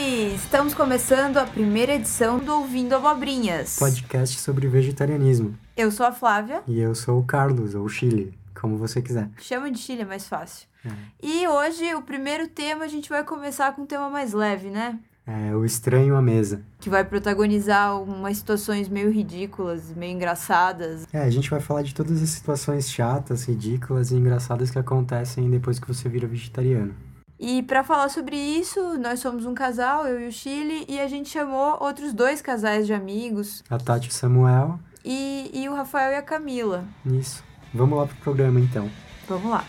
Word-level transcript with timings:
Estamos 0.00 0.74
começando 0.74 1.38
a 1.38 1.44
primeira 1.44 1.94
edição 1.96 2.38
do 2.38 2.54
Ouvindo 2.54 2.94
Abobrinhas. 2.94 3.76
Podcast 3.80 4.38
sobre 4.38 4.68
vegetarianismo. 4.68 5.58
Eu 5.76 5.90
sou 5.90 6.06
a 6.06 6.12
Flávia. 6.12 6.62
E 6.68 6.78
eu 6.78 6.94
sou 6.94 7.18
o 7.18 7.24
Carlos, 7.24 7.74
ou 7.74 7.88
Chile, 7.88 8.32
como 8.54 8.76
você 8.76 9.02
quiser. 9.02 9.28
Chama 9.40 9.68
de 9.72 9.78
Chile, 9.80 10.02
é 10.02 10.04
mais 10.04 10.28
fácil. 10.28 10.68
É. 10.86 10.90
E 11.20 11.48
hoje, 11.48 11.96
o 11.96 12.02
primeiro 12.02 12.46
tema, 12.46 12.84
a 12.84 12.88
gente 12.88 13.08
vai 13.08 13.24
começar 13.24 13.74
com 13.74 13.82
um 13.82 13.86
tema 13.86 14.08
mais 14.08 14.32
leve, 14.32 14.70
né? 14.70 15.00
É, 15.26 15.52
o 15.56 15.64
estranho 15.64 16.14
à 16.14 16.22
mesa. 16.22 16.62
Que 16.78 16.88
vai 16.88 17.04
protagonizar 17.04 18.00
umas 18.00 18.36
situações 18.36 18.88
meio 18.88 19.10
ridículas, 19.10 19.92
meio 19.96 20.12
engraçadas. 20.12 21.08
É, 21.12 21.22
a 21.22 21.30
gente 21.30 21.50
vai 21.50 21.58
falar 21.58 21.82
de 21.82 21.92
todas 21.92 22.22
as 22.22 22.28
situações 22.28 22.88
chatas, 22.88 23.48
ridículas 23.48 24.12
e 24.12 24.14
engraçadas 24.14 24.70
que 24.70 24.78
acontecem 24.78 25.50
depois 25.50 25.80
que 25.80 25.88
você 25.88 26.08
vira 26.08 26.28
vegetariano. 26.28 26.94
E 27.40 27.62
para 27.62 27.84
falar 27.84 28.08
sobre 28.08 28.36
isso, 28.36 28.98
nós 28.98 29.20
somos 29.20 29.46
um 29.46 29.54
casal, 29.54 30.04
eu 30.08 30.20
e 30.20 30.26
o 30.26 30.32
Chile, 30.32 30.84
e 30.88 30.98
a 30.98 31.06
gente 31.06 31.28
chamou 31.28 31.78
outros 31.80 32.12
dois 32.12 32.42
casais 32.42 32.84
de 32.84 32.92
amigos. 32.92 33.62
A 33.70 33.78
Tati 33.78 34.08
e 34.08 34.10
o 34.10 34.12
Samuel. 34.12 34.80
E, 35.04 35.48
e 35.54 35.68
o 35.68 35.74
Rafael 35.74 36.10
e 36.10 36.16
a 36.16 36.22
Camila. 36.22 36.84
Isso. 37.06 37.44
Vamos 37.72 37.96
lá 37.96 38.06
pro 38.06 38.16
programa 38.16 38.58
então. 38.58 38.90
Vamos 39.28 39.52
lá. 39.52 39.64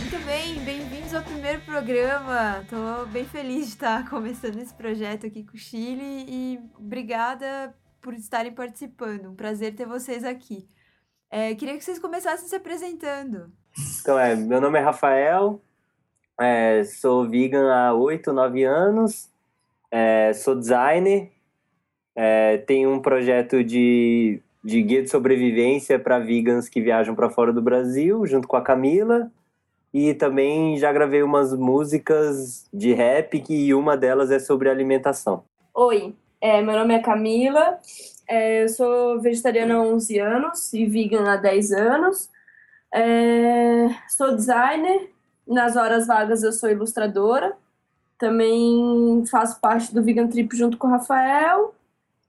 Muito 0.00 0.24
bem, 0.24 0.58
bem-vindos 0.64 1.12
ao 1.12 1.22
primeiro 1.22 1.60
programa. 1.66 2.64
Tô 2.70 3.04
bem 3.12 3.26
feliz 3.26 3.66
de 3.66 3.72
estar 3.72 4.08
começando 4.08 4.58
esse 4.58 4.72
projeto 4.72 5.26
aqui 5.26 5.44
com 5.44 5.54
o 5.54 5.60
Chile 5.60 6.24
e 6.26 6.58
obrigada 6.78 7.74
por 8.00 8.14
estarem 8.14 8.52
participando. 8.52 9.30
Um 9.30 9.34
prazer 9.34 9.74
ter 9.74 9.86
vocês 9.86 10.24
aqui. 10.24 10.66
É, 11.30 11.54
queria 11.54 11.76
que 11.76 11.84
vocês 11.84 11.98
começassem 11.98 12.48
se 12.48 12.56
apresentando. 12.56 13.52
Então, 14.00 14.18
é, 14.18 14.34
meu 14.34 14.60
nome 14.60 14.78
é 14.78 14.82
Rafael, 14.82 15.60
é, 16.40 16.82
sou 16.84 17.28
vegan 17.28 17.72
há 17.72 17.94
8, 17.94 18.32
9 18.32 18.64
anos, 18.64 19.28
é, 19.90 20.32
sou 20.32 20.56
designer, 20.56 21.30
é, 22.16 22.58
tenho 22.58 22.92
um 22.92 23.00
projeto 23.00 23.62
de, 23.62 24.40
de 24.64 24.82
guia 24.82 25.02
de 25.02 25.10
sobrevivência 25.10 25.98
para 25.98 26.18
vegans 26.18 26.68
que 26.68 26.80
viajam 26.80 27.14
para 27.14 27.30
fora 27.30 27.52
do 27.52 27.62
Brasil, 27.62 28.26
junto 28.26 28.48
com 28.48 28.56
a 28.56 28.62
Camila. 28.62 29.30
E 29.92 30.14
também 30.14 30.76
já 30.78 30.92
gravei 30.92 31.22
umas 31.22 31.52
músicas 31.52 32.68
de 32.72 32.92
rap, 32.92 33.40
que 33.40 33.74
uma 33.74 33.96
delas 33.96 34.30
é 34.30 34.38
sobre 34.38 34.68
alimentação. 34.68 35.42
Oi, 35.74 36.14
é, 36.40 36.62
meu 36.62 36.74
nome 36.74 36.94
é 36.94 37.00
Camila, 37.00 37.78
é, 38.28 38.62
eu 38.62 38.68
sou 38.68 39.20
vegetariana 39.20 39.74
há 39.74 39.82
11 39.82 40.18
anos 40.20 40.72
e 40.72 40.86
vegan 40.86 41.28
há 41.28 41.36
10 41.36 41.72
anos. 41.72 42.30
É, 42.94 43.88
sou 44.08 44.34
designer, 44.34 45.10
nas 45.46 45.76
horas 45.76 46.06
vagas 46.06 46.42
eu 46.42 46.52
sou 46.52 46.70
ilustradora. 46.70 47.52
Também 48.16 49.24
faço 49.30 49.60
parte 49.60 49.92
do 49.94 50.02
Vegan 50.02 50.28
Trip 50.28 50.56
junto 50.56 50.76
com 50.76 50.86
o 50.86 50.90
Rafael. 50.90 51.74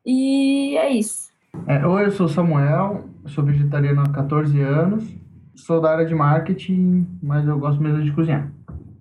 E 0.06 0.76
é 0.78 0.90
isso. 0.90 1.30
É, 1.68 1.86
oi, 1.86 2.06
eu 2.06 2.12
sou 2.12 2.28
Samuel, 2.28 3.04
sou 3.28 3.44
vegetariano 3.44 4.02
há 4.02 4.10
14 4.10 4.60
anos. 4.62 5.04
Sou 5.56 5.80
da 5.80 5.92
área 5.92 6.06
de 6.06 6.16
marketing, 6.16 7.06
mas 7.22 7.46
eu 7.46 7.60
gosto 7.60 7.82
mesmo 7.82 8.02
de 8.02 8.12
cozinhar. 8.12 8.52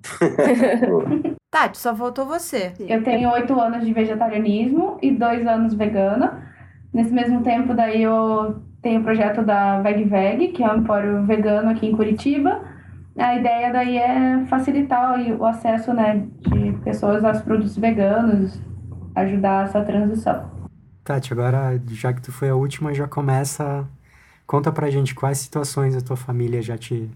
Tati, 1.50 1.78
só 1.78 1.94
faltou 1.96 2.26
você. 2.26 2.72
Eu 2.78 3.02
tenho 3.02 3.28
oito 3.32 3.58
anos 3.58 3.84
de 3.84 3.92
vegetarianismo 3.92 4.98
e 5.02 5.10
dois 5.10 5.44
anos 5.44 5.74
vegana. 5.74 6.46
Nesse 6.92 7.12
mesmo 7.12 7.42
tempo, 7.42 7.74
daí 7.74 8.02
eu 8.02 8.62
tenho 8.80 9.00
o 9.00 9.04
projeto 9.04 9.42
da 9.42 9.80
Veg 9.82 10.04
Veg, 10.04 10.48
que 10.52 10.62
é 10.62 10.72
um 10.72 10.78
empório 10.78 11.26
vegano 11.26 11.70
aqui 11.70 11.88
em 11.88 11.96
Curitiba. 11.96 12.62
A 13.18 13.34
ideia 13.34 13.72
daí 13.72 13.98
é 13.98 14.46
facilitar 14.46 15.20
o 15.20 15.44
acesso 15.44 15.92
né, 15.92 16.24
de 16.38 16.72
pessoas 16.84 17.24
aos 17.24 17.42
produtos 17.42 17.76
veganos, 17.76 18.62
ajudar 19.16 19.64
essa 19.64 19.82
transição. 19.82 20.48
Tati, 21.02 21.32
agora 21.32 21.80
já 21.88 22.12
que 22.12 22.22
tu 22.22 22.30
foi 22.30 22.48
a 22.48 22.54
última, 22.54 22.94
já 22.94 23.08
começa. 23.08 23.84
Conta 24.46 24.70
pra 24.70 24.88
gente 24.88 25.16
quais 25.16 25.38
situações 25.38 25.96
a 25.96 26.00
tua 26.00 26.16
família 26.16 26.62
já 26.62 26.78
te 26.78 27.10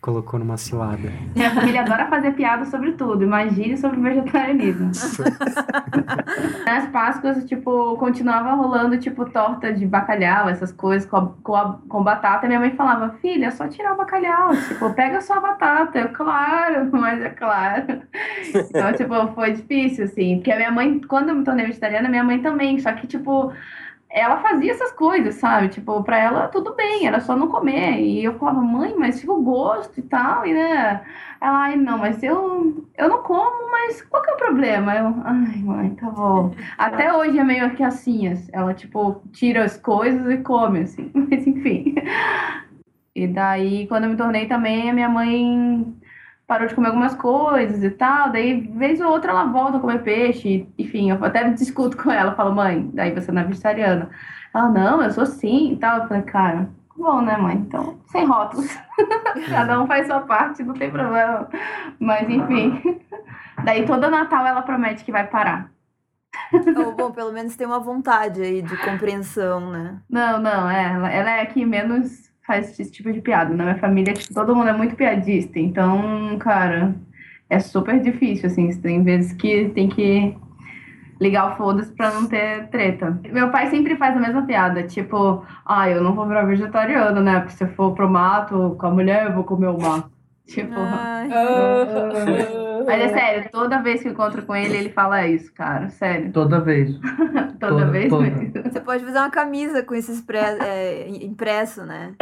colocou 0.00 0.38
numa 0.38 0.56
cilada. 0.56 1.12
Minha 1.34 1.50
família 1.50 1.80
adora 1.80 2.06
fazer 2.06 2.32
piada 2.32 2.64
sobre 2.64 2.92
tudo, 2.92 3.24
imagine 3.24 3.76
sobre 3.76 4.00
vegetarianismo. 4.00 4.90
Nas 6.64 6.88
Páscoas, 6.88 7.44
tipo, 7.44 7.96
continuava 7.96 8.54
rolando, 8.54 8.96
tipo, 8.98 9.24
torta 9.24 9.72
de 9.72 9.84
bacalhau, 9.86 10.48
essas 10.48 10.72
coisas, 10.72 11.08
com, 11.08 11.34
com, 11.42 11.56
a, 11.56 11.78
com 11.88 12.02
batata. 12.02 12.46
Minha 12.46 12.60
mãe 12.60 12.70
falava, 12.76 13.16
filha, 13.20 13.46
é 13.46 13.50
só 13.50 13.66
tirar 13.66 13.94
o 13.94 13.96
bacalhau, 13.96 14.56
tipo, 14.68 14.92
pega 14.94 15.20
só 15.20 15.34
a 15.34 15.40
batata. 15.40 15.98
Eu, 15.98 16.08
claro, 16.10 16.88
mas 16.92 17.20
é 17.20 17.30
claro. 17.30 18.02
Então, 18.54 18.92
tipo, 18.92 19.34
foi 19.34 19.52
difícil, 19.52 20.04
assim, 20.04 20.36
porque 20.36 20.52
a 20.52 20.56
minha 20.56 20.70
mãe, 20.70 21.00
quando 21.08 21.30
eu 21.30 21.34
me 21.34 21.44
tornei 21.44 21.66
vegetariana, 21.66 22.08
minha 22.08 22.24
mãe 22.24 22.40
também, 22.40 22.78
só 22.78 22.92
que, 22.92 23.06
tipo 23.06 23.52
ela 24.10 24.38
fazia 24.38 24.72
essas 24.72 24.92
coisas, 24.92 25.34
sabe? 25.36 25.68
Tipo, 25.68 26.02
pra 26.02 26.18
ela 26.18 26.48
tudo 26.48 26.74
bem, 26.74 27.06
era 27.06 27.20
só 27.20 27.36
não 27.36 27.48
comer. 27.48 28.00
E 28.00 28.24
eu 28.24 28.38
falava, 28.38 28.60
mãe, 28.60 28.94
mas 28.96 29.20
fica 29.20 29.32
o 29.32 29.42
gosto 29.42 30.00
e 30.00 30.02
tal, 30.02 30.46
e 30.46 30.54
né? 30.54 31.02
Ela, 31.40 31.58
ai, 31.64 31.76
não, 31.76 31.98
mas 31.98 32.22
eu, 32.22 32.88
eu 32.96 33.08
não 33.08 33.22
como, 33.22 33.70
mas 33.70 34.02
qual 34.02 34.22
que 34.22 34.30
é 34.30 34.34
o 34.34 34.36
problema? 34.38 34.94
Eu, 34.94 35.14
ai, 35.24 35.58
mãe, 35.58 35.90
tá 35.94 36.10
bom. 36.10 36.52
Até 36.76 37.12
hoje 37.12 37.38
é 37.38 37.44
meio 37.44 37.74
que 37.76 37.82
assim, 37.82 38.32
ela, 38.52 38.74
tipo, 38.74 39.22
tira 39.32 39.64
as 39.64 39.76
coisas 39.76 40.28
e 40.30 40.38
come, 40.38 40.80
assim, 40.80 41.10
mas 41.14 41.46
enfim. 41.46 41.94
E 43.14 43.26
daí, 43.26 43.86
quando 43.88 44.04
eu 44.04 44.10
me 44.10 44.16
tornei 44.16 44.46
também, 44.46 44.90
a 44.90 44.92
minha 44.94 45.08
mãe 45.08 45.97
parou 46.48 46.66
de 46.66 46.74
comer 46.74 46.88
algumas 46.88 47.14
coisas 47.14 47.84
e 47.84 47.90
tal. 47.90 48.32
Daí, 48.32 48.58
vez 48.74 49.00
ou 49.00 49.10
outra, 49.10 49.30
ela 49.30 49.44
volta 49.44 49.76
a 49.76 49.80
comer 49.80 50.02
peixe. 50.02 50.66
Enfim, 50.78 51.10
eu 51.10 51.22
até 51.22 51.48
discuto 51.50 51.96
com 51.96 52.10
ela. 52.10 52.34
Falo, 52.34 52.54
mãe, 52.54 52.90
daí 52.94 53.12
você 53.12 53.30
não 53.30 53.42
é 53.42 53.44
vegetariana. 53.44 54.08
Ela, 54.52 54.68
não, 54.70 55.02
eu 55.02 55.10
sou 55.10 55.26
sim 55.26 55.72
e 55.72 55.76
tal. 55.76 55.98
Eu 55.98 56.08
falei, 56.08 56.22
cara, 56.22 56.70
bom, 56.96 57.20
né, 57.20 57.36
mãe? 57.36 57.56
Então, 57.56 57.98
sem 58.06 58.24
rótulos. 58.24 58.66
Cada 59.50 59.80
um 59.80 59.86
faz 59.86 60.06
sua 60.06 60.20
parte, 60.20 60.64
não 60.64 60.72
tem 60.72 60.90
problema. 60.90 61.48
Mas, 62.00 62.28
enfim. 62.28 62.98
Daí, 63.62 63.84
todo 63.84 64.10
Natal 64.10 64.46
ela 64.46 64.62
promete 64.62 65.04
que 65.04 65.12
vai 65.12 65.26
parar. 65.26 65.70
Oh, 66.52 66.92
bom, 66.92 67.10
pelo 67.10 67.32
menos 67.32 67.56
tem 67.56 67.66
uma 67.66 67.80
vontade 67.80 68.40
aí 68.40 68.62
de 68.62 68.76
compreensão, 68.78 69.70
né? 69.70 69.98
Não, 70.08 70.38
não, 70.38 70.70
é, 70.70 71.14
ela 71.14 71.30
é 71.30 71.40
aqui 71.42 71.64
menos 71.66 72.27
faz 72.48 72.80
esse 72.80 72.90
tipo 72.90 73.12
de 73.12 73.20
piada. 73.20 73.54
Na 73.54 73.64
minha 73.64 73.78
família, 73.78 74.14
tipo, 74.14 74.32
todo 74.32 74.56
mundo 74.56 74.70
é 74.70 74.72
muito 74.72 74.96
piadista. 74.96 75.58
Então, 75.60 76.36
cara, 76.40 76.94
é 77.48 77.60
super 77.60 78.00
difícil, 78.00 78.46
assim. 78.46 78.68
Tem 78.80 79.04
vezes 79.04 79.34
que 79.34 79.68
tem 79.68 79.88
que 79.88 80.34
ligar 81.20 81.52
o 81.52 81.56
foda-se 81.56 81.92
pra 81.92 82.10
não 82.10 82.26
ter 82.26 82.68
treta. 82.68 83.20
Meu 83.30 83.50
pai 83.50 83.68
sempre 83.68 83.96
faz 83.96 84.16
a 84.16 84.20
mesma 84.20 84.42
piada, 84.42 84.82
tipo, 84.84 85.44
ah, 85.66 85.90
eu 85.90 86.02
não 86.02 86.14
vou 86.14 86.26
virar 86.26 86.44
vegetariano, 86.44 87.20
né? 87.20 87.40
Porque 87.40 87.54
se 87.54 87.64
eu 87.64 87.68
for 87.68 87.94
pro 87.94 88.08
mato 88.08 88.74
com 88.78 88.86
a 88.86 88.90
mulher, 88.90 89.26
eu 89.26 89.34
vou 89.34 89.44
comer 89.44 89.68
o 89.68 89.78
mato. 89.78 90.10
Tipo. 90.46 90.74
Ai. 90.74 91.28
Mas 92.88 93.02
é 93.02 93.08
sério, 93.08 93.50
toda 93.50 93.82
vez 93.82 94.02
que 94.02 94.08
eu 94.08 94.12
encontro 94.12 94.42
com 94.42 94.54
ele, 94.54 94.76
ele 94.76 94.88
fala 94.90 95.26
isso, 95.26 95.52
cara. 95.52 95.88
Sério. 95.90 96.32
Toda 96.32 96.60
vez. 96.60 96.98
toda, 97.60 97.72
toda, 97.72 97.86
vez 97.90 98.08
toda. 98.08 98.30
mesmo. 98.30 98.52
Você 98.62 98.80
pode 98.80 99.04
fazer 99.04 99.18
uma 99.18 99.30
camisa 99.30 99.82
com 99.82 99.94
esse 99.94 100.24
é, 100.60 101.08
impresso, 101.08 101.84
né? 101.84 102.14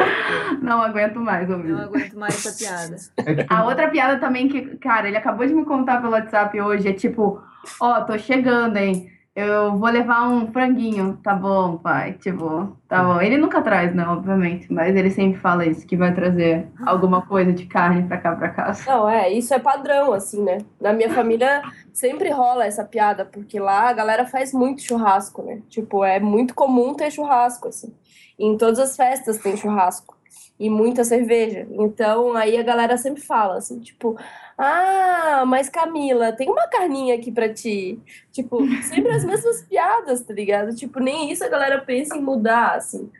Não 0.60 0.82
aguento 0.82 1.20
mais, 1.20 1.50
amigo. 1.50 1.76
Não 1.76 1.84
aguento 1.84 2.14
mais 2.14 2.46
essa 2.46 2.56
piada. 2.56 2.96
É 3.26 3.34
tipo 3.34 3.54
A 3.54 3.64
outra 3.64 3.88
piada 3.88 4.18
também 4.18 4.48
que, 4.48 4.76
cara, 4.76 5.08
ele 5.08 5.16
acabou 5.16 5.46
de 5.46 5.54
me 5.54 5.64
contar 5.64 6.00
pelo 6.00 6.12
WhatsApp 6.12 6.60
hoje 6.60 6.88
é 6.88 6.92
tipo, 6.92 7.42
ó, 7.80 7.98
oh, 7.98 8.04
tô 8.04 8.18
chegando, 8.18 8.76
hein? 8.76 9.10
Eu 9.36 9.78
vou 9.78 9.90
levar 9.90 10.28
um 10.30 10.50
franguinho, 10.50 11.18
tá 11.22 11.34
bom, 11.34 11.76
pai? 11.78 12.14
Tipo, 12.14 12.76
tá 12.88 13.04
bom. 13.04 13.20
Ele 13.20 13.36
nunca 13.36 13.62
traz, 13.62 13.94
né, 13.94 14.04
obviamente, 14.08 14.72
mas 14.72 14.96
ele 14.96 15.10
sempre 15.10 15.38
fala 15.38 15.66
isso, 15.66 15.86
que 15.86 15.96
vai 15.96 16.14
trazer 16.14 16.68
alguma 16.86 17.20
coisa 17.26 17.52
de 17.52 17.66
carne 17.66 18.08
pra 18.08 18.18
cá, 18.18 18.34
pra 18.34 18.48
casa. 18.50 18.90
Não, 18.90 19.08
é, 19.08 19.30
isso 19.30 19.52
é 19.52 19.58
padrão, 19.58 20.12
assim, 20.14 20.42
né? 20.42 20.58
Na 20.80 20.92
minha 20.92 21.10
família 21.12 21.62
sempre 21.92 22.30
rola 22.30 22.66
essa 22.66 22.84
piada, 22.84 23.26
porque 23.26 23.60
lá 23.60 23.90
a 23.90 23.92
galera 23.92 24.26
faz 24.26 24.52
muito 24.54 24.82
churrasco, 24.82 25.42
né? 25.42 25.62
Tipo, 25.68 26.02
é 26.04 26.18
muito 26.18 26.54
comum 26.54 26.94
ter 26.94 27.10
churrasco, 27.10 27.68
assim. 27.68 27.94
em 28.38 28.56
todas 28.56 28.78
as 28.78 28.96
festas 28.96 29.38
tem 29.38 29.56
churrasco 29.56 30.15
e 30.58 30.70
muita 30.70 31.04
cerveja. 31.04 31.66
Então, 31.70 32.34
aí 32.34 32.56
a 32.56 32.62
galera 32.62 32.96
sempre 32.96 33.22
fala 33.22 33.58
assim, 33.58 33.78
tipo, 33.78 34.16
ah, 34.56 35.44
mas 35.46 35.68
Camila, 35.68 36.32
tem 36.32 36.48
uma 36.48 36.66
carninha 36.66 37.14
aqui 37.14 37.30
pra 37.30 37.52
ti. 37.52 38.00
Tipo, 38.32 38.66
sempre 38.82 39.12
as 39.12 39.24
mesmas 39.24 39.62
piadas, 39.68 40.22
tá 40.22 40.32
ligado? 40.32 40.74
Tipo, 40.74 40.98
nem 40.98 41.30
isso 41.30 41.44
a 41.44 41.48
galera 41.48 41.80
pensa 41.82 42.16
em 42.16 42.22
mudar, 42.22 42.74
assim. 42.76 43.10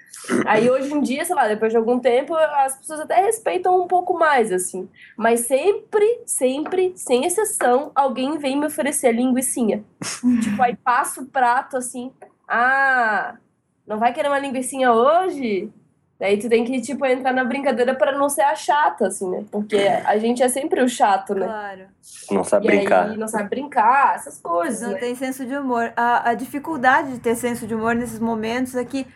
Aí 0.47 0.69
hoje 0.71 0.93
em 0.93 1.01
dia, 1.01 1.25
sei 1.25 1.35
lá, 1.35 1.47
depois 1.47 1.71
de 1.71 1.77
algum 1.77 1.99
tempo, 1.99 2.35
as 2.35 2.77
pessoas 2.79 3.01
até 3.01 3.21
respeitam 3.21 3.81
um 3.81 3.87
pouco 3.87 4.19
mais, 4.19 4.51
assim. 4.51 4.89
Mas 5.17 5.41
sempre, 5.41 6.23
sempre, 6.25 6.95
sem 6.97 7.27
exceção, 7.27 7.93
alguém 7.95 8.39
vem 8.39 8.59
me 8.59 8.67
oferecer 8.67 9.13
linguiçinha. 9.13 9.85
tipo, 10.43 10.63
aí 10.63 10.75
passa 10.77 11.21
o 11.21 11.27
prato 11.27 11.77
assim, 11.77 12.11
ah, 12.49 13.37
não 13.87 13.99
vai 13.99 14.13
querer 14.13 14.29
uma 14.29 14.39
linguiçinha 14.39 14.91
hoje? 14.93 15.71
Daí 16.19 16.39
tu 16.39 16.49
tem 16.49 16.65
que, 16.65 16.81
tipo, 16.81 17.05
entrar 17.05 17.33
na 17.33 17.45
brincadeira 17.45 17.95
para 17.95 18.13
não 18.17 18.29
ser 18.29 18.41
a 18.43 18.55
chata, 18.55 19.07
assim, 19.09 19.29
né? 19.31 19.45
Porque 19.51 19.77
a 19.77 20.17
gente 20.17 20.43
é 20.43 20.49
sempre 20.49 20.83
o 20.83 20.89
chato, 20.89 21.35
né? 21.35 21.47
Claro. 21.47 21.83
Não 22.31 22.43
sabe 22.43 22.67
e 22.67 22.71
brincar. 22.71 23.11
aí 23.11 23.17
não 23.19 23.29
sabe 23.29 23.51
brincar, 23.51 24.15
essas 24.15 24.39
coisas, 24.41 24.81
Não 24.81 24.93
né? 24.93 24.99
tem 24.99 25.15
senso 25.15 25.45
de 25.45 25.55
humor. 25.55 25.93
A, 25.95 26.31
a 26.31 26.35
dificuldade 26.35 27.13
de 27.13 27.19
ter 27.19 27.35
senso 27.35 27.67
de 27.67 27.75
humor 27.75 27.95
nesses 27.95 28.19
momentos 28.19 28.75
é 28.75 28.85
que 28.85 29.07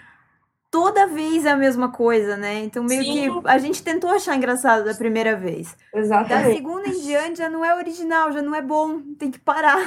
toda 0.71 1.07
vez 1.09 1.45
é 1.45 1.51
a 1.51 1.57
mesma 1.57 1.91
coisa, 1.91 2.37
né? 2.37 2.63
Então 2.65 2.85
meio 2.85 3.03
Sim. 3.03 3.41
que 3.43 3.49
a 3.49 3.59
gente 3.59 3.83
tentou 3.83 4.11
achar 4.11 4.37
engraçado 4.37 4.85
da 4.85 4.95
primeira 4.95 5.37
vez. 5.37 5.77
Da 5.93 5.99
Exatamente. 5.99 6.57
segunda 6.57 6.89
em 6.89 7.01
diante 7.03 7.39
já 7.39 7.49
não 7.49 7.65
é 7.65 7.75
original, 7.75 8.31
já 8.33 8.41
não 8.43 8.55
é 8.55 8.63
bom. 8.63 9.01
Tem 9.19 9.31
que 9.31 9.39
parar. 9.39 9.79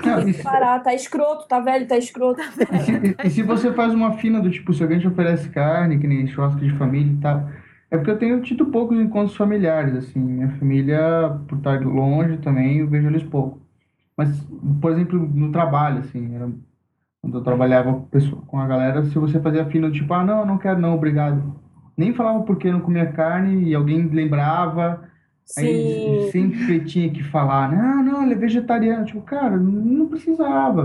E, 0.00 0.02
Tem 0.02 0.32
se, 0.32 0.38
que 0.38 0.42
parar, 0.44 0.80
tá 0.80 0.94
escroto, 0.94 1.46
tá 1.48 1.60
velho, 1.60 1.86
tá 1.86 1.96
escroto. 1.96 2.40
e 2.40 2.78
se- 2.80 3.16
e 3.24 3.30
se 3.30 3.42
você 3.42 3.72
faz 3.72 3.92
uma 3.94 4.12
fina 4.18 4.40
do 4.40 4.50
tipo, 4.50 4.72
se 4.72 4.82
alguém 4.82 4.98
te 4.98 5.08
oferece 5.08 5.48
carne, 5.50 5.98
que 5.98 6.06
nem 6.06 6.26
churrasco 6.26 6.60
de 6.60 6.76
família 6.76 7.12
e 7.12 7.16
tal, 7.20 7.48
é 7.90 7.96
porque 7.96 8.10
eu 8.10 8.18
tenho 8.18 8.40
tido 8.42 8.66
poucos 8.66 8.98
encontros 8.98 9.36
familiares, 9.36 9.94
assim. 9.94 10.18
Minha 10.20 10.50
família, 10.58 11.38
por 11.48 11.58
estar 11.58 11.80
longe 11.82 12.36
também, 12.38 12.78
eu 12.78 12.86
vejo 12.88 13.06
eles 13.08 13.22
pouco. 13.22 13.60
Mas, 14.16 14.28
por 14.80 14.92
exemplo, 14.92 15.18
no 15.18 15.50
trabalho, 15.52 15.98
assim, 16.00 16.34
era- 16.34 16.48
quando 17.24 17.38
eu 17.38 17.42
trabalhava 17.42 18.04
com 18.46 18.58
a 18.58 18.66
galera, 18.66 19.02
se 19.04 19.18
você 19.18 19.40
fazia 19.40 19.64
fina 19.64 19.88
do 19.88 19.94
tipo, 19.94 20.12
ah, 20.12 20.22
não, 20.22 20.44
não 20.44 20.58
quero 20.58 20.78
não, 20.78 20.94
obrigado. 20.94 21.54
Nem 21.96 22.12
falava 22.12 22.42
porque 22.42 22.70
não 22.70 22.80
comia 22.80 23.06
carne 23.06 23.64
e 23.64 23.74
alguém 23.74 24.06
lembrava, 24.08 25.00
Aí 25.58 26.22
Sim. 26.24 26.30
sempre 26.32 26.80
tinha 26.86 27.10
que 27.10 27.22
falar, 27.22 27.70
não, 27.70 28.02
não, 28.02 28.22
ele 28.22 28.32
é 28.32 28.36
vegetariano. 28.36 29.04
Tipo, 29.04 29.20
cara, 29.20 29.56
não 29.56 30.06
precisava. 30.06 30.84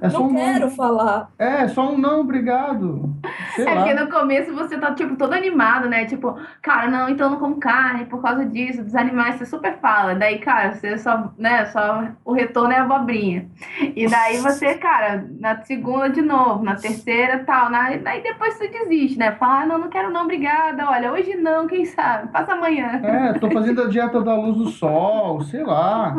É 0.00 0.10
só 0.10 0.18
Não 0.18 0.26
um 0.30 0.34
quero 0.34 0.60
não. 0.66 0.70
falar. 0.70 1.30
É, 1.38 1.68
só 1.68 1.92
um 1.92 1.96
não, 1.96 2.20
obrigado. 2.20 3.14
Sei 3.54 3.64
É 3.64 3.74
porque 3.76 3.94
lá. 3.94 4.04
no 4.04 4.10
começo 4.10 4.52
você 4.52 4.76
tá, 4.78 4.92
tipo, 4.92 5.16
todo 5.16 5.32
animado, 5.32 5.88
né? 5.88 6.04
Tipo, 6.06 6.36
cara, 6.60 6.90
não, 6.90 7.08
então 7.08 7.26
eu 7.28 7.30
não 7.30 7.38
como 7.38 7.56
carne 7.60 8.04
por 8.06 8.20
causa 8.20 8.44
disso, 8.44 8.82
dos 8.82 8.96
animais, 8.96 9.36
você 9.36 9.46
super 9.46 9.78
fala. 9.78 10.14
Daí, 10.16 10.38
cara, 10.40 10.74
você 10.74 10.98
só, 10.98 11.32
né, 11.38 11.64
só 11.66 12.08
o 12.24 12.32
retorno 12.32 12.72
é 12.72 12.78
abobrinha. 12.78 13.46
E 13.94 14.08
daí 14.08 14.38
você, 14.38 14.74
cara, 14.74 15.24
na 15.38 15.62
segunda 15.62 16.10
de 16.10 16.20
novo, 16.20 16.64
na 16.64 16.74
terceira 16.74 17.44
tal, 17.44 17.70
na, 17.70 17.96
daí 17.96 18.22
depois 18.24 18.54
você 18.54 18.66
desiste, 18.68 19.18
né? 19.18 19.32
Fala, 19.32 19.62
ah, 19.62 19.66
não, 19.66 19.78
não 19.78 19.88
quero 19.88 20.10
não, 20.10 20.24
obrigada, 20.24 20.84
olha, 20.90 21.12
hoje 21.12 21.36
não, 21.36 21.66
quem 21.68 21.84
sabe, 21.84 22.28
passa 22.32 22.54
amanhã. 22.54 23.00
É, 23.04 23.32
tô 23.34 23.48
fazendo 23.50 23.83
a 23.84 23.88
dieta 23.88 24.20
da 24.22 24.34
luz 24.34 24.56
do 24.56 24.68
sol, 24.68 25.40
sei 25.42 25.62
lá. 25.64 26.16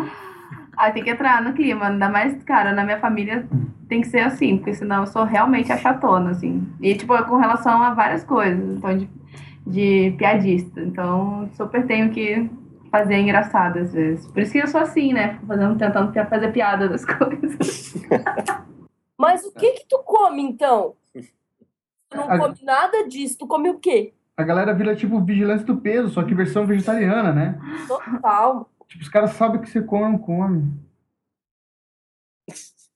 Aí 0.77 0.91
tem 0.91 1.03
que 1.03 1.09
entrar 1.09 1.41
no 1.41 1.53
clima, 1.53 1.87
ainda 1.87 2.09
mais, 2.09 2.43
cara, 2.43 2.73
na 2.73 2.83
minha 2.83 2.99
família 2.99 3.47
tem 3.87 4.01
que 4.01 4.07
ser 4.07 4.19
assim, 4.19 4.57
porque 4.57 4.73
senão 4.73 5.01
eu 5.01 5.07
sou 5.07 5.23
realmente 5.23 5.71
a 5.71 5.77
chatona, 5.77 6.31
assim. 6.31 6.67
E, 6.81 6.95
tipo, 6.95 7.15
com 7.25 7.37
relação 7.37 7.81
a 7.81 7.93
várias 7.93 8.23
coisas, 8.23 8.77
então, 8.77 8.97
de, 8.97 9.09
de 9.65 10.15
piadista. 10.17 10.81
Então, 10.81 11.49
super 11.53 11.85
tenho 11.85 12.09
que 12.11 12.49
fazer 12.91 13.17
engraçado 13.19 13.79
às 13.79 13.93
vezes. 13.93 14.25
Por 14.31 14.41
isso 14.41 14.51
que 14.51 14.57
eu 14.59 14.67
sou 14.67 14.81
assim, 14.81 15.13
né? 15.13 15.39
Fazendo, 15.47 15.77
tentando 15.77 16.13
fazer 16.29 16.51
piada 16.51 16.89
das 16.89 17.03
coisas. 17.05 17.95
Mas 19.17 19.45
o 19.45 19.53
que 19.53 19.71
que 19.71 19.85
tu 19.87 19.99
come, 19.99 20.41
então? 20.41 20.95
Tu 22.07 22.17
não 22.17 22.29
A- 22.29 22.37
come 22.37 22.55
nada 22.63 23.07
disso. 23.07 23.37
Tu 23.39 23.47
come 23.47 23.69
o 23.69 23.79
quê? 23.79 24.13
A 24.37 24.43
galera 24.43 24.73
vira 24.73 24.95
tipo 24.95 25.23
vigilância 25.23 25.65
do 25.65 25.77
peso, 25.77 26.09
só 26.09 26.23
que 26.23 26.35
versão 26.35 26.65
vegetariana, 26.65 27.31
né? 27.31 27.59
Total. 27.87 28.69
Tipo, 28.87 29.03
os 29.03 29.09
caras 29.09 29.31
sabem 29.31 29.61
que 29.61 29.69
você 29.69 29.81
come 29.81 30.03
não 30.03 30.17
come. 30.17 30.73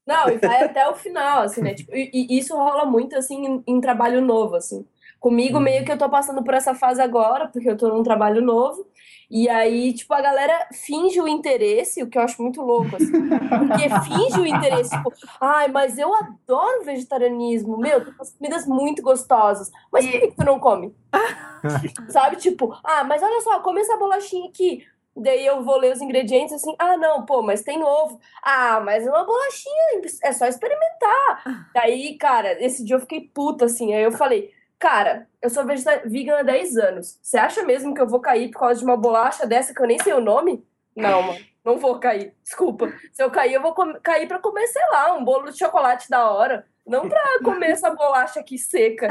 Não, 0.06 0.28
e 0.30 0.38
vai 0.38 0.64
até 0.64 0.88
o 0.90 0.96
final, 0.96 1.44
assim, 1.44 1.62
né? 1.62 1.74
Tipo, 1.74 1.96
e, 1.96 2.10
e 2.14 2.38
isso 2.38 2.56
rola 2.56 2.86
muito, 2.86 3.16
assim, 3.16 3.46
em, 3.46 3.64
em 3.68 3.82
trabalho 3.82 4.22
novo, 4.22 4.56
assim. 4.56 4.86
Comigo, 5.20 5.60
meio 5.60 5.86
que 5.86 5.92
eu 5.92 5.98
tô 5.98 6.10
passando 6.10 6.44
por 6.44 6.54
essa 6.54 6.74
fase 6.74 7.02
agora, 7.02 7.48
porque 7.48 7.70
eu 7.70 7.78
tô 7.78 7.90
num 7.90 8.04
trabalho 8.04 8.42
novo. 8.42 8.88
E 9.30 9.48
aí, 9.48 9.94
tipo, 9.94 10.12
a 10.14 10.22
galera 10.22 10.68
finge 10.74 11.22
o 11.22 11.28
interesse, 11.28 12.02
o 12.02 12.10
que 12.10 12.18
eu 12.18 12.24
acho 12.24 12.42
muito 12.42 12.62
louco, 12.62 12.96
assim. 12.96 13.12
Porque 13.12 13.90
finge 14.08 14.40
o 14.40 14.48
interesse, 14.48 14.90
tipo, 14.90 15.14
ai, 15.40 15.68
mas 15.68 16.00
eu 16.00 16.12
adoro 16.16 16.84
vegetarianismo, 16.84 17.78
meu, 17.78 18.04
tem 18.04 18.14
umas 18.14 18.32
comidas 18.34 18.66
muito 18.66 19.04
gostosas. 19.04 19.70
Mas 19.92 20.06
por 20.06 20.12
que, 20.12 20.28
que 20.30 20.36
tu 20.36 20.44
não 20.44 20.60
come? 20.60 20.96
Sabe, 22.10 22.38
tipo, 22.38 22.76
ah, 22.84 23.04
mas 23.04 23.22
olha 23.22 23.40
só, 23.42 23.60
come 23.60 23.82
essa 23.82 23.98
bolachinha 23.98 24.50
aqui. 24.50 24.84
Daí 25.16 25.46
eu 25.46 25.64
vou 25.64 25.78
ler 25.78 25.94
os 25.94 26.02
ingredientes 26.02 26.54
assim, 26.54 26.74
ah, 26.80 26.96
não, 26.98 27.26
pô, 27.26 27.42
mas 27.42 27.62
tem 27.62 27.84
ovo. 27.84 28.20
Ah, 28.42 28.80
mas 28.80 29.06
é 29.06 29.10
uma 29.10 29.26
bolachinha, 29.26 30.02
é 30.24 30.32
só 30.32 30.48
experimentar. 30.48 31.70
Daí, 31.74 32.18
cara, 32.18 32.64
esse 32.64 32.84
dia 32.84 32.96
eu 32.96 33.02
fiquei 33.02 33.22
puta, 33.22 33.66
assim. 33.66 33.94
Aí 33.94 34.04
eu 34.04 34.12
falei, 34.12 34.52
cara, 34.80 35.28
eu 35.42 35.50
sou 35.50 35.66
vegeta- 35.66 36.02
vegan 36.08 36.38
há 36.40 36.44
10 36.44 36.78
anos. 36.78 37.20
Você 37.22 37.38
acha 37.38 37.64
mesmo 37.64 37.94
que 37.94 38.02
eu 38.02 38.08
vou 38.08 38.20
cair 38.22 38.50
por 38.50 38.60
causa 38.62 38.80
de 38.80 38.86
uma 38.86 38.98
bolacha 38.98 39.46
dessa 39.46 39.74
que 39.74 39.82
eu 39.82 39.88
nem 39.88 40.00
sei 40.02 40.14
o 40.14 40.22
nome? 40.22 40.66
Não, 40.96 41.22
mano, 41.22 41.40
não 41.64 41.78
vou 41.78 42.00
cair. 42.00 42.34
Desculpa. 42.44 42.92
Se 43.12 43.22
eu 43.22 43.30
cair, 43.30 43.54
eu 43.54 43.62
vou 43.62 43.74
cair 44.02 44.28
pra 44.28 44.40
comer, 44.40 44.66
sei 44.68 44.82
lá, 44.92 45.14
um 45.14 45.24
bolo 45.24 45.52
de 45.52 45.58
chocolate 45.58 46.10
da 46.10 46.30
hora. 46.32 46.66
Não 46.88 47.08
pra 47.08 47.22
comer 47.44 47.72
essa 47.72 47.92
bolacha 47.94 48.40
aqui 48.40 48.58
seca. 48.58 49.08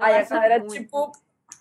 Aí 0.00 0.16
a 0.16 0.58
ruim. 0.58 0.68
tipo, 0.68 1.12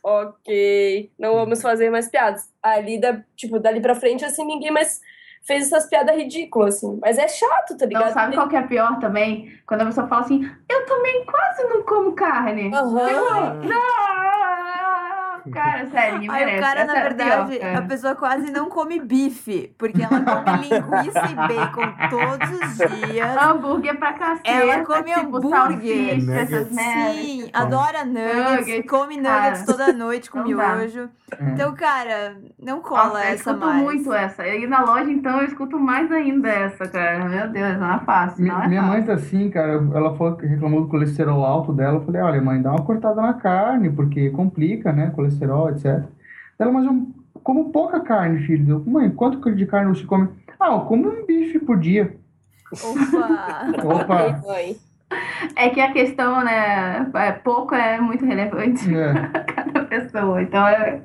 ok, 0.04 1.12
não 1.20 1.36
vamos 1.36 1.62
fazer 1.62 1.90
mais 1.90 2.10
piadas. 2.10 2.50
Ali, 2.62 3.00
da, 3.00 3.24
tipo, 3.36 3.60
dali 3.60 3.82
pra 3.82 3.96
frente, 3.96 4.26
assim, 4.26 4.44
ninguém 4.46 4.72
mais 4.72 5.02
fez 5.42 5.64
essas 5.72 5.88
piadas 5.88 6.16
ridículas, 6.16 6.78
assim. 6.78 7.00
Mas 7.02 7.18
é 7.18 7.28
chato, 7.28 7.78
tá 7.78 7.86
ligado? 7.86 8.06
Não, 8.06 8.14
sabe 8.14 8.36
qual 8.36 8.48
que 8.48 8.56
é 8.56 8.62
pior 8.62 9.00
também? 9.00 9.52
Quando 9.66 9.82
a 9.82 9.86
pessoa 9.86 10.08
fala 10.08 10.22
assim, 10.22 10.50
eu 10.70 10.86
também 10.86 11.26
quase 11.26 11.64
não 11.68 11.84
como 11.84 12.14
carne. 12.14 12.74
Aham. 12.74 13.62
Não! 13.64 14.41
Cara, 15.52 15.86
sério, 15.88 16.20
ninguém 16.20 16.30
Aí 16.36 16.46
merece. 16.46 16.58
o 16.60 16.62
cara, 16.66 16.80
Essa 16.82 16.92
na 16.94 16.98
é 16.98 17.00
a 17.00 17.04
verdade, 17.04 17.60
cara. 17.60 17.78
a 17.78 17.82
pessoa 17.84 18.16
quase 18.16 18.52
não 18.52 18.70
come 18.70 19.00
bife, 19.00 19.74
porque 19.78 20.02
ela 20.02 20.20
come 20.22 20.58
linguiça 20.68 21.26
e 21.32 21.36
bacon 21.36 21.94
todos 22.10 22.50
os 22.52 22.78
dias. 23.08 23.38
Hambúrguer 23.42 23.98
pra 23.98 24.14
cacete. 24.14 24.50
Ela 24.50 24.84
come 24.86 25.14
tipo, 25.14 25.38
hambúrguer. 25.38 26.22
salsicha, 26.22 26.34
essas. 26.34 26.68
Sim, 26.68 27.50
adora 27.54 28.06
nuggets, 28.06 28.60
Nuggets, 28.60 28.90
come 28.90 29.18
nuggets 29.18 29.62
cara. 29.64 29.66
toda 29.66 29.94
noite 29.94 30.30
com 30.30 30.40
Não 30.40 30.56
dá. 30.58 30.76
miojo. 30.76 31.10
É. 31.40 31.44
Então, 31.52 31.74
cara, 31.74 32.36
não 32.62 32.82
cola 32.82 33.06
Nossa, 33.06 33.20
eu 33.20 33.24
essa 33.24 33.36
escuto 33.52 33.60
mais. 33.66 33.82
muito 33.84 34.14
essa. 34.14 34.48
E 34.48 34.68
na 34.68 34.82
loja, 34.84 35.10
então, 35.10 35.40
eu 35.40 35.46
escuto 35.46 35.80
mais 35.80 36.12
ainda 36.12 36.50
essa, 36.50 36.86
cara. 36.90 37.24
Meu 37.24 37.48
Deus, 37.50 37.80
não 37.80 37.94
é 37.96 38.00
fácil. 38.00 38.46
Não 38.46 38.62
é 38.64 38.68
Minha 38.68 38.82
fácil. 38.82 38.98
mãe 38.98 39.04
tá 39.06 39.14
assim, 39.14 39.50
cara. 39.50 39.74
Ela 39.94 40.14
falou 40.18 40.36
reclamou 40.38 40.82
do 40.82 40.88
colesterol 40.90 41.46
alto 41.46 41.72
dela. 41.72 41.98
Eu 42.00 42.02
falei, 42.06 42.22
olha, 42.22 42.42
mãe, 42.42 42.62
dá 42.62 42.72
uma 42.72 42.84
cortada 42.84 43.22
na 43.22 43.34
carne, 43.34 43.90
porque 43.90 44.30
complica, 44.32 44.92
né? 44.92 45.12
Colesterol, 45.16 45.31
etc. 45.70 46.04
Ela, 46.60 46.72
mas 46.72 46.86
eu 46.86 47.08
como 47.44 47.72
pouca 47.72 48.00
carne, 48.00 48.46
filho. 48.46 48.70
Eu, 48.70 48.92
mãe, 48.92 49.10
quanto 49.10 49.54
de 49.54 49.66
carne 49.66 49.96
você 49.96 50.06
come? 50.06 50.30
Ah, 50.60 50.74
eu 50.74 50.82
como 50.82 51.10
um 51.10 51.26
bife 51.26 51.60
por 51.60 51.80
dia. 51.80 52.16
Opa! 52.72 53.72
Opa! 53.84 54.42
É 55.56 55.70
que 55.70 55.82
a 55.82 55.92
questão, 55.92 56.44
né? 56.44 57.10
É, 57.14 57.32
pouco 57.32 57.76
é 57.76 58.00
muito 58.00 58.26
relevante 58.26 58.88
É. 58.96 59.14
cada 59.44 59.84
pessoa. 59.86 60.42
Então 60.42 60.66
é, 60.66 61.02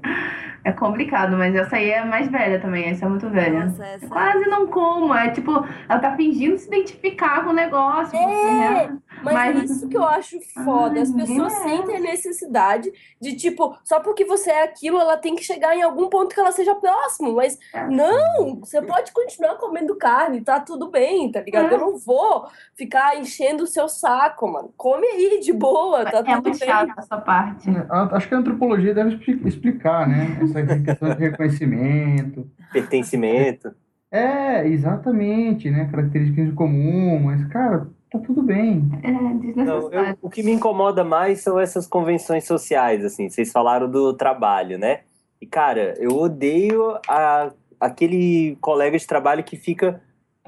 é 0.62 0.73
complicado, 0.73 1.37
mas 1.37 1.54
essa 1.54 1.76
aí 1.76 1.90
é 1.90 2.04
mais 2.04 2.28
velha 2.28 2.61
também. 2.61 2.85
Essa 2.85 3.06
é 3.06 3.09
muito 3.09 3.28
velha. 3.28 3.64
Nossa, 3.64 3.85
essa... 3.85 4.06
Quase 4.06 4.47
não 4.49 4.66
como. 4.68 5.14
É 5.14 5.30
tipo, 5.30 5.64
ela 5.88 5.99
tá 5.99 6.14
fingindo 6.14 6.56
se 6.59 6.68
identificar 6.68 7.42
com 7.45 7.50
o 7.50 7.54
negócio. 7.54 8.16
É, 8.16 8.23
porque, 8.23 8.50
né? 8.50 8.99
Mas, 9.23 9.35
Mas- 9.35 9.71
isso 9.71 9.89
que 9.89 9.97
eu 9.97 10.05
acho 10.05 10.39
foda. 10.65 10.97
Ai, 10.97 11.03
As 11.03 11.11
pessoas 11.11 11.39
merece. 11.53 11.63
sentem 11.63 11.97
a 11.97 12.01
necessidade 12.01 12.93
de, 13.21 13.35
tipo, 13.37 13.77
só 13.85 14.01
porque 14.01 14.25
você 14.25 14.51
é 14.51 14.65
aquilo, 14.65 14.99
ela 15.01 15.17
tem 15.17 15.35
que 15.35 15.43
chegar 15.45 15.77
em 15.77 15.83
algum 15.83 16.09
ponto 16.09 16.35
que 16.35 16.41
ela 16.41 16.53
seja 16.53 16.75
próximo. 16.75 17.33
Mas 17.35 17.59
É. 17.75 17.87
não, 17.89 18.57
você 18.61 18.81
pode 18.83 19.13
continuar 19.13 19.57
comendo 19.57 19.97
carne, 19.97 20.41
tá 20.41 20.61
tudo 20.61 20.91
bem, 20.91 21.31
tá 21.31 21.41
ligado? 21.41 21.71
É. 21.71 21.75
Eu 21.75 21.79
não 21.81 21.97
vou 21.99 22.47
ficar 22.75 23.19
enchendo 23.19 23.65
o 23.65 23.67
seu 23.67 23.89
saco, 23.89 24.47
mano. 24.51 24.73
Come 24.77 25.07
aí, 25.07 25.41
de 25.41 25.53
boa, 25.53 26.05
tá 26.05 26.19
É 26.19 26.35
tudo 26.37 26.43
bem. 26.43 26.55
chato 26.55 26.93
essa 26.99 27.17
parte. 27.19 27.71
A- 27.89 28.17
Acho 28.17 28.29
que 28.29 28.35
a 28.35 28.39
antropologia 28.39 28.95
deve 28.95 29.15
expli- 29.17 29.41
explicar, 29.49 30.07
né? 30.09 30.39
Essa 30.43 30.65
questão 30.79 31.09
de 31.15 31.21
reconhecimento. 31.21 32.49
Pertencimento. 32.73 33.75
É, 34.11 34.67
exatamente, 34.69 35.71
né? 35.71 35.89
Características 35.91 36.47
em 36.49 36.55
comum, 36.55 37.19
mas, 37.25 37.45
cara, 37.47 37.89
tá 38.11 38.19
tudo 38.21 38.43
bem. 38.43 38.83
É 39.03 39.11
Não, 39.11 39.37
desnecessário. 39.39 39.91
eu- 40.11 40.19
o 40.23 40.31
que 40.31 40.43
me 40.43 40.53
incomoda 40.53 41.05
mais 41.05 41.41
são 41.41 41.59
essas 41.59 41.87
convenções 41.87 42.45
sociais, 42.47 43.05
assim. 43.05 43.29
Vocês 43.29 43.51
falaram 43.53 43.91
do 43.91 44.13
trabalho, 44.15 44.79
né? 44.79 45.01
E, 45.41 45.47
cara, 45.47 45.95
eu 45.99 46.17
odeio 46.17 46.99
a- 47.09 47.51
aquele 47.79 48.57
colega 48.61 48.99
de 48.99 49.07
trabalho 49.07 49.45
que 49.45 49.57
fica 49.57 50.01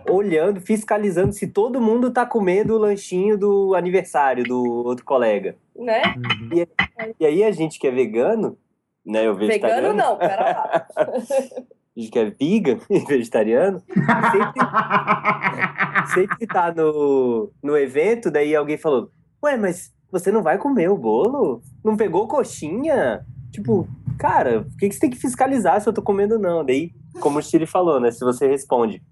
olhando, 0.08 0.60
fiscalizando 0.60 1.32
se 1.32 1.46
todo 1.48 1.80
mundo 1.80 2.10
tá 2.10 2.24
comendo 2.24 2.74
o 2.74 2.78
lanchinho 2.78 3.36
do 3.36 3.74
aniversário 3.74 4.44
do 4.44 4.62
outro 4.86 5.04
colega. 5.04 5.56
Né? 5.76 6.02
Uhum. 6.16 6.64
E 7.20 7.26
aí 7.26 7.44
a 7.44 7.50
gente 7.50 7.78
que 7.78 7.86
é 7.86 7.90
vegano, 7.90 8.56
né? 9.04 9.30
Vegetariano. 9.32 9.88
Vegano 9.88 9.94
não, 9.94 10.16
pera 10.16 10.42
lá. 10.42 10.86
A 11.98 12.00
gente 12.00 12.12
que 12.12 12.18
é 12.20 12.30
vegan 12.30 12.78
e 12.88 13.00
vegetariano, 13.04 13.82
sempre, 14.30 14.60
sempre 16.14 16.46
tá 16.46 16.72
no, 16.72 17.50
no 17.60 17.76
evento, 17.76 18.30
daí 18.30 18.54
alguém 18.54 18.78
falou, 18.78 19.10
ué, 19.44 19.56
mas 19.56 19.92
você 20.10 20.30
não 20.30 20.40
vai 20.40 20.58
comer 20.58 20.88
o 20.88 20.96
bolo? 20.96 21.60
Não 21.84 21.96
pegou 21.96 22.28
coxinha? 22.28 23.26
Tipo, 23.50 23.88
cara, 24.16 24.62
por 24.62 24.76
que, 24.76 24.88
que 24.88 24.94
você 24.94 25.00
tem 25.00 25.10
que 25.10 25.18
fiscalizar 25.18 25.80
se 25.80 25.88
eu 25.88 25.92
tô 25.92 26.00
comendo 26.00 26.34
ou 26.34 26.40
não? 26.40 26.64
Daí, 26.64 26.92
como 27.18 27.40
o 27.40 27.42
Chile 27.42 27.66
falou, 27.66 27.98
né? 27.98 28.12
Se 28.12 28.24
você 28.24 28.46
responde, 28.46 29.02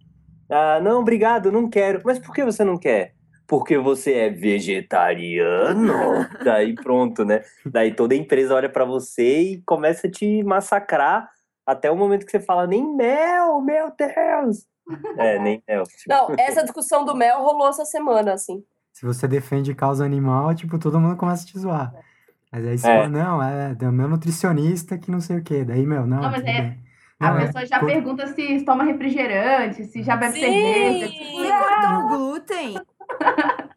ah, 0.48 0.78
não, 0.80 1.00
obrigado, 1.00 1.50
não 1.50 1.68
quero. 1.68 2.00
Mas 2.04 2.20
por 2.20 2.32
que 2.32 2.44
você 2.44 2.62
não 2.62 2.78
quer? 2.78 3.14
Porque 3.48 3.76
você 3.76 4.12
é 4.12 4.30
vegetariano? 4.30 5.92
Daí 6.44 6.74
pronto, 6.74 7.24
né? 7.24 7.42
Daí 7.64 7.92
toda 7.92 8.14
a 8.14 8.16
empresa 8.16 8.54
olha 8.54 8.68
para 8.68 8.84
você 8.84 9.40
e 9.40 9.62
começa 9.62 10.06
a 10.06 10.10
te 10.10 10.44
massacrar 10.44 11.28
até 11.66 11.90
o 11.90 11.96
momento 11.96 12.24
que 12.24 12.30
você 12.30 12.40
fala, 12.40 12.66
nem 12.66 12.86
mel, 12.94 13.60
meu 13.60 13.92
Deus! 13.96 14.66
É, 15.18 15.38
nem 15.40 15.60
mel. 15.68 15.82
Tipo. 15.82 16.08
Não, 16.08 16.28
essa 16.38 16.62
discussão 16.62 17.04
do 17.04 17.14
mel 17.14 17.42
rolou 17.42 17.68
essa 17.68 17.84
semana, 17.84 18.34
assim. 18.34 18.62
Se 18.92 19.04
você 19.04 19.26
defende 19.26 19.74
causa 19.74 20.04
animal, 20.04 20.54
tipo, 20.54 20.78
todo 20.78 21.00
mundo 21.00 21.16
começa 21.16 21.42
a 21.42 21.46
te 21.46 21.58
zoar. 21.58 21.92
Mas 22.52 22.64
aí 22.66 22.78
você 22.78 22.88
É. 22.88 22.94
fala, 22.96 23.08
não, 23.08 23.42
é 23.42 23.74
do 23.74 23.90
meu 23.90 24.06
nutricionista 24.08 24.96
que 24.96 25.10
não 25.10 25.20
sei 25.20 25.38
o 25.38 25.42
quê. 25.42 25.64
Daí, 25.64 25.84
meu, 25.84 26.06
não, 26.06 26.22
Não, 26.22 26.30
mas 26.30 26.42
é- 26.44 26.44
bem. 26.62 26.78
A 27.18 27.30
Não, 27.30 27.38
é- 27.38 27.46
pessoa 27.46 27.66
já 27.66 27.80
co- 27.80 27.86
pergunta 27.86 28.26
se 28.28 28.62
toma 28.64 28.84
refrigerante, 28.84 29.84
se 29.86 30.02
já 30.02 30.16
bebe 30.16 30.34
Sim! 30.34 30.40
cerveja. 30.40 31.08
tipo, 31.08 31.32
Você 31.40 31.52
cortou 31.58 31.90
o 31.98 32.08
glúten? 32.08 32.74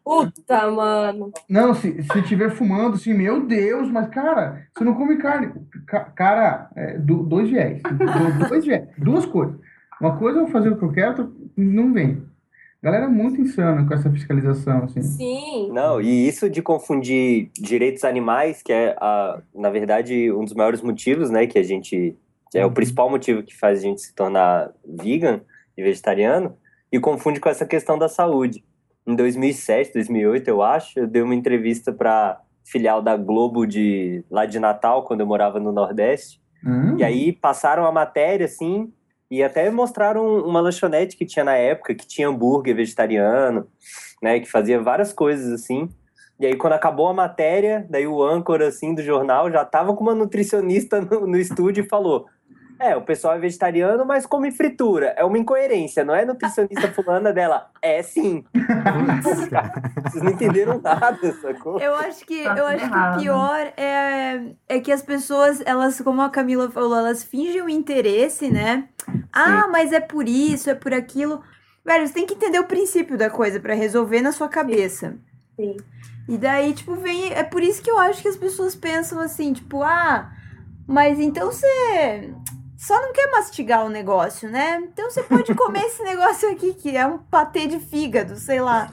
Puta, 0.04 0.70
mano. 0.70 1.32
Não, 1.48 1.74
se, 1.74 2.02
se 2.02 2.22
tiver 2.22 2.50
fumando, 2.50 2.94
assim, 2.94 3.14
meu 3.14 3.46
Deus, 3.46 3.90
mas 3.90 4.08
cara, 4.08 4.66
você 4.76 4.82
não 4.84 4.94
come 4.94 5.16
carne. 5.18 5.52
Ca- 5.86 6.04
cara, 6.16 6.70
é, 6.74 6.98
do- 6.98 7.22
dois 7.22 7.48
viés. 7.48 7.80
Do- 7.82 8.48
dois 8.48 8.64
viés. 8.64 8.88
Duas 8.98 9.26
coisas. 9.26 9.54
Uma 10.00 10.16
coisa 10.18 10.38
é 10.40 10.42
eu 10.42 10.48
fazer 10.48 10.70
o 10.70 10.76
que 10.78 10.84
eu 10.84 10.92
quero, 10.92 11.08
outra 11.10 11.28
não 11.56 11.92
vem. 11.92 12.22
Galera 12.82 13.04
é 13.04 13.08
muito 13.08 13.38
insana 13.40 13.86
com 13.86 13.92
essa 13.92 14.10
fiscalização, 14.10 14.84
assim. 14.84 15.02
Sim. 15.02 15.70
Não, 15.70 16.00
e 16.00 16.26
isso 16.26 16.48
de 16.48 16.62
confundir 16.62 17.50
direitos 17.54 18.02
animais, 18.04 18.62
que 18.62 18.72
é, 18.72 18.96
a, 18.98 19.38
na 19.54 19.68
verdade, 19.68 20.32
um 20.32 20.42
dos 20.44 20.54
maiores 20.54 20.80
motivos, 20.80 21.30
né, 21.30 21.46
que 21.46 21.58
a 21.58 21.62
gente. 21.62 22.16
que 22.50 22.58
é 22.58 22.64
o 22.64 22.68
Uhum. 22.68 22.74
principal 22.74 23.08
motivo 23.10 23.42
que 23.44 23.56
faz 23.56 23.78
a 23.78 23.82
gente 23.82 24.00
se 24.00 24.12
tornar 24.14 24.70
vegan 24.84 25.40
e 25.76 25.82
vegetariano, 25.84 26.56
e 26.90 26.98
confunde 26.98 27.38
com 27.38 27.48
essa 27.48 27.64
questão 27.66 27.96
da 27.98 28.08
saúde. 28.08 28.64
Em 29.10 29.16
2007, 29.16 29.92
2008, 29.92 30.48
eu 30.48 30.62
acho, 30.62 31.00
eu 31.00 31.06
dei 31.06 31.20
uma 31.20 31.34
entrevista 31.34 31.92
para 31.92 32.40
filial 32.64 33.02
da 33.02 33.16
Globo 33.16 33.66
de 33.66 34.24
lá 34.30 34.46
de 34.46 34.60
Natal, 34.60 35.02
quando 35.02 35.20
eu 35.20 35.26
morava 35.26 35.58
no 35.58 35.72
Nordeste. 35.72 36.40
Hum? 36.64 36.96
E 36.96 37.02
aí 37.02 37.32
passaram 37.32 37.84
a 37.84 37.90
matéria, 37.90 38.46
assim, 38.46 38.92
e 39.28 39.42
até 39.42 39.68
mostraram 39.68 40.44
uma 40.44 40.60
lanchonete 40.60 41.16
que 41.16 41.26
tinha 41.26 41.44
na 41.44 41.56
época, 41.56 41.92
que 41.92 42.06
tinha 42.06 42.28
hambúrguer 42.28 42.76
vegetariano, 42.76 43.66
né, 44.22 44.38
que 44.38 44.48
fazia 44.48 44.80
várias 44.80 45.12
coisas 45.12 45.52
assim. 45.52 45.88
E 46.38 46.46
aí 46.46 46.54
quando 46.54 46.74
acabou 46.74 47.08
a 47.08 47.14
matéria, 47.14 47.84
daí 47.90 48.06
o 48.06 48.22
âncora, 48.22 48.68
assim, 48.68 48.94
do 48.94 49.02
jornal 49.02 49.50
já 49.50 49.64
tava 49.64 49.92
com 49.94 50.04
uma 50.04 50.14
nutricionista 50.14 51.00
no, 51.02 51.26
no 51.26 51.36
estúdio 51.36 51.84
e 51.84 51.88
falou... 51.88 52.26
É, 52.80 52.96
o 52.96 53.02
pessoal 53.02 53.34
é 53.34 53.38
vegetariano, 53.38 54.06
mas 54.06 54.24
come 54.24 54.50
fritura. 54.50 55.08
É 55.08 55.22
uma 55.22 55.36
incoerência, 55.36 56.02
não 56.02 56.14
é 56.14 56.24
nutricionista 56.24 56.88
fulana 56.94 57.30
dela. 57.30 57.70
É 57.82 58.02
sim. 58.02 58.42
Vocês 60.02 60.22
não 60.22 60.32
entenderam 60.32 60.80
nada, 60.80 61.30
sacou? 61.42 61.78
Eu 61.78 61.94
acho 61.96 62.24
que, 62.24 62.42
Tá 62.42 62.56
eu 62.56 62.66
acho 62.66 62.88
que 62.88 62.96
o 62.96 63.20
pior 63.20 63.72
é, 63.76 64.54
é 64.66 64.80
que 64.80 64.90
as 64.90 65.02
pessoas, 65.02 65.62
elas, 65.66 66.00
como 66.00 66.22
a 66.22 66.30
Camila 66.30 66.70
falou, 66.70 66.96
elas 66.96 67.22
fingem 67.22 67.60
o 67.60 67.68
interesse, 67.68 68.50
né? 68.50 68.88
Ah, 69.30 69.68
mas 69.68 69.92
é 69.92 70.00
por 70.00 70.26
isso, 70.26 70.70
é 70.70 70.74
por 70.74 70.94
aquilo. 70.94 71.42
Velho, 71.84 72.06
você 72.06 72.14
tem 72.14 72.26
que 72.26 72.32
entender 72.32 72.60
o 72.60 72.66
princípio 72.66 73.18
da 73.18 73.28
coisa 73.28 73.60
pra 73.60 73.74
resolver 73.74 74.22
na 74.22 74.32
sua 74.32 74.48
cabeça. 74.48 75.18
Sim. 75.54 75.76
E 76.26 76.38
daí, 76.38 76.72
tipo, 76.72 76.94
vem. 76.94 77.30
É 77.34 77.42
por 77.42 77.62
isso 77.62 77.82
que 77.82 77.90
eu 77.90 77.98
acho 77.98 78.22
que 78.22 78.28
as 78.28 78.36
pessoas 78.36 78.74
pensam 78.74 79.20
assim, 79.20 79.52
tipo, 79.52 79.82
ah, 79.82 80.32
mas 80.86 81.20
então 81.20 81.52
você 81.52 82.32
só 82.86 83.00
não 83.00 83.12
quer 83.12 83.30
mastigar 83.30 83.84
o 83.84 83.88
negócio, 83.90 84.48
né? 84.50 84.80
Então 84.92 85.10
você 85.10 85.22
pode 85.22 85.54
comer 85.54 85.84
esse 85.84 86.02
negócio 86.04 86.50
aqui, 86.50 86.72
que 86.74 86.96
é 86.96 87.06
um 87.06 87.18
patê 87.18 87.66
de 87.66 87.78
fígado, 87.78 88.36
sei 88.36 88.60
lá. 88.60 88.90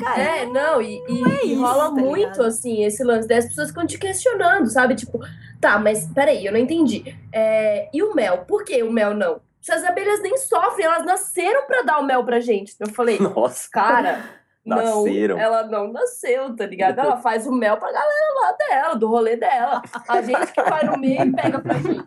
Cara, 0.00 0.22
É, 0.22 0.46
não, 0.46 0.80
e, 0.80 0.96
e- 1.08 1.24
é 1.30 1.44
e 1.46 1.52
isso, 1.52 1.60
rola 1.60 1.84
tá 1.86 1.90
muito, 1.90 2.16
ligado? 2.16 2.42
assim, 2.44 2.84
esse 2.84 3.04
lance 3.04 3.28
das 3.28 3.44
pessoas 3.46 3.68
ficam 3.68 3.86
te 3.86 3.98
questionando, 3.98 4.66
sabe? 4.70 4.94
Tipo, 4.94 5.20
tá, 5.60 5.78
mas 5.78 6.06
peraí, 6.06 6.46
eu 6.46 6.52
não 6.52 6.58
entendi. 6.58 7.14
É, 7.32 7.88
e 7.92 8.02
o 8.02 8.14
mel? 8.14 8.38
Por 8.46 8.64
que 8.64 8.82
o 8.82 8.90
mel 8.90 9.12
não? 9.14 9.40
Se 9.60 9.70
as 9.72 9.84
abelhas 9.84 10.22
nem 10.22 10.38
sofrem, 10.38 10.86
elas 10.86 11.04
nasceram 11.04 11.66
pra 11.66 11.82
dar 11.82 11.98
o 11.98 12.04
mel 12.04 12.24
pra 12.24 12.40
gente. 12.40 12.74
Eu 12.80 12.88
falei, 12.88 13.18
Nossa. 13.18 13.68
cara, 13.70 14.20
não, 14.68 15.04
Nasceram. 15.04 15.38
ela 15.38 15.62
não 15.66 15.92
nasceu, 15.92 16.54
tá 16.54 16.66
ligado? 16.66 16.98
Ela 17.00 17.16
faz 17.22 17.46
o 17.46 17.52
mel 17.52 17.76
pra 17.78 17.90
galera 17.90 18.34
lá 18.42 18.52
dela, 18.52 18.94
do 18.96 19.08
rolê 19.08 19.36
dela. 19.36 19.82
A 20.08 20.22
gente 20.22 20.52
que 20.52 20.62
vai 20.62 20.84
no 20.84 20.98
meio 20.98 21.22
e 21.22 21.32
pega 21.32 21.58
pra 21.60 21.74
gente. 21.74 22.06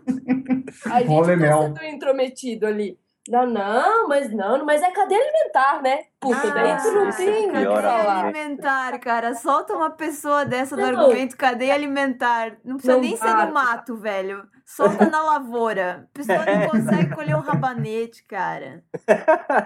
A 0.85 0.99
gente 0.99 1.07
Rolê 1.09 1.33
tá 1.33 1.37
mel. 1.41 1.61
sendo 1.63 1.83
intrometido 1.83 2.65
ali. 2.65 2.97
Não, 3.29 3.45
não, 3.45 4.07
mas 4.07 4.31
não, 4.33 4.65
mas 4.65 4.81
é 4.81 4.91
cadeia 4.91 5.21
alimentar, 5.21 5.81
né? 5.81 6.05
Puta, 6.19 6.51
daí 6.51 6.75
tu 6.77 6.91
não 6.91 7.07
Ah, 7.07 7.11
tem 7.13 7.29
o 7.29 7.33
que 7.47 7.51
pior 7.51 7.81
Cadeia 7.81 7.97
falar. 7.97 8.25
alimentar, 8.25 8.99
cara. 8.99 9.35
Solta 9.35 9.75
uma 9.75 9.91
pessoa 9.91 10.43
dessa 10.43 10.75
do 10.75 10.81
Não. 10.81 10.87
argumento 10.89 11.37
cadeia 11.37 11.73
alimentar. 11.73 12.57
Não 12.63 12.75
precisa 12.77 12.93
Não 12.93 13.01
nem 13.01 13.15
ser 13.15 13.25
dá. 13.25 13.45
no 13.45 13.53
mato, 13.53 13.95
velho. 13.95 14.47
Solta 14.65 15.07
na 15.09 15.21
lavoura. 15.21 16.09
A 16.13 16.17
pessoa 16.17 16.45
não 16.45 16.61
consegue 16.69 17.13
colher 17.13 17.35
um 17.35 17.41
rabanete, 17.41 18.23
cara. 18.23 18.83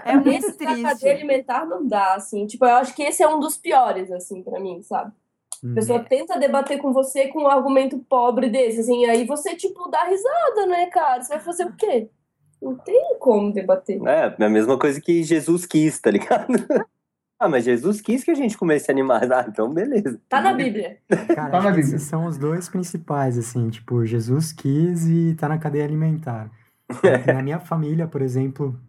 É 0.03 0.15
muito 0.17 0.47
Esse 0.47 0.57
da 0.57 0.65
cadeia 0.65 0.95
triste. 0.95 1.09
alimentar 1.09 1.65
não 1.65 1.88
dá, 1.88 2.15
assim. 2.15 2.45
Tipo, 2.47 2.65
eu 2.65 2.75
acho 2.75 2.93
que 2.93 3.03
esse 3.03 3.24
é 3.24 3.27
um 3.27 3.39
dos 3.39 3.57
piores, 3.57 4.12
assim, 4.12 4.43
pra 4.43 4.59
mim, 4.59 4.81
sabe? 4.81 5.12
A 5.12 5.67
Hum. 5.67 5.74
pessoa 5.74 6.03
tenta 6.03 6.38
debater 6.38 6.79
com 6.79 6.93
você 6.93 7.29
com 7.29 7.43
um 7.43 7.47
argumento 7.47 7.97
pobre 8.09 8.50
desse, 8.50 8.81
assim, 8.81 9.05
aí 9.05 9.25
você, 9.25 9.55
tipo, 9.55 9.88
dá 9.89 10.03
risada, 10.03 10.67
né, 10.67 10.85
cara? 10.88 11.24
Você 11.24 11.29
vai 11.35 11.39
fazer 11.43 11.65
o 11.65 11.75
quê? 11.75 12.09
Não 12.62 12.75
tem 12.75 13.17
como 13.19 13.53
debater. 13.53 14.00
É, 14.05 14.35
é 14.38 14.45
a 14.45 14.50
mesma 14.50 14.77
coisa 14.77 15.00
que 15.00 15.24
Jesus 15.24 15.65
quis, 15.65 16.00
tá 16.00 16.09
ligado? 16.09 16.47
ah, 17.39 17.47
mas 17.50 17.63
Jesus 17.65 18.01
quis 18.01 18.24
que 18.24 18.31
a 18.31 18.35
gente 18.35 18.57
comesse 18.57 18.89
animais. 18.89 19.29
Ah, 19.29 19.45
então 19.47 19.74
beleza. 19.74 20.19
Tá 20.29 20.41
na 20.41 20.53
Bíblia. 20.53 20.97
Cara, 21.35 21.51
Tá 21.51 21.62
na 21.62 21.71
Bíblia. 21.71 21.81
esses 21.81 22.03
são 22.03 22.25
os 22.25 22.38
dois 22.38 22.67
principais, 22.69 23.38
assim, 23.38 23.69
tipo, 23.69 24.05
Jesus 24.05 24.51
quis 24.53 25.07
e 25.07 25.35
tá 25.35 25.47
na 25.47 25.57
cadeia 25.57 25.83
alimentar. 25.85 26.50
É, 27.03 27.33
Na 27.33 27.41
minha 27.41 27.59
família, 27.59 28.07
por 28.07 28.21
exemplo, 28.21 28.79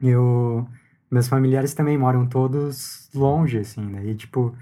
eu... 0.00 0.66
Meus 1.08 1.28
familiares 1.28 1.72
também 1.72 1.96
moram 1.96 2.26
todos 2.26 3.08
longe, 3.14 3.58
assim, 3.60 3.92
daí, 3.92 4.14
tipo, 4.16 4.52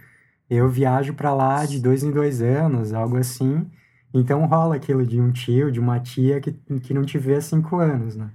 eu 0.51 0.69
viajo 0.69 1.15
pra 1.15 1.33
lá 1.35 1.65
de 1.65 1.81
dois 1.81 2.03
em 2.05 2.11
dois 2.11 2.43
anos, 2.43 2.93
algo 2.93 3.17
assim, 3.17 3.67
então 4.13 4.45
rola 4.45 4.77
aquilo 4.77 5.07
de 5.07 5.19
um 5.19 5.33
tio, 5.33 5.73
de 5.73 5.81
uma 5.81 5.99
tia 5.99 6.43
que, 6.43 6.53
que 6.53 6.93
não 6.93 7.03
te 7.03 7.17
vê 7.17 7.37
há 7.37 7.41
cinco 7.41 7.79
anos, 7.79 8.15
né? 8.17 8.29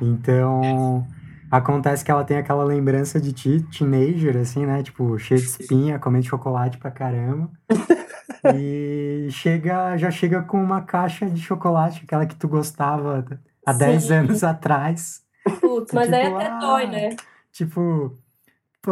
Então, 0.00 1.06
acontece 1.50 2.04
que 2.04 2.10
ela 2.10 2.24
tem 2.24 2.36
aquela 2.36 2.64
lembrança 2.64 3.20
de 3.20 3.32
ti, 3.32 3.66
teenager, 3.76 4.36
assim, 4.36 4.66
né? 4.66 4.82
Tipo, 4.82 5.18
cheio 5.18 5.40
de 5.40 5.46
espinha, 5.46 5.98
comendo 5.98 6.26
chocolate 6.26 6.78
pra 6.78 6.90
caramba. 6.90 7.50
E 8.54 9.28
chega, 9.30 9.96
já 9.96 10.08
chega 10.08 10.42
com 10.42 10.62
uma 10.62 10.82
caixa 10.82 11.26
de 11.26 11.40
chocolate, 11.40 12.02
aquela 12.04 12.26
que 12.26 12.36
tu 12.36 12.46
gostava 12.46 13.24
há 13.64 13.72
Sim. 13.72 13.78
10 13.78 14.10
anos 14.12 14.44
atrás. 14.44 15.22
Putz, 15.60 15.90
mas 15.94 16.12
aí 16.12 16.24
Tipo, 16.24 16.36
até 16.36 16.46
ah, 16.46 16.58
dói, 16.58 16.86
né? 16.86 17.16
Tipo, 17.52 18.16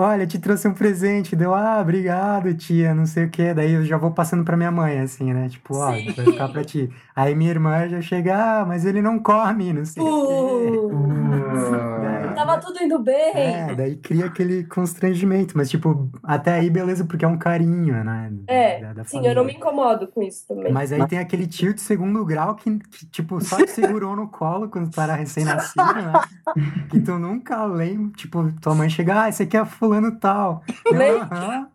olha, 0.00 0.26
te 0.26 0.38
trouxe 0.38 0.66
um 0.68 0.74
presente. 0.74 1.36
Deu, 1.36 1.54
ah, 1.54 1.80
obrigado, 1.80 2.54
tia, 2.54 2.94
não 2.94 3.06
sei 3.06 3.24
o 3.24 3.30
quê. 3.30 3.54
Daí 3.54 3.72
eu 3.72 3.84
já 3.84 3.96
vou 3.96 4.10
passando 4.10 4.44
pra 4.44 4.56
minha 4.56 4.70
mãe, 4.70 5.00
assim, 5.00 5.32
né? 5.32 5.48
Tipo, 5.48 5.76
ó, 5.76 5.92
Sim. 5.94 6.12
vai 6.12 6.24
ficar 6.24 6.48
pra 6.48 6.64
ti. 6.64 6.90
Aí 7.14 7.34
minha 7.34 7.50
irmã 7.50 7.88
já 7.88 8.00
chega, 8.00 8.60
ah, 8.60 8.64
mas 8.64 8.84
ele 8.84 9.02
não 9.02 9.18
come, 9.18 9.72
não 9.72 9.84
sei 9.84 10.02
o 10.02 10.06
quê. 10.06 10.92
Uh, 10.92 12.04
tava 12.34 12.58
tudo 12.58 12.82
indo 12.82 12.98
bem. 12.98 13.32
É, 13.34 13.74
daí 13.74 13.96
cria 13.96 14.26
aquele 14.26 14.64
constrangimento, 14.64 15.56
mas 15.56 15.70
tipo, 15.70 16.10
até 16.22 16.54
aí 16.54 16.70
beleza, 16.70 17.04
porque 17.04 17.24
é 17.24 17.28
um 17.28 17.38
carinho, 17.38 18.02
né? 18.04 18.32
É, 18.46 18.80
da, 18.80 18.92
da 18.92 19.04
Sim, 19.04 19.26
eu 19.26 19.34
não 19.34 19.44
me 19.44 19.54
incomodo 19.54 20.08
com 20.08 20.22
isso 20.22 20.46
também. 20.46 20.72
Mas 20.72 20.92
aí 20.92 21.06
tem 21.06 21.18
aquele 21.18 21.46
tio 21.46 21.72
de 21.74 21.80
segundo 21.80 22.24
grau 22.24 22.54
que, 22.54 22.78
que, 22.78 23.06
tipo, 23.06 23.40
só 23.44 23.56
te 23.56 23.70
segurou 23.70 24.14
no 24.16 24.28
colo 24.28 24.68
quando 24.68 24.90
tu 24.90 25.00
era 25.00 25.14
recém-nascido, 25.14 25.84
né? 25.94 26.12
Que 26.90 27.00
tu 27.00 27.18
nunca 27.18 27.64
lembra, 27.64 28.12
tipo, 28.16 28.52
tua 28.60 28.74
mãe 28.74 28.88
chega, 28.88 29.22
ah, 29.22 29.28
esse 29.28 29.42
aqui 29.42 29.56
é 29.56 29.64
fulano 29.64 30.18
tal. 30.18 30.62
Eu. 30.86 31.22
"Aham." 31.22 31.68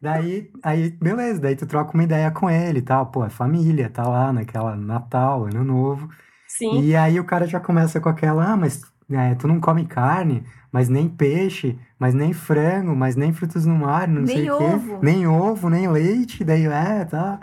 Daí, 0.00 0.50
aí, 0.62 0.90
beleza, 0.90 1.40
daí 1.40 1.56
tu 1.56 1.66
troca 1.66 1.94
uma 1.94 2.04
ideia 2.04 2.30
com 2.30 2.48
ele 2.48 2.78
e 2.78 2.82
tal, 2.82 3.06
pô, 3.06 3.24
é 3.24 3.30
família, 3.30 3.90
tá 3.90 4.06
lá 4.06 4.32
naquela 4.32 4.76
Natal, 4.76 5.46
Ano 5.46 5.64
Novo. 5.64 6.08
Sim. 6.46 6.82
E 6.82 6.94
aí 6.94 7.18
o 7.18 7.24
cara 7.24 7.46
já 7.46 7.58
começa 7.58 8.00
com 8.00 8.08
aquela, 8.08 8.52
ah, 8.52 8.56
mas 8.56 8.82
é, 9.10 9.34
tu 9.34 9.46
não 9.48 9.60
come 9.60 9.86
carne, 9.86 10.44
mas 10.72 10.88
nem 10.88 11.08
peixe, 11.08 11.78
mas 11.98 12.14
nem 12.14 12.32
frango, 12.32 12.94
mas 12.96 13.16
nem 13.16 13.32
frutos 13.32 13.64
do 13.64 13.70
mar, 13.70 14.08
não 14.08 14.22
Nem 14.22 14.26
sei 14.26 14.50
o 14.50 14.56
quê. 14.58 14.64
ovo. 14.74 14.98
Nem 15.00 15.26
ovo, 15.26 15.68
nem 15.70 15.88
leite, 15.88 16.44
daí 16.44 16.66
é, 16.66 17.04
tá. 17.04 17.40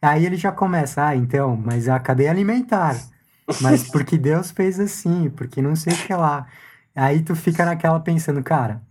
Aí 0.00 0.26
ele 0.26 0.36
já 0.36 0.52
começa, 0.52 1.06
ah, 1.06 1.16
então, 1.16 1.56
mas 1.56 1.88
a 1.88 1.98
cadeia 2.00 2.30
alimentar. 2.30 3.08
Mas 3.58 3.84
porque 3.90 4.18
Deus 4.18 4.50
fez 4.50 4.80
assim, 4.80 5.30
porque 5.30 5.62
não 5.62 5.76
sei 5.76 5.94
o 5.94 5.98
que 5.98 6.14
lá. 6.14 6.46
Aí 6.94 7.22
tu 7.22 7.34
fica 7.36 7.64
naquela 7.64 8.00
pensando, 8.00 8.42
cara, 8.42 8.82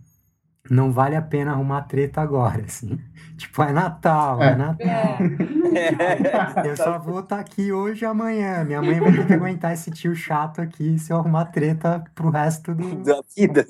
não 0.72 0.90
vale 0.90 1.14
a 1.14 1.20
pena 1.20 1.52
arrumar 1.52 1.82
treta 1.82 2.20
agora, 2.20 2.62
assim. 2.64 2.98
Tipo, 3.36 3.62
é 3.62 3.72
Natal, 3.72 4.42
é, 4.42 4.52
é 4.52 4.54
Natal. 4.54 4.86
É. 4.86 6.68
Eu 6.68 6.76
só 6.76 6.98
vou 6.98 7.20
estar 7.20 7.36
tá 7.36 7.40
aqui 7.42 7.72
hoje 7.72 8.04
e 8.04 8.06
amanhã. 8.06 8.64
Minha 8.64 8.80
mãe 8.80 9.00
vai 9.00 9.12
ter 9.12 9.26
que 9.26 9.32
aguentar 9.32 9.72
esse 9.72 9.90
tio 9.90 10.14
chato 10.14 10.60
aqui 10.60 10.98
se 10.98 11.12
eu 11.12 11.16
arrumar 11.16 11.46
treta 11.46 12.04
pro 12.14 12.30
resto 12.30 12.74
do... 12.74 12.96
da 13.02 13.20
vida. 13.36 13.66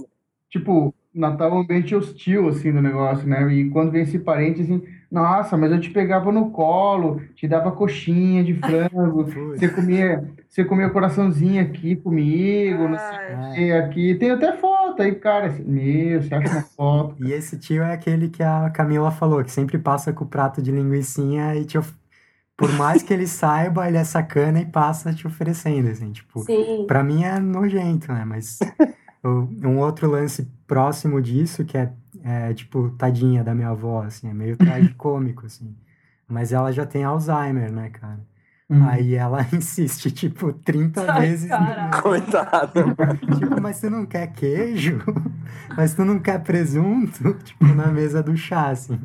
Tipo, 0.50 0.94
Natal 1.14 1.50
é 1.50 1.54
um 1.54 1.60
ambiente 1.60 1.94
hostil, 1.94 2.48
assim, 2.48 2.70
do 2.70 2.82
negócio, 2.82 3.26
né? 3.26 3.50
E 3.52 3.70
quando 3.70 3.92
vem 3.92 4.02
esse 4.02 4.18
parente, 4.18 4.60
assim, 4.60 4.82
nossa, 5.12 5.58
mas 5.58 5.70
eu 5.70 5.78
te 5.78 5.90
pegava 5.90 6.32
no 6.32 6.50
colo, 6.50 7.20
te 7.34 7.46
dava 7.46 7.70
coxinha 7.70 8.42
de 8.42 8.54
frango, 8.54 9.24
você 9.54 9.68
comia, 9.68 10.24
você 10.48 10.64
comia 10.64 10.88
coraçãozinho 10.88 11.60
aqui 11.62 11.96
comigo, 11.96 12.88
não 12.88 12.98
sei 12.98 13.34
o 13.34 13.54
que, 13.54 13.72
aqui. 13.72 14.14
Tem 14.14 14.30
até 14.30 14.56
foto 14.56 15.02
aí, 15.02 15.14
cara, 15.14 15.48
assim, 15.48 15.64
meu, 15.64 16.22
você 16.22 16.34
acha 16.34 16.50
uma 16.50 16.62
foto. 16.62 17.16
E 17.22 17.30
esse 17.30 17.58
tio 17.58 17.82
é 17.82 17.92
aquele 17.92 18.30
que 18.30 18.42
a 18.42 18.70
Camila 18.70 19.10
falou, 19.10 19.44
que 19.44 19.52
sempre 19.52 19.76
passa 19.76 20.14
com 20.14 20.24
o 20.24 20.28
prato 20.28 20.62
de 20.62 20.72
linguiçinha 20.72 21.54
e 21.56 21.66
te 21.66 21.76
of... 21.76 21.92
por 22.56 22.72
mais 22.72 23.02
que 23.02 23.12
ele 23.12 23.26
saiba, 23.26 23.86
ele 23.86 23.98
é 23.98 24.04
sacana 24.04 24.62
e 24.62 24.64
passa 24.64 25.12
te 25.12 25.26
oferecendo, 25.26 25.90
assim, 25.90 26.10
tipo, 26.10 26.40
Sim. 26.40 26.86
pra 26.88 27.04
mim 27.04 27.22
é 27.22 27.38
nojento, 27.38 28.10
né? 28.10 28.24
Mas 28.24 28.58
um 29.22 29.78
outro 29.78 30.10
lance 30.10 30.50
próximo 30.66 31.20
disso, 31.20 31.66
que 31.66 31.76
é, 31.76 31.92
é, 32.24 32.54
tipo, 32.54 32.90
tadinha 32.90 33.42
da 33.42 33.54
minha 33.54 33.70
avó, 33.70 34.02
assim, 34.02 34.28
é 34.28 34.34
meio 34.34 34.56
tragicômico, 34.56 35.46
assim. 35.46 35.74
Mas 36.28 36.52
ela 36.52 36.72
já 36.72 36.86
tem 36.86 37.04
Alzheimer, 37.04 37.72
né, 37.72 37.90
cara? 37.90 38.20
Uhum. 38.70 38.88
Aí 38.88 39.14
ela 39.14 39.46
insiste, 39.52 40.10
tipo, 40.10 40.52
30 40.52 41.12
Ai, 41.12 41.20
vezes. 41.28 41.50
Coitado. 42.00 42.94
tipo, 43.38 43.60
mas 43.60 43.80
tu 43.80 43.90
não 43.90 44.06
quer 44.06 44.28
queijo? 44.28 44.98
mas 45.76 45.94
tu 45.94 46.04
não 46.04 46.18
quer 46.18 46.42
presunto? 46.42 47.34
Tipo, 47.34 47.66
na 47.66 47.88
mesa 47.88 48.22
do 48.22 48.36
chá, 48.36 48.68
assim. 48.68 48.98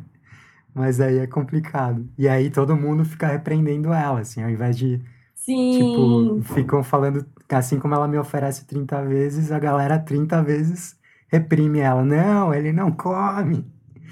Mas 0.74 1.01
aí 1.01 1.17
é 1.17 1.27
complicado. 1.27 2.07
E 2.17 2.29
aí 2.29 2.51
todo 2.51 2.77
mundo 2.77 3.03
fica 3.03 3.27
repreendendo 3.27 3.91
ela, 3.91 4.19
assim, 4.19 4.43
ao 4.43 4.50
invés 4.50 4.77
de. 4.77 5.01
Sim. 5.33 5.71
Tipo, 5.71 6.53
ficam 6.53 6.83
falando 6.83 7.25
assim 7.50 7.79
como 7.79 7.95
ela 7.95 8.07
me 8.07 8.17
oferece 8.17 8.65
30 8.65 9.03
vezes, 9.05 9.51
a 9.51 9.59
galera 9.59 9.97
30 9.97 10.43
vezes 10.43 10.96
reprime 11.27 11.79
ela. 11.79 12.03
Não, 12.03 12.53
ele 12.53 12.72
não 12.72 12.91
come. 12.91 13.65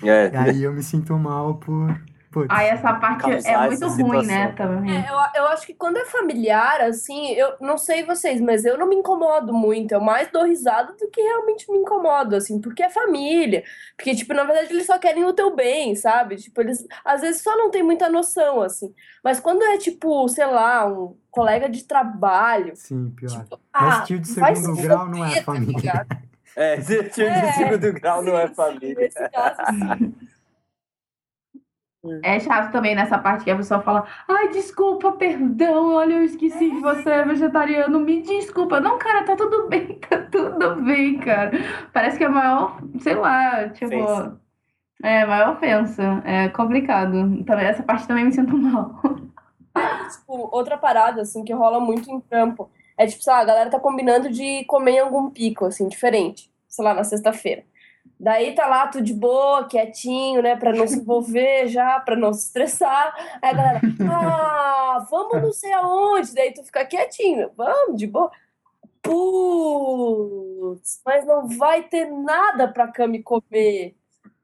É. 0.04 0.30
E 0.34 0.38
aí 0.38 0.64
eu 0.64 0.74
me 0.74 0.84
sinto 0.84 1.18
mal 1.18 1.56
por 1.56 2.00
Putz, 2.36 2.48
Aí 2.50 2.68
essa 2.68 2.94
parte 2.96 3.32
é 3.48 3.66
muito 3.66 3.88
ruim, 3.88 4.26
né? 4.26 4.52
Também. 4.58 4.94
É, 4.94 5.10
eu, 5.10 5.42
eu 5.42 5.48
acho 5.48 5.66
que 5.66 5.74
quando 5.74 5.96
é 5.96 6.04
familiar, 6.04 6.82
assim, 6.82 7.30
eu 7.30 7.54
não 7.62 7.78
sei 7.78 8.04
vocês, 8.04 8.42
mas 8.42 8.66
eu 8.66 8.78
não 8.78 8.90
me 8.90 8.98
incomodo 8.98 9.54
muito. 9.54 9.94
Eu 9.94 10.02
mais 10.02 10.30
dou 10.30 10.44
risada 10.44 10.92
do 10.92 11.10
que 11.10 11.22
realmente 11.22 11.72
me 11.72 11.78
incomodo, 11.78 12.36
assim, 12.36 12.60
porque 12.60 12.84
é 12.84 12.90
família. 12.90 13.64
Porque, 13.96 14.14
tipo, 14.14 14.34
na 14.34 14.44
verdade, 14.44 14.74
eles 14.74 14.86
só 14.86 15.00
querem 15.00 15.24
o 15.24 15.32
teu 15.32 15.56
bem, 15.56 15.96
sabe? 15.96 16.36
Tipo, 16.36 16.60
eles 16.60 16.86
às 17.06 17.22
vezes 17.22 17.42
só 17.42 17.56
não 17.56 17.72
tem 17.72 17.82
muita 17.82 18.10
noção, 18.10 18.62
assim. 18.62 18.94
Mas 19.24 19.40
quando 19.40 19.64
é, 19.64 19.78
tipo, 19.78 20.28
sei 20.28 20.46
lá, 20.46 20.86
um 20.86 21.16
colega 21.32 21.70
de 21.70 21.86
trabalho. 21.86 22.74
Sim, 22.76 23.12
pior. 23.12 23.44
Tipo, 23.44 23.62
ah, 23.72 24.02
tio 24.02 24.20
de 24.20 24.28
segundo 24.28 24.76
grau 24.82 25.08
não 25.08 25.24
é 25.24 25.36
tá 25.36 25.44
família. 25.44 26.06
É, 26.56 26.78
tio 26.78 27.04
de 27.04 27.22
é, 27.22 27.52
segundo 27.52 27.94
grau 27.94 28.24
não 28.24 28.38
é 28.38 28.48
família. 28.48 28.96
Nesse 28.96 29.30
caso, 29.30 29.58
sim. 29.70 30.16
É 32.24 32.40
chato 32.40 32.72
também 32.72 32.96
nessa 32.96 33.18
parte 33.18 33.44
que 33.44 33.52
a 33.52 33.56
pessoa 33.56 33.82
fala: 33.82 34.06
Ai, 34.28 34.50
desculpa, 34.50 35.12
perdão, 35.14 35.96
olha, 35.96 36.14
eu 36.14 36.24
esqueci 36.24 36.70
de 36.70 36.80
você 36.80 37.10
é 37.10 37.26
vegetariano, 37.26 38.00
me 38.00 38.22
desculpa. 38.22 38.80
Não, 38.80 38.98
cara, 38.98 39.24
tá 39.24 39.36
tudo 39.36 39.68
bem, 39.70 40.00
tá 40.00 40.22
tudo 40.32 40.76
bem, 40.84 41.18
cara. 41.20 41.52
Parece 41.92 42.18
que 42.18 42.24
é 42.24 42.28
a 42.28 42.30
maior, 42.30 42.80
sei 43.00 43.16
lá, 43.16 43.70
tipo. 43.70 43.96
Ofensa. 43.96 44.42
É, 45.04 45.22
a 45.24 45.28
maior 45.28 45.56
ofensa. 45.56 46.22
É 46.24 46.48
complicado. 46.50 47.44
Também, 47.44 47.66
essa 47.66 47.84
parte 47.84 48.08
também 48.08 48.26
me 48.26 48.32
sinto 48.32 48.56
mal. 48.58 49.02
tipo, 50.12 50.50
outra 50.56 50.78
parada, 50.78 51.22
assim, 51.22 51.44
que 51.44 51.54
rola 51.54 51.80
muito 51.80 52.10
em 52.10 52.22
campo 52.22 52.70
é 52.98 53.08
tipo, 53.08 53.24
sei 53.24 53.34
lá, 53.34 53.40
a 53.40 53.46
galera 53.46 53.70
tá 53.70 53.80
combinando 53.80 54.30
de 54.30 54.64
comer 54.66 54.94
em 54.94 55.00
algum 55.00 55.30
pico, 55.30 55.66
assim, 55.66 55.88
diferente. 55.88 56.52
Sei 56.68 56.84
lá, 56.84 56.94
na 56.94 57.04
sexta-feira. 57.04 57.64
Daí 58.20 58.56
tá 58.56 58.66
lá 58.68 58.88
tudo 58.88 59.04
de 59.04 59.14
boa, 59.14 59.66
quietinho, 59.66 60.42
né? 60.42 60.56
Pra 60.56 60.72
não 60.72 60.88
se 60.88 61.00
envolver 61.00 61.68
já, 61.68 62.00
pra 62.00 62.16
não 62.16 62.34
se 62.34 62.48
estressar. 62.48 63.14
Aí 63.42 63.50
a 63.50 63.54
galera, 63.54 63.82
ah, 64.10 65.06
vamos 65.10 65.42
não 65.42 65.52
sei 65.52 65.74
aonde. 65.74 66.34
Daí 66.34 66.54
tu 66.54 66.64
fica 66.64 66.86
quietinho, 66.86 67.52
vamos, 67.56 67.98
de 67.98 68.08
boa. 68.08 68.32
Putz, 69.02 71.02
mas 71.06 71.26
não 71.26 71.48
vai 71.48 71.84
ter 71.84 72.10
nada 72.10 72.68
pra 72.68 72.88
Cami 72.88 73.22
comer. 73.22 73.96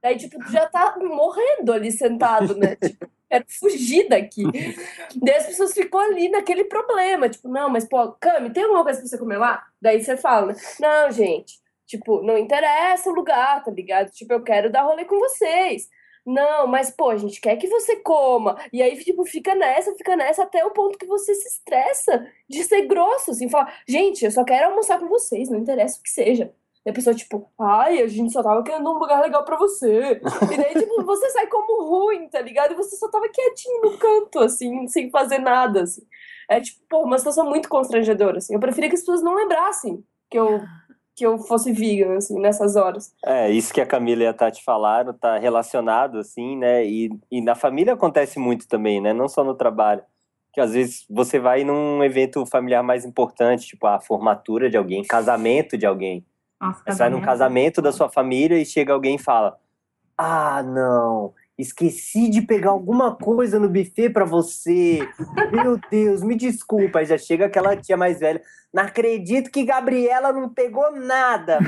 Daí, 0.01 0.17
tipo, 0.17 0.37
tu 0.39 0.51
já 0.51 0.67
tá 0.67 0.95
morrendo 0.99 1.71
ali 1.71 1.91
sentado, 1.91 2.55
né? 2.55 2.75
Tipo, 2.75 3.07
quero 3.31 3.45
fugir 3.47 4.09
daqui. 4.09 4.43
Daí 5.15 5.35
as 5.35 5.47
pessoas 5.47 5.73
ficam 5.73 5.99
ali 5.99 6.29
naquele 6.29 6.65
problema. 6.65 7.29
Tipo, 7.29 7.47
não, 7.47 7.69
mas, 7.69 7.85
pô, 7.85 8.11
Cami, 8.13 8.51
tem 8.51 8.63
alguma 8.63 8.83
coisa 8.83 8.99
pra 8.99 9.07
você 9.07 9.17
comer 9.17 9.37
lá? 9.37 9.65
Daí 9.81 10.03
você 10.03 10.17
fala, 10.17 10.47
né? 10.47 10.55
Não, 10.79 11.11
gente, 11.11 11.61
Tipo, 11.91 12.23
não 12.23 12.37
interessa 12.37 13.09
o 13.09 13.13
lugar, 13.13 13.61
tá 13.65 13.69
ligado? 13.69 14.09
Tipo, 14.11 14.31
eu 14.31 14.41
quero 14.41 14.71
dar 14.71 14.83
rolê 14.83 15.03
com 15.03 15.19
vocês. 15.19 15.89
Não, 16.25 16.65
mas, 16.65 16.89
pô, 16.89 17.09
a 17.09 17.17
gente 17.17 17.41
quer 17.41 17.57
que 17.57 17.67
você 17.67 17.97
coma. 17.97 18.55
E 18.71 18.81
aí, 18.81 18.97
tipo, 19.03 19.25
fica 19.25 19.53
nessa, 19.53 19.93
fica 19.95 20.15
nessa, 20.15 20.43
até 20.43 20.63
o 20.63 20.71
ponto 20.71 20.97
que 20.97 21.05
você 21.05 21.35
se 21.35 21.49
estressa 21.49 22.25
de 22.49 22.63
ser 22.63 22.83
grosso, 22.87 23.31
assim, 23.31 23.49
falar, 23.49 23.77
gente, 23.85 24.23
eu 24.23 24.31
só 24.31 24.45
quero 24.45 24.67
almoçar 24.69 24.99
com 24.99 25.09
vocês, 25.09 25.49
não 25.49 25.59
interessa 25.59 25.99
o 25.99 26.03
que 26.03 26.09
seja. 26.09 26.53
E 26.85 26.89
a 26.89 26.93
pessoa, 26.93 27.15
tipo, 27.15 27.47
ai, 27.59 28.01
a 28.01 28.07
gente 28.07 28.33
só 28.33 28.41
tava 28.41 28.63
querendo 28.63 28.89
um 28.89 28.97
lugar 28.97 29.21
legal 29.21 29.45
pra 29.45 29.57
você. 29.57 30.19
E 30.51 30.57
daí, 30.57 30.73
tipo, 30.73 31.03
você 31.05 31.29
sai 31.29 31.47
como 31.47 31.83
ruim, 31.83 32.27
tá 32.27 32.41
ligado? 32.41 32.73
E 32.73 32.75
você 32.75 32.95
só 32.95 33.07
tava 33.09 33.29
quietinho 33.29 33.81
no 33.83 33.97
canto, 33.97 34.39
assim, 34.39 34.87
sem 34.87 35.11
fazer 35.11 35.37
nada, 35.37 35.83
assim. 35.83 36.01
É, 36.49 36.59
tipo, 36.59 36.79
pô, 36.89 37.03
uma 37.03 37.17
situação 37.19 37.47
muito 37.47 37.69
constrangedora, 37.69 38.39
assim. 38.39 38.53
Eu 38.53 38.59
preferia 38.59 38.89
que 38.89 38.95
as 38.95 39.01
pessoas 39.01 39.21
não 39.21 39.35
lembrassem 39.35 40.03
que 40.29 40.39
eu 40.39 40.61
que 41.13 41.25
eu 41.25 41.37
fosse 41.37 41.71
vegan, 41.71 42.17
assim, 42.17 42.39
nessas 42.39 42.75
horas. 42.75 43.13
É, 43.23 43.49
isso 43.49 43.73
que 43.73 43.81
a 43.81 43.85
Camila 43.85 44.23
e 44.23 44.27
a 44.27 44.33
Tati 44.33 44.63
falaram, 44.63 45.13
tá 45.13 45.37
relacionado, 45.37 46.17
assim, 46.17 46.57
né? 46.57 46.85
E, 46.85 47.11
e 47.29 47.41
na 47.41 47.53
família 47.53 47.93
acontece 47.93 48.39
muito 48.39 48.67
também, 48.67 49.01
né? 49.01 49.13
Não 49.13 49.27
só 49.27 49.43
no 49.43 49.53
trabalho. 49.53 50.01
Que 50.53 50.59
às 50.59 50.73
vezes 50.73 51.05
você 51.09 51.37
vai 51.37 51.63
num 51.63 52.03
evento 52.03 52.45
familiar 52.45 52.81
mais 52.81 53.05
importante, 53.05 53.67
tipo 53.67 53.85
a 53.85 53.99
formatura 53.99 54.69
de 54.69 54.77
alguém, 54.77 55.03
casamento 55.03 55.77
de 55.77 55.85
alguém. 55.85 56.25
Nossa, 56.61 56.83
você 56.85 56.97
vai 56.97 57.09
num 57.09 57.21
casamento 57.21 57.81
da 57.81 57.91
sua 57.91 58.07
família 58.07 58.55
e 58.55 58.65
chega 58.65 58.93
alguém 58.93 59.15
e 59.15 59.21
fala: 59.21 59.57
Ah, 60.15 60.61
não, 60.61 61.33
esqueci 61.57 62.29
de 62.29 62.43
pegar 62.43 62.69
alguma 62.69 63.15
coisa 63.15 63.59
no 63.59 63.67
buffet 63.67 64.11
para 64.11 64.25
você. 64.25 64.99
Meu 65.51 65.79
Deus, 65.89 66.21
me 66.21 66.35
desculpa. 66.35 66.99
Aí 66.99 67.05
já 67.05 67.17
chega 67.17 67.47
aquela 67.47 67.75
tia 67.75 67.97
mais 67.97 68.19
velha. 68.19 68.41
Não 68.71 68.83
acredito 68.83 69.51
que 69.51 69.65
Gabriela 69.65 70.31
não 70.31 70.47
pegou 70.47 70.91
nada 70.93 71.59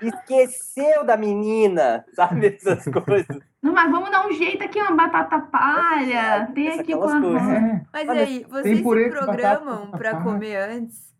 Esqueceu 0.00 1.04
da 1.04 1.14
menina, 1.14 2.06
sabe 2.14 2.46
essas 2.46 2.84
coisas. 2.84 3.38
Não, 3.60 3.72
mas 3.74 3.90
vamos 3.90 4.10
dar 4.10 4.26
um 4.26 4.32
jeito 4.32 4.64
aqui, 4.64 4.80
uma 4.80 4.96
batata 4.96 5.40
palha. 5.40 6.50
Tem 6.54 6.68
aqui 6.68 6.94
com 6.94 7.04
a... 7.04 7.18
É. 7.18 7.82
Mas 7.92 8.08
aí, 8.08 8.46
vocês 8.48 8.78
se 8.78 8.82
programam 9.10 9.90
para 9.90 10.22
comer 10.22 10.56
antes? 10.56 11.11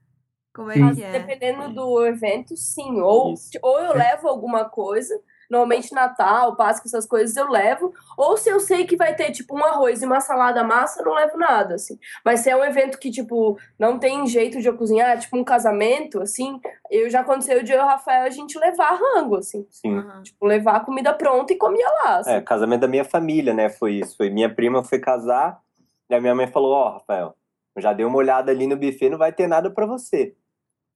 Como 0.54 0.70
é 0.70 0.74
sim. 0.74 0.94
que 0.94 1.02
é? 1.02 1.12
Dependendo 1.12 1.72
do 1.72 2.04
evento, 2.04 2.56
sim. 2.56 3.00
Ou, 3.00 3.34
ou 3.62 3.80
eu 3.80 3.94
levo 3.94 4.28
alguma 4.28 4.64
coisa 4.64 5.18
Normalmente 5.52 5.92
Natal, 5.92 6.56
Páscoa, 6.56 6.88
essas 6.88 7.06
coisas 7.06 7.36
eu 7.36 7.46
levo. 7.46 7.92
Ou 8.16 8.38
se 8.38 8.48
eu 8.48 8.58
sei 8.58 8.86
que 8.86 8.96
vai 8.96 9.14
ter, 9.14 9.30
tipo, 9.32 9.54
um 9.54 9.62
arroz 9.62 10.00
e 10.00 10.06
uma 10.06 10.18
salada 10.18 10.64
massa, 10.64 11.00
eu 11.00 11.04
não 11.04 11.12
levo 11.12 11.36
nada, 11.36 11.74
assim. 11.74 11.98
Mas 12.24 12.40
se 12.40 12.48
é 12.48 12.56
um 12.56 12.64
evento 12.64 12.98
que, 12.98 13.10
tipo, 13.10 13.58
não 13.78 13.98
tem 13.98 14.26
jeito 14.26 14.62
de 14.62 14.66
eu 14.66 14.74
cozinhar, 14.74 15.18
tipo 15.18 15.36
um 15.36 15.44
casamento, 15.44 16.22
assim, 16.22 16.58
eu 16.90 17.10
já 17.10 17.20
aconteceu 17.20 17.62
de 17.62 17.70
eu 17.70 17.80
e 17.80 17.82
o 17.82 17.86
Rafael 17.86 18.24
a 18.24 18.30
gente 18.30 18.58
levar 18.58 18.98
rango, 18.98 19.36
assim. 19.36 19.66
Sim. 19.68 19.98
Uhum. 19.98 20.22
Tipo, 20.22 20.46
levar 20.46 20.76
a 20.76 20.80
comida 20.80 21.12
pronta 21.12 21.52
e 21.52 21.58
comia 21.58 21.86
lá, 22.02 22.16
assim. 22.16 22.32
É, 22.32 22.40
casamento 22.40 22.80
da 22.80 22.88
minha 22.88 23.04
família, 23.04 23.52
né, 23.52 23.68
foi 23.68 23.96
isso. 23.96 24.16
Foi 24.16 24.30
minha 24.30 24.48
prima 24.48 24.82
foi 24.82 25.00
casar, 25.00 25.60
e 26.08 26.14
a 26.14 26.20
minha 26.20 26.34
mãe 26.34 26.46
falou, 26.46 26.72
ó, 26.72 26.88
oh, 26.88 26.92
Rafael, 26.94 27.34
já 27.76 27.92
dei 27.92 28.06
uma 28.06 28.16
olhada 28.16 28.50
ali 28.50 28.66
no 28.66 28.76
buffet, 28.76 29.10
não 29.10 29.18
vai 29.18 29.32
ter 29.32 29.46
nada 29.46 29.70
para 29.70 29.84
você. 29.84 30.34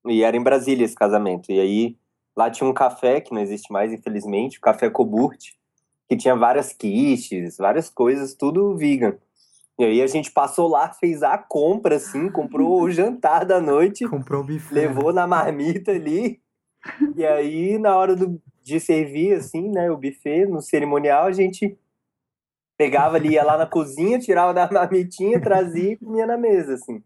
E 0.08 0.22
era 0.22 0.36
em 0.36 0.42
Brasília 0.42 0.84
esse 0.84 0.94
casamento. 0.94 1.50
E 1.50 1.60
aí 1.60 1.96
Lá 2.36 2.50
tinha 2.50 2.68
um 2.68 2.74
café, 2.74 3.20
que 3.20 3.32
não 3.32 3.40
existe 3.40 3.72
mais, 3.72 3.90
infelizmente, 3.92 4.58
o 4.58 4.60
Café 4.60 4.90
Coburt, 4.90 5.52
que 6.06 6.16
tinha 6.16 6.36
várias 6.36 6.70
quiches, 6.70 7.56
várias 7.56 7.88
coisas, 7.88 8.34
tudo 8.34 8.76
vegan. 8.76 9.16
E 9.78 9.84
aí 9.84 10.02
a 10.02 10.06
gente 10.06 10.30
passou 10.30 10.68
lá, 10.68 10.92
fez 10.92 11.22
a 11.22 11.38
compra, 11.38 11.96
assim, 11.96 12.30
comprou 12.30 12.82
o 12.82 12.90
jantar 12.92 13.46
da 13.46 13.58
noite. 13.58 14.06
Comprou 14.06 14.42
o 14.42 14.44
buffet. 14.44 14.74
Levou 14.74 15.14
na 15.14 15.26
marmita 15.26 15.92
ali. 15.92 16.40
E 17.16 17.24
aí, 17.24 17.78
na 17.78 17.96
hora 17.96 18.14
do, 18.14 18.40
de 18.62 18.78
servir, 18.78 19.34
assim, 19.34 19.70
né, 19.70 19.90
o 19.90 19.96
buffet, 19.96 20.46
no 20.46 20.60
cerimonial, 20.60 21.26
a 21.26 21.32
gente 21.32 21.76
pegava 22.76 23.16
ali, 23.16 23.30
ia 23.30 23.42
lá 23.42 23.56
na 23.56 23.66
cozinha, 23.66 24.18
tirava 24.18 24.52
da 24.52 24.70
marmitinha, 24.70 25.40
trazia 25.40 25.92
e 25.92 25.96
comia 25.96 26.26
na 26.26 26.36
mesa, 26.36 26.74
assim. 26.74 27.02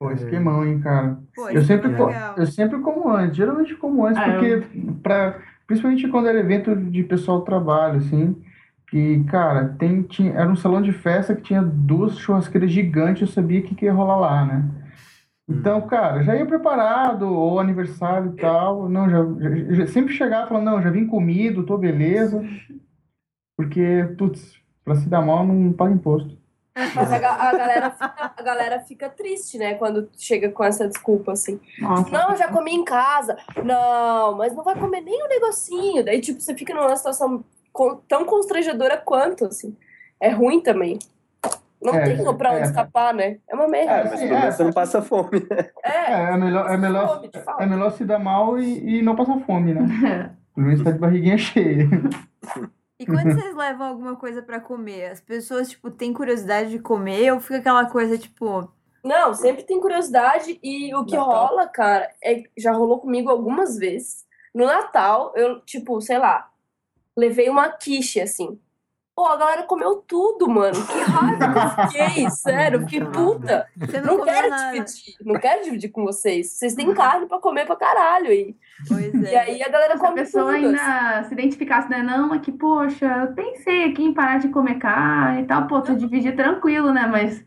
Pô, 0.00 0.10
esquemão, 0.12 0.64
hein, 0.66 0.80
cara. 0.80 1.18
Pô, 1.34 1.48
Eu 1.50 1.62
sempre, 1.62 1.92
é 1.92 1.94
co- 1.94 2.10
eu 2.38 2.46
sempre 2.46 2.80
como 2.80 3.10
antes, 3.10 3.36
geralmente 3.36 3.74
como 3.76 4.06
antes, 4.06 4.18
Ah, 4.18 4.24
porque 4.24 4.62
pra, 5.02 5.38
principalmente 5.66 6.08
quando 6.08 6.26
era 6.28 6.40
evento 6.40 6.74
de 6.74 7.04
pessoal 7.04 7.40
do 7.40 7.44
trabalho, 7.44 7.98
assim, 7.98 8.34
que, 8.88 9.22
cara, 9.24 9.68
tem, 9.78 10.02
tinha, 10.02 10.32
era 10.32 10.48
um 10.50 10.56
salão 10.56 10.80
de 10.80 10.90
festa 10.92 11.36
que 11.36 11.42
tinha 11.42 11.62
duas 11.62 12.18
churrasqueiras 12.18 12.72
gigantes, 12.72 13.20
eu 13.22 13.28
sabia 13.28 13.60
o 13.60 13.62
que, 13.62 13.74
que 13.74 13.84
ia 13.84 13.92
rolar 13.92 14.16
lá, 14.16 14.44
né? 14.46 14.64
Então, 15.48 15.82
cara, 15.82 16.22
já 16.22 16.36
ia 16.36 16.46
preparado, 16.46 17.22
ou 17.28 17.60
aniversário 17.60 18.32
e 18.32 18.36
tal, 18.40 18.88
não, 18.88 19.10
já, 19.10 19.18
já- 19.40 19.74
já- 19.74 19.88
sempre 19.88 20.14
chegava 20.14 20.48
falando, 20.48 20.64
não, 20.66 20.82
já 20.82 20.90
vim 20.90 21.06
comido, 21.06 21.64
tô 21.66 21.78
beleza, 21.78 22.42
porque, 23.56 24.14
putz, 24.18 24.60
pra 24.84 24.94
se 24.96 25.08
dar 25.08 25.22
mal 25.22 25.46
não 25.46 25.72
paga 25.72 25.94
imposto. 25.94 26.39
Mas 26.74 27.12
a, 27.12 27.18
ga- 27.18 27.34
a 27.34 27.52
galera 27.56 27.90
fica, 27.90 28.32
a 28.36 28.42
galera 28.42 28.80
fica 28.80 29.08
triste, 29.10 29.58
né? 29.58 29.74
Quando 29.74 30.08
chega 30.16 30.50
com 30.50 30.62
essa 30.64 30.86
desculpa, 30.88 31.32
assim. 31.32 31.60
Nossa. 31.78 32.10
Não, 32.10 32.36
já 32.36 32.48
comi 32.48 32.72
em 32.72 32.84
casa. 32.84 33.36
Não, 33.64 34.36
mas 34.36 34.54
não 34.54 34.62
vai 34.62 34.74
comer 34.78 35.00
nem 35.00 35.22
um 35.24 35.28
negocinho. 35.28 36.04
Daí, 36.04 36.20
tipo, 36.20 36.40
você 36.40 36.54
fica 36.54 36.72
numa 36.72 36.94
situação 36.96 37.44
tão 38.08 38.24
constrangedora 38.24 38.96
quanto, 38.96 39.46
assim. 39.46 39.76
É 40.20 40.30
ruim 40.30 40.60
também. 40.60 40.98
Não 41.82 41.94
É, 41.94 42.04
tem 42.14 42.34
pra 42.36 42.50
onde 42.52 42.60
é. 42.60 42.64
escapar, 42.66 43.14
né? 43.14 43.38
É 43.48 43.54
uma 43.54 43.64
É, 43.64 43.68
merda. 43.68 44.10
mas 44.10 44.20
sim, 44.20 44.28
pelo 44.28 44.38
menos 44.40 44.54
é. 44.54 44.56
você 44.58 44.64
não 44.64 44.72
passa 44.72 45.00
fome, 45.02 45.40
né? 45.50 45.70
É, 45.82 46.12
É, 46.12 46.32
é 46.32 46.36
melhor, 46.36 46.70
é 46.70 46.76
melhor, 46.76 47.08
fome, 47.16 47.28
de 47.28 47.40
fato. 47.40 47.62
é 47.62 47.66
melhor 47.66 47.90
se 47.92 48.04
dar 48.04 48.18
mal 48.18 48.58
e, 48.58 48.98
e 48.98 49.02
não 49.02 49.16
passar 49.16 49.38
fome, 49.40 49.72
né? 49.74 49.80
Pelo 50.54 50.66
menos 50.66 50.82
tá 50.84 50.90
de 50.90 50.98
barriguinha 50.98 51.38
cheia. 51.38 51.88
E 53.00 53.06
quando 53.06 53.32
vocês 53.32 53.54
levam 53.56 53.86
alguma 53.86 54.14
coisa 54.14 54.42
pra 54.42 54.60
comer, 54.60 55.06
as 55.10 55.20
pessoas, 55.20 55.70
tipo, 55.70 55.90
têm 55.90 56.12
curiosidade 56.12 56.70
de 56.70 56.78
comer 56.78 57.32
ou 57.32 57.40
fica 57.40 57.56
aquela 57.56 57.86
coisa, 57.86 58.18
tipo, 58.18 58.70
Não, 59.02 59.32
sempre 59.34 59.62
tem 59.62 59.80
curiosidade 59.80 60.58
e 60.62 60.94
o 60.94 61.04
que 61.06 61.16
Natal. 61.16 61.32
rola, 61.48 61.66
cara, 61.66 62.10
é 62.22 62.42
já 62.58 62.72
rolou 62.72 63.00
comigo 63.00 63.30
algumas 63.30 63.76
vezes. 63.78 64.26
No 64.54 64.66
Natal, 64.66 65.32
eu, 65.34 65.60
tipo, 65.62 66.00
sei 66.00 66.18
lá, 66.18 66.50
levei 67.16 67.48
uma 67.48 67.70
quiche, 67.70 68.20
assim. 68.20 68.60
Pô, 69.16 69.26
a 69.26 69.36
galera 69.36 69.62
comeu 69.64 69.96
tudo, 69.96 70.48
mano. 70.48 70.76
Que 70.86 70.98
raiva 71.00 71.52
que 71.52 71.58
eu 71.58 71.86
fiquei, 71.88 72.30
sério, 72.36 72.80
fiquei 72.80 73.04
puta. 73.04 73.66
você 73.76 74.00
não, 74.00 74.18
Não 74.18 74.24
quero 74.24 74.48
nada. 74.50 74.72
dividir, 74.72 75.14
não 75.24 75.40
quero 75.40 75.64
dividir 75.64 75.90
com 75.90 76.04
vocês. 76.04 76.52
Vocês 76.52 76.74
têm 76.74 76.92
carne 76.94 77.26
pra 77.26 77.38
comer 77.38 77.66
pra 77.66 77.76
caralho 77.76 78.28
aí. 78.28 78.56
Pois 78.88 79.14
E 79.14 79.26
é. 79.34 79.38
aí 79.40 79.62
a 79.62 79.68
galera 79.68 79.96
Se 79.98 80.06
a 80.06 80.12
pessoa 80.12 80.44
tudo. 80.54 80.66
assim. 80.74 80.76
ainda 80.78 81.22
se 81.24 81.34
identificasse, 81.34 81.90
né? 81.90 82.02
Não, 82.02 82.34
é 82.34 82.38
que, 82.38 82.52
poxa, 82.52 83.06
eu 83.06 83.34
pensei 83.34 83.84
aqui 83.90 84.02
em 84.04 84.14
parar 84.14 84.38
de 84.38 84.48
comer 84.48 84.76
carne 84.78 85.42
e 85.42 85.44
tal. 85.46 85.66
Pô, 85.66 85.80
tu 85.80 85.94
dividir 85.94 86.34
tranquilo, 86.36 86.92
né? 86.92 87.06
Mas 87.06 87.44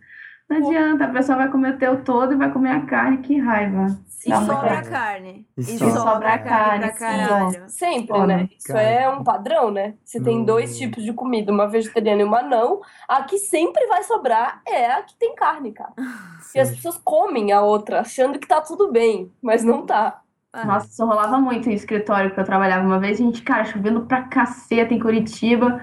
não 0.49 0.57
adianta, 0.57 1.05
a 1.05 1.09
pessoa 1.09 1.37
vai 1.39 1.49
comer 1.49 1.75
o 1.75 1.77
teu 1.77 2.03
todo 2.03 2.33
e 2.33 2.37
vai 2.37 2.51
comer 2.51 2.71
a 2.71 2.81
carne, 2.81 3.17
que 3.19 3.39
raiva. 3.39 3.87
E 4.25 4.29
Dá 4.29 4.39
sobra 4.39 4.73
muita- 4.75 4.89
carne. 4.89 5.45
E 5.57 5.61
E 5.61 5.65
sobra 5.77 5.91
sobra 5.99 6.37
carne 6.39 6.39
pra 6.39 6.93
carne, 6.93 6.93
sim. 6.93 7.27
caralho. 7.27 7.63
Sempre, 7.69 8.25
né? 8.25 8.49
Isso 8.57 8.71
é 8.77 9.09
um 9.09 9.21
padrão, 9.21 9.69
né? 9.69 9.95
Se 10.05 10.21
tem 10.23 10.37
Hum. 10.39 10.45
dois 10.45 10.77
tipos 10.77 11.03
de 11.03 11.11
comida, 11.11 11.51
uma 11.51 11.67
vegetariana 11.67 12.21
e 12.21 12.23
uma 12.23 12.41
não, 12.41 12.79
a 13.05 13.23
que 13.23 13.37
sempre 13.37 13.85
vai 13.87 14.01
sobrar 14.03 14.61
é 14.65 14.91
a 14.91 15.01
que 15.01 15.13
tem 15.15 15.35
carne, 15.35 15.73
cara. 15.73 15.91
E 16.55 16.59
as 16.59 16.67
Sim. 16.69 16.75
pessoas 16.75 16.97
comem 17.03 17.51
a 17.51 17.61
outra, 17.63 18.01
achando 18.01 18.37
que 18.37 18.47
tá 18.47 18.61
tudo 18.61 18.91
bem, 18.91 19.31
mas 19.41 19.63
não 19.63 19.85
tá. 19.85 20.19
Ah, 20.53 20.65
Nossa, 20.65 20.87
isso 20.87 21.03
rolava 21.05 21.39
muito 21.39 21.67
em 21.69 21.73
escritório 21.73 22.31
que 22.33 22.39
eu 22.39 22.43
trabalhava 22.43 22.85
uma 22.85 22.99
vez. 22.99 23.17
Gente, 23.17 23.41
cara, 23.41 23.65
chovendo 23.65 24.05
pra 24.05 24.23
caceta 24.23 24.93
em 24.93 24.99
Curitiba. 24.99 25.81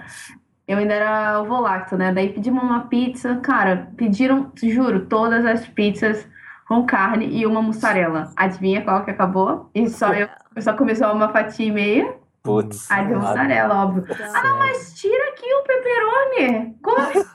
Eu 0.68 0.78
ainda 0.78 0.94
era 0.94 1.40
ovo 1.42 1.61
lacto, 1.61 1.96
né? 1.96 2.12
Daí 2.14 2.33
pedimos 2.33 2.62
uma 2.62 2.88
pizza. 2.88 3.37
Cara, 3.38 3.92
pediram, 3.96 4.52
juro, 4.56 5.06
todas 5.06 5.44
as 5.44 5.66
pizzas 5.68 6.28
com 6.68 6.87
carne 6.87 7.26
e 7.28 7.46
uma 7.46 7.62
mussarela. 7.62 8.33
Adivinha 8.37 8.85
qual 8.85 9.04
que 9.04 9.11
acabou? 9.11 9.70
E 9.74 9.88
só 9.90 10.14
eu, 10.14 10.28
eu 10.54 10.62
só 10.62 10.74
comi 10.74 10.94
só 10.96 11.12
uma 11.14 11.30
fatia 11.30 11.66
e 11.66 11.72
meia. 11.72 12.19
Putz. 12.42 12.90
A 12.90 13.03
de 13.03 13.14
mussarela, 13.14 13.85
óbvio. 13.85 14.05
então, 14.09 14.59
Mas 14.59 14.94
tira 14.94 15.29
aqui 15.29 15.44
o 15.44 15.62
pepperoni. 15.62 16.74
Como? 16.83 17.26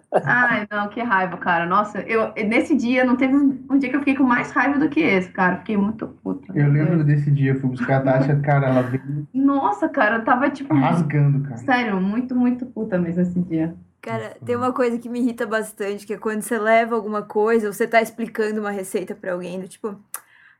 Ai, 0.24 0.66
não, 0.70 0.88
que 0.88 1.02
raiva, 1.02 1.36
cara. 1.36 1.66
Nossa, 1.66 2.00
eu 2.00 2.32
nesse 2.46 2.74
dia 2.74 3.04
não 3.04 3.16
teve 3.16 3.34
um, 3.34 3.62
um 3.70 3.78
dia 3.78 3.90
que 3.90 3.96
eu 3.96 4.00
fiquei 4.00 4.16
com 4.16 4.22
mais 4.24 4.50
raiva 4.52 4.78
do 4.78 4.88
que 4.88 5.00
esse, 5.00 5.28
cara. 5.30 5.58
Fiquei 5.58 5.76
muito 5.76 6.06
puta. 6.06 6.52
Eu 6.54 6.70
lembro 6.70 7.04
desse 7.04 7.30
dia, 7.30 7.52
eu 7.52 7.60
fui 7.60 7.70
buscar 7.70 7.98
a 7.98 8.00
Tasha, 8.00 8.36
cara, 8.40 8.68
ela 8.68 8.82
veio 8.82 9.28
Nossa, 9.34 9.88
cara, 9.88 10.16
eu 10.16 10.24
tava 10.24 10.48
tipo. 10.48 10.74
rasgando, 10.74 11.42
cara. 11.42 11.56
Sério, 11.58 12.00
muito, 12.00 12.34
muito 12.34 12.64
puta 12.64 12.98
mesmo 12.98 13.20
esse 13.20 13.38
dia. 13.40 13.74
Cara, 14.00 14.36
tem 14.44 14.54
uma 14.54 14.70
coisa 14.70 14.98
que 14.98 15.08
me 15.08 15.20
irrita 15.20 15.46
bastante, 15.46 16.06
que 16.06 16.12
é 16.12 16.18
quando 16.18 16.42
você 16.42 16.58
leva 16.58 16.94
alguma 16.94 17.22
coisa 17.22 17.68
ou 17.68 17.72
você 17.72 17.86
tá 17.86 18.02
explicando 18.02 18.60
uma 18.60 18.70
receita 18.70 19.14
pra 19.14 19.32
alguém, 19.32 19.58
do 19.58 19.66
tipo, 19.66 19.98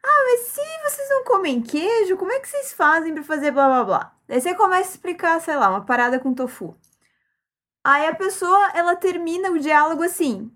ah, 0.04 0.24
mas 0.24 0.40
se 0.48 0.60
vocês 0.84 1.08
não 1.08 1.24
comem 1.24 1.62
queijo, 1.62 2.16
como 2.16 2.30
é 2.30 2.38
que 2.38 2.48
vocês 2.48 2.72
fazem 2.72 3.14
pra 3.14 3.22
fazer 3.22 3.50
blá 3.50 3.66
blá 3.66 3.84
blá? 3.84 4.12
Daí 4.28 4.40
você 4.40 4.54
começa 4.54 4.90
a 4.90 4.92
explicar, 4.92 5.40
sei 5.40 5.56
lá, 5.56 5.70
uma 5.70 5.84
parada 5.84 6.18
com 6.20 6.34
tofu. 6.34 6.76
Aí 7.82 8.06
a 8.06 8.14
pessoa, 8.14 8.70
ela 8.74 8.96
termina 8.96 9.50
o 9.50 9.58
diálogo 9.58 10.02
assim, 10.02 10.50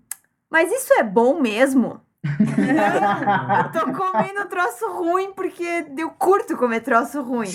mas 0.49 0.71
isso 0.71 0.93
é 0.93 1.03
bom 1.03 1.39
mesmo? 1.39 1.99
Eu 2.23 3.71
tô 3.71 3.91
comendo 3.93 4.47
troço 4.47 4.87
ruim 4.91 5.33
porque 5.33 5.87
eu 5.97 6.11
curto 6.11 6.57
comer 6.57 6.81
troço 6.81 7.21
ruim. 7.21 7.49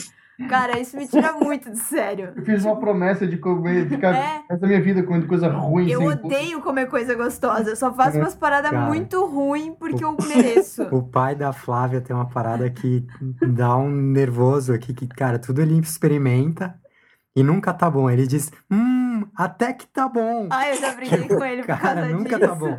Cara, 0.49 0.79
isso 0.81 0.97
me 0.97 1.07
tira 1.07 1.33
muito 1.33 1.71
de 1.71 1.79
sério. 1.79 2.33
Eu 2.35 2.45
fiz 2.45 2.65
uma 2.65 2.77
promessa 2.79 3.25
de 3.27 3.37
comer, 3.39 3.89
ficar 3.89 4.15
É. 4.15 4.43
essa 4.51 4.67
minha 4.67 4.81
vida 4.83 5.03
comendo 5.05 5.27
coisa 5.29 5.49
ruim, 5.49 5.89
Eu 5.89 6.01
sem 6.01 6.09
odeio 6.11 6.61
comer 6.61 6.87
coisa 6.89 7.15
gostosa. 7.15 7.71
Eu 7.71 7.77
só 7.77 7.93
faço 7.95 8.19
umas 8.19 8.35
paradas 8.35 8.71
Cara. 8.73 8.87
muito 8.87 9.25
ruins 9.27 9.75
porque 9.79 10.03
eu 10.05 10.17
mereço. 10.27 10.83
O 10.91 11.03
pai 11.03 11.35
da 11.37 11.53
Flávia 11.53 12.01
tem 12.01 12.15
uma 12.17 12.29
parada 12.29 12.69
que 12.69 13.07
dá 13.49 13.77
um 13.77 13.89
nervoso 13.91 14.73
aqui, 14.73 14.93
que, 14.93 15.07
cara, 15.07 15.39
tudo 15.39 15.63
ele 15.63 15.79
experimenta 15.79 16.75
e 17.37 17.43
nunca 17.43 17.73
tá 17.73 17.89
bom. 17.89 18.11
Ele 18.11 18.27
diz, 18.27 18.51
hum, 18.71 19.25
até 19.37 19.73
que 19.73 19.87
tá 19.87 20.09
bom. 20.09 20.49
Ai, 20.51 20.73
eu 20.73 20.81
já 20.81 20.93
briguei 20.95 21.29
com 21.29 21.45
ele 21.45 21.63
por 21.63 21.67
Cara, 21.79 22.01
causa 22.03 22.09
nunca 22.09 22.37
disso. 22.39 22.49
tá 22.49 22.55
bom. 22.57 22.79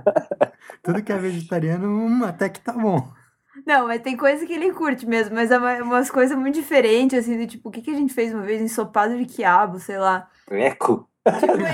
Tudo 0.84 1.02
que 1.04 1.12
é 1.14 1.18
vegetariano, 1.18 1.88
hum, 1.90 2.24
até 2.26 2.50
que 2.50 2.60
tá 2.60 2.74
bom. 2.74 3.12
Não, 3.66 3.88
mas 3.88 4.02
tem 4.02 4.16
coisa 4.16 4.46
que 4.46 4.54
ele 4.54 4.72
curte 4.74 5.06
mesmo, 5.08 5.34
mas 5.36 5.50
é 5.52 5.58
uma- 5.58 5.82
umas 5.82 6.10
coisas 6.12 6.38
muito 6.38 6.56
diferentes, 6.56 7.18
assim, 7.18 7.38
do 7.38 7.48
tipo, 7.48 7.70
o 7.70 7.72
que, 7.72 7.82
que 7.82 7.92
a 7.92 7.96
gente 7.96 8.14
fez 8.14 8.34
uma 8.34 8.44
vez? 8.44 8.62
Ensopado 8.62 9.18
de 9.18 9.26
quiabo, 9.26 9.80
sei 9.80 9.98
lá. 9.98 10.30
Eco. 10.50 11.10
Tipo, 11.40 11.54
ele... 11.54 11.66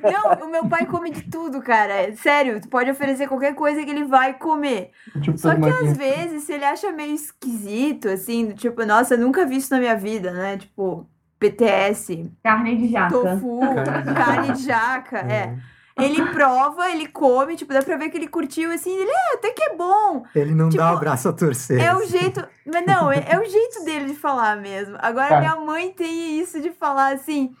Não, 0.40 0.46
o 0.46 0.50
meu 0.50 0.66
pai 0.66 0.86
come 0.86 1.10
de 1.10 1.22
tudo, 1.30 1.60
cara. 1.60 1.92
É 1.92 2.12
Sério, 2.16 2.58
tu 2.62 2.68
pode 2.68 2.90
oferecer 2.90 3.28
qualquer 3.28 3.54
coisa 3.54 3.84
que 3.84 3.90
ele 3.90 4.04
vai 4.04 4.32
comer. 4.38 4.90
Tipo, 5.20 5.36
Só 5.36 5.54
que 5.54 5.68
às 5.68 5.96
vezes, 5.98 6.44
se 6.44 6.54
ele 6.54 6.64
acha 6.64 6.90
meio 6.90 7.14
esquisito, 7.14 8.08
assim, 8.08 8.46
do 8.46 8.54
tipo, 8.54 8.82
nossa, 8.86 9.14
eu 9.14 9.18
nunca 9.18 9.44
vi 9.44 9.56
isso 9.56 9.70
na 9.74 9.78
minha 9.80 9.96
vida, 9.96 10.32
né? 10.32 10.56
Tipo, 10.56 11.06
PTS, 11.38 12.30
Carne 12.42 12.76
de 12.76 12.88
jaca. 12.88 13.10
tofu, 13.10 13.60
Carne 13.60 14.02
de 14.04 14.14
carne 14.14 14.52
de 14.52 14.62
jaca, 14.62 15.18
é. 15.18 15.56
Ele 16.02 16.22
prova, 16.32 16.88
ele 16.90 17.06
come, 17.08 17.56
tipo, 17.56 17.72
dá 17.72 17.82
pra 17.82 17.96
ver 17.96 18.10
que 18.10 18.16
ele 18.16 18.28
curtiu, 18.28 18.70
assim, 18.72 18.90
ele, 18.96 19.10
é, 19.10 19.34
até 19.34 19.50
que 19.52 19.62
é 19.62 19.76
bom. 19.76 20.24
Ele 20.34 20.54
não 20.54 20.68
Tipo, 20.68 20.82
dá 20.82 20.94
o 20.94 20.98
braço 20.98 21.28
a 21.28 21.32
torcer. 21.32 21.80
É 21.80 21.94
o 21.94 22.06
jeito, 22.06 22.42
mas 22.66 22.84
não, 22.86 23.10
é, 23.12 23.24
é 23.28 23.38
o 23.38 23.44
jeito 23.44 23.84
dele 23.84 24.06
de 24.06 24.14
falar 24.14 24.56
mesmo. 24.56 24.96
Agora, 25.00 25.28
Tá. 25.28 25.40
minha 25.40 25.56
mãe 25.56 25.92
tem 25.92 26.40
isso 26.40 26.60
de 26.60 26.70
falar 26.70 27.12
assim, 27.14 27.52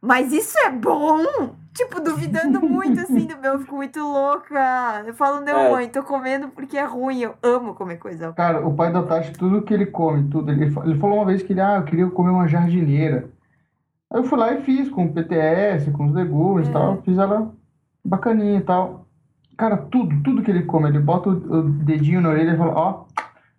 mas 0.00 0.32
isso 0.32 0.56
é 0.58 0.70
bom? 0.70 1.22
Tipo, 1.74 2.00
duvidando 2.00 2.60
muito, 2.60 3.00
assim, 3.00 3.26
do 3.26 3.36
meu, 3.38 3.54
eu 3.54 3.58
fico 3.58 3.74
muito 3.74 3.98
louca. 3.98 5.02
Eu 5.04 5.12
falo, 5.14 5.40
não, 5.40 5.58
É. 5.58 5.70
mãe, 5.72 5.88
tô 5.88 6.04
comendo 6.04 6.48
porque 6.50 6.76
é 6.78 6.84
ruim, 6.84 7.20
eu 7.22 7.34
amo 7.42 7.74
comer 7.74 7.96
coisa 7.96 8.26
ruim. 8.26 8.34
Cara, 8.36 8.64
o 8.64 8.72
pai 8.76 8.92
da 8.92 9.02
Tati, 9.02 9.32
tudo 9.32 9.60
que 9.62 9.74
ele 9.74 9.86
come, 9.86 10.28
tudo. 10.30 10.52
Ele, 10.52 10.66
ele 10.66 10.98
falou 11.00 11.16
uma 11.16 11.24
vez 11.24 11.42
que 11.42 11.52
ele, 11.52 11.60
ah, 11.60 11.78
eu 11.78 11.84
queria 11.84 12.06
comer 12.10 12.30
uma 12.30 12.46
jardineira. 12.46 13.28
Aí 14.12 14.20
eu 14.20 14.24
fui 14.24 14.38
lá 14.38 14.52
e 14.52 14.62
fiz 14.62 14.88
com 14.88 15.12
PTS, 15.12 15.90
com 15.90 16.04
os 16.06 16.14
legumes 16.14 16.68
e 16.68 16.70
É. 16.70 16.72
tal. 16.72 17.02
Fiz 17.02 17.18
ela 17.18 17.52
bacaninha 18.04 18.58
e 18.58 18.62
tal. 18.62 19.06
Cara, 19.56 19.76
tudo, 19.76 20.20
tudo 20.22 20.42
que 20.42 20.50
ele 20.50 20.64
come, 20.64 20.88
ele 20.88 20.98
bota 20.98 21.28
o, 21.30 21.62
dedinho 21.62 22.20
na 22.20 22.30
orelha 22.30 22.52
e 22.54 22.56
fala, 22.56 22.72
ó, 22.74 23.04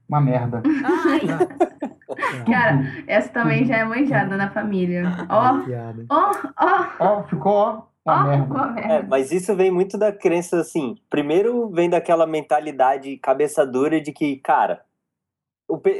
uma 0.07 0.19
merda. 0.21 0.61
Ai, 0.83 1.21
Cara, 2.45 2.83
essa 3.07 3.29
também 3.29 3.65
já 3.65 3.77
é 3.77 3.85
manjada 3.85 4.37
na 4.37 4.49
família. 4.49 5.03
Ó, 5.29 5.59
Piada. 5.63 6.05
ó, 6.09 6.31
ó, 6.59 6.85
Ó, 6.99 7.23
ficou, 7.23 7.53
ó, 7.53 7.81
uma 8.05 8.21
ó, 8.21 8.27
merda. 8.27 8.53
uma 8.53 8.79
É, 8.79 9.01
mas 9.03 9.31
isso 9.31 9.55
vem 9.55 9.71
muito 9.71 9.97
da 9.97 10.11
crença 10.11 10.59
assim. 10.59 10.95
Primeiro 11.09 11.69
vem 11.69 11.89
daquela 11.89 12.27
mentalidade 12.27 13.17
cabeça 13.17 13.65
dura 13.65 13.99
de 13.99 14.11
que, 14.11 14.35
cara, 14.37 14.81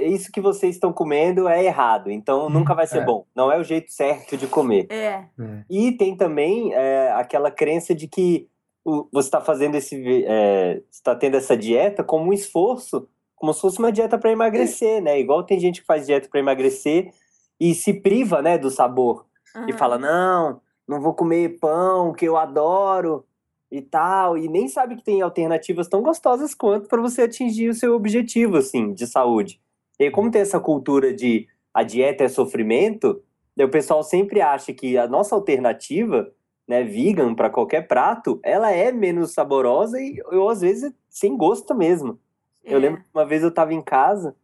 isso 0.04 0.32
que 0.32 0.40
vocês 0.42 0.76
estão 0.76 0.94
comendo 0.94 1.48
é 1.48 1.64
errado, 1.66 2.12
então 2.12 2.50
nunca 2.50 2.74
vai 2.76 2.86
ser 2.88 3.00
É. 3.00 3.06
bom. 3.06 3.26
Não 3.36 3.52
é 3.52 3.58
o 3.58 3.64
jeito 3.64 3.92
certo 3.92 4.38
de 4.38 4.48
comer. 4.48 4.88
é. 4.90 5.26
É. 5.40 5.64
E 5.70 5.92
tem 5.94 6.16
também 6.16 6.74
é, 6.74 7.12
aquela 7.14 7.50
crença 7.50 7.94
de 7.96 8.08
que 8.08 8.48
o- 8.86 9.08
você 9.12 9.28
está 9.28 9.42
fazendo 9.42 9.76
esse, 9.76 10.24
é, 10.28 10.82
está 10.92 11.16
tendo 11.16 11.36
essa 11.38 11.58
dieta 11.58 12.04
como 12.04 12.30
um 12.30 12.34
esforço, 12.34 13.08
como 13.36 13.54
se 13.54 13.62
fosse 13.62 13.80
uma 13.80 13.92
dieta 13.92 14.18
para 14.18 14.32
emagrecer, 14.32 15.02
né? 15.02 15.20
Igual 15.20 15.44
tem 15.44 15.60
gente 15.60 15.82
que 15.82 15.88
faz 15.88 16.06
dieta 16.06 16.30
para 16.30 16.40
emagrecer 16.40 17.12
e 17.60 17.74
se 17.74 17.94
priva, 17.94 18.42
né, 18.42 18.58
do 18.58 18.70
sabor 18.70 19.26
e 19.56 19.72
aham. 19.72 19.78
fala 19.78 19.98
não, 19.98 20.62
não 20.88 21.02
vou 21.02 21.14
comer 21.14 21.58
pão 21.60 22.14
que 22.14 22.26
eu 22.26 22.38
adoro. 22.38 23.26
E 23.72 23.82
tal, 23.82 24.38
e 24.38 24.48
nem 24.48 24.68
sabe 24.68 24.96
que 24.96 25.04
tem 25.04 25.22
alternativas 25.22 25.88
tão 25.88 26.02
gostosas 26.02 26.54
quanto 26.54 26.88
para 26.88 27.02
você 27.02 27.24
atingir 27.24 27.70
o 27.70 27.74
seu 27.74 27.96
objetivo, 27.96 28.58
assim, 28.58 28.94
de 28.94 29.08
saúde. 29.08 29.60
E 30.00 30.10
como 30.12 30.30
tem 30.32 30.42
essa 30.42 30.60
cultura 30.60 31.14
de 31.14 31.48
a 31.74 31.84
dieta 31.84 32.24
é 32.24 32.28
sofrimento, 32.28 33.22
o 33.60 33.68
pessoal 33.70 34.04
sempre 34.04 34.40
acha 34.42 34.74
que 34.74 34.98
a 34.98 35.08
nossa 35.08 35.36
alternativa, 35.36 36.32
né, 36.68 36.84
vegan 36.84 37.34
para 37.36 37.50
qualquer 37.50 37.88
prato, 37.88 38.40
ela 38.44 38.72
é 38.72 38.92
menos 38.92 39.34
saborosa 39.34 40.00
e 40.00 40.18
eu 40.32 40.48
às 40.50 40.62
vezes 40.62 40.94
sem 41.10 41.36
gosto 41.36 41.74
mesmo. 41.76 42.20
Eu 42.64 42.78
É. 42.78 42.82
lembro 42.82 43.02
que 43.02 43.08
uma 43.14 43.26
vez 43.26 43.44
eu 43.44 43.52
tava 43.52 43.74
em 43.74 43.82
casa 43.82 44.36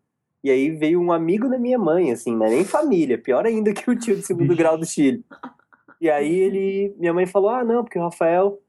e 0.43 0.49
aí 0.49 0.71
veio 0.71 0.99
um 1.01 1.12
amigo 1.12 1.47
da 1.49 1.57
minha 1.57 1.77
mãe, 1.77 2.12
assim, 2.12 2.36
não 2.36 2.45
é 2.45 2.49
nem 2.49 2.65
família, 2.65 3.17
pior 3.17 3.45
ainda 3.45 3.73
que 3.73 3.89
o 3.89 3.95
tio 3.97 4.15
de 4.15 4.23
segundo 4.23 4.55
grau 4.55 4.77
do 4.77 4.86
Chile. 4.86 5.23
E 5.99 6.10
aí 6.10 6.34
ele, 6.39 6.95
minha 6.97 7.13
mãe 7.13 7.25
falou: 7.25 7.49
"Ah, 7.49 7.63
não, 7.63 7.84
porque 7.84 7.99
o 7.99 8.03
Rafael 8.03 8.60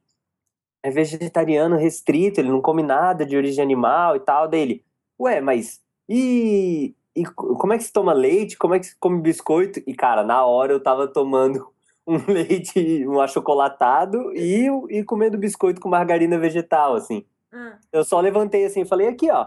é 0.82 0.90
vegetariano 0.90 1.76
restrito, 1.76 2.40
ele 2.40 2.48
não 2.50 2.60
come 2.60 2.82
nada 2.82 3.24
de 3.24 3.36
origem 3.36 3.62
animal 3.62 4.16
e 4.16 4.20
tal 4.20 4.48
dele. 4.48 4.84
Ué, 5.20 5.40
mas 5.40 5.80
e, 6.08 6.94
e 7.14 7.24
co- 7.24 7.54
como 7.56 7.72
é 7.72 7.78
que 7.78 7.84
se 7.84 7.92
toma 7.92 8.12
leite? 8.12 8.56
Como 8.58 8.74
é 8.74 8.78
que 8.80 8.86
se 8.86 8.96
come 8.98 9.20
biscoito? 9.20 9.80
E 9.86 9.94
cara, 9.94 10.22
na 10.24 10.44
hora 10.44 10.72
eu 10.72 10.82
tava 10.82 11.06
tomando 11.08 11.68
um 12.06 12.16
leite, 12.26 13.06
um 13.06 13.20
achocolatado 13.20 14.32
e, 14.34 14.66
e 14.90 15.04
comendo 15.04 15.38
biscoito 15.38 15.80
com 15.80 15.88
margarina 15.88 16.38
vegetal, 16.38 16.94
assim. 16.94 17.24
Ah, 17.52 17.78
Eu 17.92 18.04
só 18.04 18.20
levantei 18.20 18.64
assim 18.64 18.80
e 18.82 18.86
falei 18.86 19.06
aqui, 19.08 19.30
ó, 19.30 19.46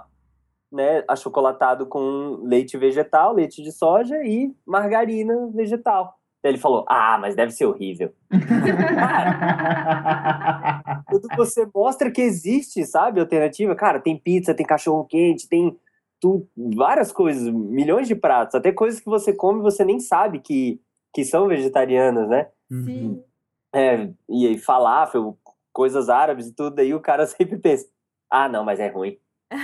né, 0.72 1.04
achocolatado 1.08 1.86
com 1.86 2.40
leite 2.44 2.78
vegetal, 2.78 3.34
leite 3.34 3.62
de 3.62 3.72
soja 3.72 4.18
e 4.24 4.54
margarina 4.66 5.50
vegetal. 5.54 6.18
Ele 6.50 6.58
falou: 6.58 6.86
"Ah, 6.88 7.18
mas 7.20 7.36
deve 7.36 7.52
ser 7.52 7.66
horrível". 7.66 8.14
Quando 11.08 11.28
você 11.36 11.68
mostra 11.74 12.12
que 12.12 12.22
existe, 12.22 12.86
sabe, 12.86 13.20
alternativa, 13.20 13.76
cara, 13.76 14.00
tem 14.00 14.18
pizza, 14.18 14.54
tem 14.54 14.66
cachorro 14.66 15.06
quente, 15.06 15.48
tem 15.48 15.78
tu, 16.20 16.48
várias 16.76 17.12
coisas, 17.12 17.48
milhões 17.50 18.08
de 18.08 18.16
pratos, 18.16 18.56
até 18.56 18.72
coisas 18.72 19.00
que 19.00 19.06
você 19.06 19.34
come 19.34 19.60
e 19.60 19.64
você 19.64 19.84
nem 19.84 20.00
sabe 20.00 20.40
que, 20.40 20.80
que 21.14 21.24
são 21.24 21.48
vegetarianas, 21.48 22.28
né? 22.28 22.48
Uhum. 22.72 22.84
sim. 22.84 23.24
É, 23.74 24.10
e 24.30 24.48
aí 24.48 24.58
falafel, 24.58 25.38
coisas 25.74 26.08
árabes 26.08 26.48
e 26.48 26.56
tudo, 26.56 26.80
aí 26.80 26.94
o 26.94 27.02
cara 27.02 27.28
sempre 27.28 27.58
pensa, 27.58 27.86
ah, 28.30 28.48
não, 28.48 28.64
mas 28.64 28.80
é 28.80 28.88
ruim. 28.88 29.18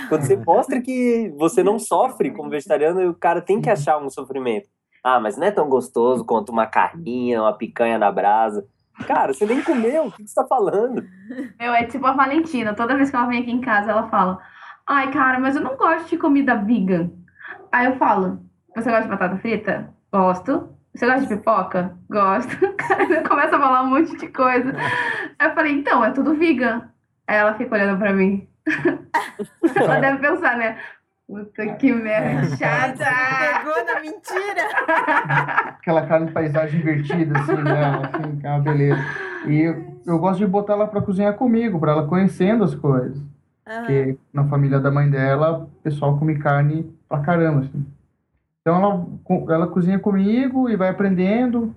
Quando 0.08 0.22
você 0.22 0.36
mostra 0.46 0.80
que 0.80 1.32
você 1.36 1.62
não 1.62 1.78
sofre 1.78 2.30
como 2.30 2.50
vegetariano, 2.50 3.10
o 3.10 3.14
cara 3.14 3.40
tem 3.40 3.60
que 3.60 3.70
achar 3.70 3.98
um 3.98 4.10
sofrimento. 4.10 4.68
Ah, 5.02 5.18
mas 5.18 5.36
não 5.36 5.46
é 5.46 5.50
tão 5.50 5.68
gostoso 5.68 6.24
quanto 6.24 6.50
uma 6.50 6.66
carninha, 6.66 7.42
uma 7.42 7.56
picanha 7.56 7.98
na 7.98 8.10
brasa. 8.10 8.66
Cara, 9.06 9.32
você 9.32 9.44
nem 9.46 9.62
comeu, 9.62 10.06
o 10.06 10.12
que 10.12 10.26
você 10.26 10.34
tá 10.34 10.46
falando? 10.46 11.02
Meu, 11.58 11.72
é 11.72 11.84
tipo 11.84 12.06
a 12.06 12.12
Valentina. 12.12 12.74
Toda 12.74 12.96
vez 12.96 13.10
que 13.10 13.16
ela 13.16 13.26
vem 13.26 13.40
aqui 13.40 13.50
em 13.50 13.60
casa, 13.60 13.90
ela 13.90 14.08
fala: 14.08 14.38
Ai, 14.86 15.10
cara, 15.10 15.40
mas 15.40 15.56
eu 15.56 15.62
não 15.62 15.76
gosto 15.76 16.08
de 16.08 16.18
comida 16.18 16.54
vegan. 16.56 17.10
Aí 17.72 17.86
eu 17.86 17.96
falo: 17.96 18.40
Você 18.76 18.90
gosta 18.90 19.04
de 19.04 19.08
batata 19.08 19.38
frita? 19.38 19.92
Gosto. 20.12 20.68
Você 20.94 21.06
gosta 21.06 21.22
de 21.22 21.28
pipoca? 21.28 21.96
Gosto. 22.08 22.54
Cara, 22.76 23.26
começa 23.26 23.56
a 23.56 23.60
falar 23.60 23.82
um 23.82 23.88
monte 23.88 24.16
de 24.16 24.28
coisa. 24.28 24.74
Aí 25.38 25.48
eu 25.48 25.54
falei: 25.54 25.72
Então, 25.72 26.04
é 26.04 26.10
tudo 26.12 26.36
vegan. 26.36 26.88
Aí 27.26 27.36
ela 27.36 27.54
fica 27.54 27.74
olhando 27.74 27.98
pra 27.98 28.12
mim. 28.12 28.46
ela 29.74 30.00
deve 30.00 30.18
pensar, 30.18 30.56
né? 30.56 30.78
Puta 31.32 31.66
que 31.76 31.90
merda 31.90 32.56
chata. 32.58 33.06
Pegou 33.40 33.84
na 33.86 34.00
mentira! 34.02 34.68
Aquela 35.80 36.06
cara 36.06 36.26
de 36.26 36.32
paisagem 36.32 36.78
invertida, 36.78 37.38
assim, 37.38 37.64
dela, 37.64 38.06
assim, 38.06 38.36
que 38.36 38.46
é 38.46 38.50
uma 38.50 38.60
beleza. 38.60 39.00
E 39.46 39.60
eu, 39.60 39.98
eu 40.06 40.18
gosto 40.18 40.40
de 40.40 40.46
botar 40.46 40.74
ela 40.74 40.86
pra 40.86 41.00
cozinhar 41.00 41.32
comigo, 41.32 41.80
pra 41.80 41.92
ela 41.92 42.06
conhecendo 42.06 42.64
as 42.64 42.74
coisas. 42.74 43.16
Aham. 43.66 43.80
Porque 43.80 44.18
na 44.30 44.44
família 44.44 44.78
da 44.78 44.90
mãe 44.90 45.08
dela, 45.08 45.60
o 45.60 45.66
pessoal 45.82 46.18
come 46.18 46.38
carne 46.38 46.94
pra 47.08 47.20
caramba, 47.20 47.60
assim. 47.60 47.86
Então 48.60 48.76
ela, 48.76 49.54
ela 49.54 49.66
cozinha 49.68 49.98
comigo 49.98 50.68
e 50.68 50.76
vai 50.76 50.90
aprendendo, 50.90 51.74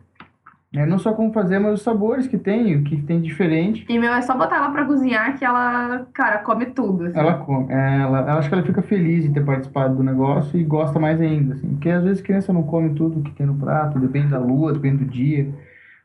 né? 0.75 0.85
Não 0.85 0.99
só 0.99 1.13
como 1.13 1.31
fazer, 1.33 1.57
mas 1.59 1.73
os 1.75 1.81
sabores 1.81 2.27
que 2.27 2.37
tem, 2.37 2.75
o 2.75 2.83
que 2.83 3.01
tem 3.01 3.21
diferente. 3.21 3.85
E 3.87 3.97
meu, 3.97 4.13
é 4.13 4.21
só 4.21 4.37
botar 4.37 4.57
ela 4.57 4.71
pra 4.71 4.85
cozinhar 4.85 5.37
que 5.37 5.45
ela, 5.45 6.05
cara, 6.13 6.39
come 6.39 6.65
tudo. 6.67 7.05
assim. 7.05 7.17
Ela 7.17 7.33
come. 7.35 7.71
É, 7.71 8.01
Ela, 8.01 8.19
ela 8.19 8.37
acho 8.37 8.49
que 8.49 8.55
ela 8.55 8.63
fica 8.63 8.81
feliz 8.81 9.25
em 9.25 9.33
ter 9.33 9.43
participado 9.45 9.95
do 9.95 10.03
negócio 10.03 10.59
e 10.59 10.63
gosta 10.63 10.99
mais 10.99 11.19
ainda, 11.21 11.53
assim. 11.55 11.69
Porque 11.69 11.89
às 11.89 12.03
vezes 12.03 12.21
criança 12.21 12.51
não 12.53 12.63
come 12.63 12.93
tudo 12.93 13.21
que 13.23 13.31
tem 13.31 13.45
no 13.47 13.55
prato, 13.55 13.99
depende 13.99 14.27
da 14.27 14.39
lua, 14.39 14.73
depende 14.73 15.03
do 15.03 15.09
dia, 15.09 15.47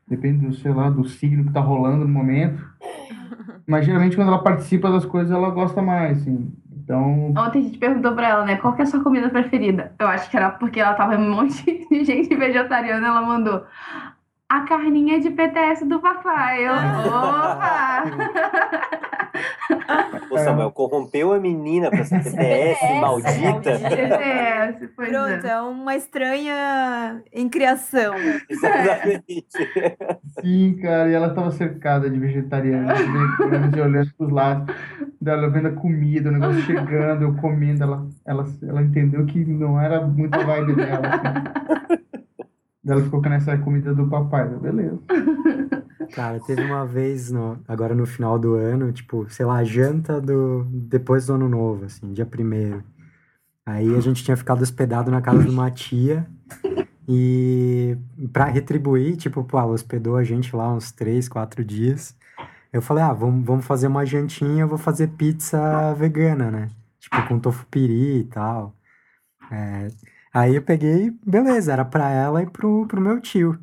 depende 0.08 0.46
do, 0.46 0.54
sei 0.54 0.72
lá, 0.72 0.88
do 0.88 1.04
signo 1.04 1.44
que 1.44 1.52
tá 1.52 1.60
rolando 1.60 2.04
no 2.04 2.12
momento. 2.12 2.64
Mas 3.66 3.84
geralmente 3.86 4.16
quando 4.16 4.28
ela 4.28 4.42
participa 4.42 4.90
das 4.90 5.04
coisas, 5.04 5.30
ela 5.30 5.50
gosta 5.50 5.82
mais, 5.82 6.22
assim. 6.22 6.52
Então, 6.82 7.26
Ontem 7.36 7.60
a 7.60 7.62
gente 7.62 7.78
perguntou 7.78 8.12
pra 8.14 8.28
ela, 8.28 8.44
né, 8.44 8.56
qual 8.56 8.72
que 8.72 8.80
é 8.82 8.84
a 8.84 8.86
sua 8.86 9.00
comida 9.00 9.28
preferida? 9.28 9.92
Eu 9.96 10.08
acho 10.08 10.28
que 10.28 10.36
era 10.36 10.50
porque 10.50 10.80
ela 10.80 10.94
tava 10.94 11.14
em 11.14 11.18
um 11.18 11.34
monte 11.36 11.62
de 11.88 12.04
gente 12.04 12.34
vegetariana, 12.34 13.06
ela 13.06 13.22
mandou 13.22 13.62
a 14.50 14.62
carninha 14.62 15.20
de 15.20 15.30
PTS 15.30 15.84
do 15.86 16.00
papai. 16.00 16.66
Eu, 16.66 16.72
opa! 16.72 18.02
Ô, 20.28 20.38
Samuel, 20.38 20.72
corrompeu 20.72 21.32
a 21.32 21.38
menina 21.38 21.88
com 21.88 21.96
essa 21.96 22.18
PTS 22.18 22.80
PTS, 22.80 23.00
maldita. 23.00 23.78
PTS, 23.78 24.88
pois 24.96 25.08
Pronto, 25.08 25.46
é. 25.46 25.50
é 25.50 25.60
uma 25.60 25.94
estranha 25.94 27.22
em 27.32 27.48
criação. 27.48 28.12
Exatamente. 28.50 29.44
sim, 30.40 30.76
cara, 30.82 31.08
e 31.08 31.14
ela 31.14 31.30
tava 31.32 31.52
cercada 31.52 32.10
de 32.10 32.18
vegetarianos, 32.18 32.98
veganos, 32.98 33.76
e 33.76 33.80
olhando 33.80 34.14
pros 34.18 34.32
lados, 34.32 34.74
dela 35.20 35.48
vendo 35.48 35.68
a 35.68 35.72
comida, 35.72 36.28
o 36.28 36.32
negócio 36.32 36.60
chegando, 36.62 37.22
eu 37.22 37.36
comendo, 37.36 37.84
ela, 37.84 38.04
ela, 38.26 38.44
ela 38.66 38.82
entendeu 38.82 39.24
que 39.26 39.44
não 39.44 39.80
era 39.80 40.00
muito 40.04 40.34
a 40.34 40.42
vibe 40.42 40.74
dela, 40.74 41.06
assim. 41.06 42.00
Ela 42.86 43.02
ficou 43.02 43.20
com 43.20 43.28
essa 43.28 43.56
comida 43.58 43.94
do 43.94 44.08
papai, 44.08 44.52
eu, 44.52 44.58
beleza. 44.58 44.98
Cara, 46.14 46.40
teve 46.40 46.62
uma 46.62 46.86
vez, 46.86 47.30
no, 47.30 47.60
agora 47.68 47.94
no 47.94 48.06
final 48.06 48.38
do 48.38 48.54
ano, 48.54 48.90
tipo, 48.92 49.26
sei 49.28 49.46
lá, 49.46 49.62
janta 49.62 50.20
do, 50.20 50.64
depois 50.64 51.26
do 51.26 51.34
ano 51.34 51.48
novo, 51.48 51.84
assim, 51.84 52.12
dia 52.12 52.26
primeiro. 52.26 52.82
Aí 53.64 53.94
a 53.94 54.00
gente 54.00 54.24
tinha 54.24 54.36
ficado 54.36 54.62
hospedado 54.62 55.10
na 55.10 55.20
casa 55.20 55.44
de 55.44 55.50
uma 55.50 55.70
tia 55.70 56.26
e 57.08 57.96
pra 58.32 58.46
retribuir, 58.46 59.16
tipo, 59.16 59.44
pô, 59.44 59.58
ela 59.58 59.72
hospedou 59.72 60.16
a 60.16 60.24
gente 60.24 60.54
lá 60.56 60.72
uns 60.72 60.90
três, 60.90 61.28
quatro 61.28 61.64
dias. 61.64 62.16
Eu 62.72 62.80
falei, 62.80 63.04
ah, 63.04 63.12
vamos, 63.12 63.44
vamos 63.44 63.64
fazer 63.64 63.86
uma 63.86 64.04
jantinha, 64.06 64.62
eu 64.62 64.68
vou 64.68 64.78
fazer 64.78 65.08
pizza 65.08 65.92
vegana, 65.94 66.50
né? 66.50 66.68
Tipo, 66.98 67.28
com 67.28 67.38
tofu 67.38 67.66
piri 67.66 68.20
e 68.20 68.24
tal. 68.24 68.74
É, 69.50 69.88
aí 70.32 70.56
eu 70.56 70.62
peguei, 70.62 71.12
beleza, 71.26 71.72
era 71.72 71.84
pra 71.84 72.10
ela 72.10 72.42
e 72.42 72.46
pro, 72.46 72.86
pro 72.86 73.00
meu 73.00 73.20
tio. 73.20 73.58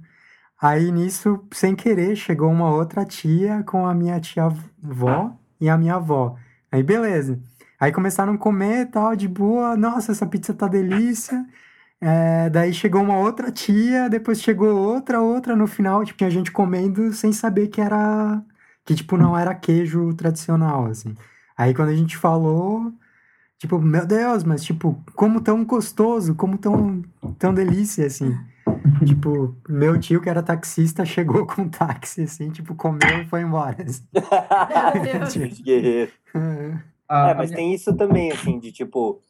Aí 0.62 0.92
nisso, 0.92 1.46
sem 1.52 1.76
querer, 1.76 2.16
chegou 2.16 2.50
uma 2.52 2.70
outra 2.70 3.06
tia 3.06 3.64
com 3.64 3.86
a 3.86 3.94
minha 3.94 4.20
tia-avó 4.20 5.38
e 5.62 5.70
a 5.70 5.78
minha 5.78 5.96
avó. 5.96 6.36
Aí 6.72 6.82
beleza. 6.84 7.40
Aí 7.80 7.92
começaram 7.92 8.34
a 8.34 8.38
comer 8.38 8.82
e 8.82 8.86
tal, 8.88 9.16
de 9.16 9.28
boa. 9.28 9.78
Nossa, 9.78 10.12
essa 10.12 10.26
pizza 10.26 10.54
tá 10.54 10.68
delícia. 10.68 11.46
É, 12.02 12.50
daí 12.50 12.74
chegou 12.74 13.02
uma 13.04 13.18
outra 13.20 13.52
tia, 13.52 14.10
depois 14.10 14.42
chegou 14.42 14.76
outra, 14.76 15.22
outra. 15.22 15.56
No 15.56 15.68
final, 15.68 16.04
tipo, 16.04 16.18
tinha 16.18 16.30
gente 16.32 16.52
comendo 16.52 17.14
sem 17.14 17.32
saber 17.32 17.68
que 17.68 17.82
era... 17.82 18.42
Que, 18.86 18.96
tipo, 18.96 19.18
não 19.18 19.38
era 19.38 19.54
queijo 19.54 20.14
tradicional, 20.16 20.86
assim. 20.88 21.16
Aí 21.58 21.74
quando 21.74 21.90
a 21.90 21.96
gente 21.96 22.18
falou... 22.18 22.92
Tipo, 23.60 23.80
meu 23.80 24.06
Deus, 24.06 24.44
mas, 24.44 24.64
tipo, 24.64 25.02
como 25.16 25.42
tão 25.42 25.66
gostoso, 25.66 26.36
como 26.36 26.58
tão, 26.58 27.02
tão 27.40 27.54
delícia, 27.54 28.06
assim. 28.06 28.36
Tipo, 29.06 29.56
meu 29.68 30.00
tio, 30.00 30.22
que 30.22 30.30
era 30.30 30.44
taxista, 30.44 31.04
chegou 31.06 31.46
com 31.48 31.64
um 31.64 31.70
táxi, 31.70 32.24
assim, 32.24 32.52
tipo, 32.52 32.76
comeu 32.76 33.22
e 33.22 33.26
foi 33.26 33.42
embora. 33.42 33.78
assim. 33.84 34.04
Meu 35.02 35.20
Deus. 35.20 35.60
Guerreiro. 35.62 36.12
A- 37.10 37.30
É, 37.30 37.34
mas 37.34 37.50
tem 37.52 37.74
isso 37.74 37.96
também, 37.96 38.32
assim, 38.32 38.60
de 38.60 38.72
tipo, 38.72 39.22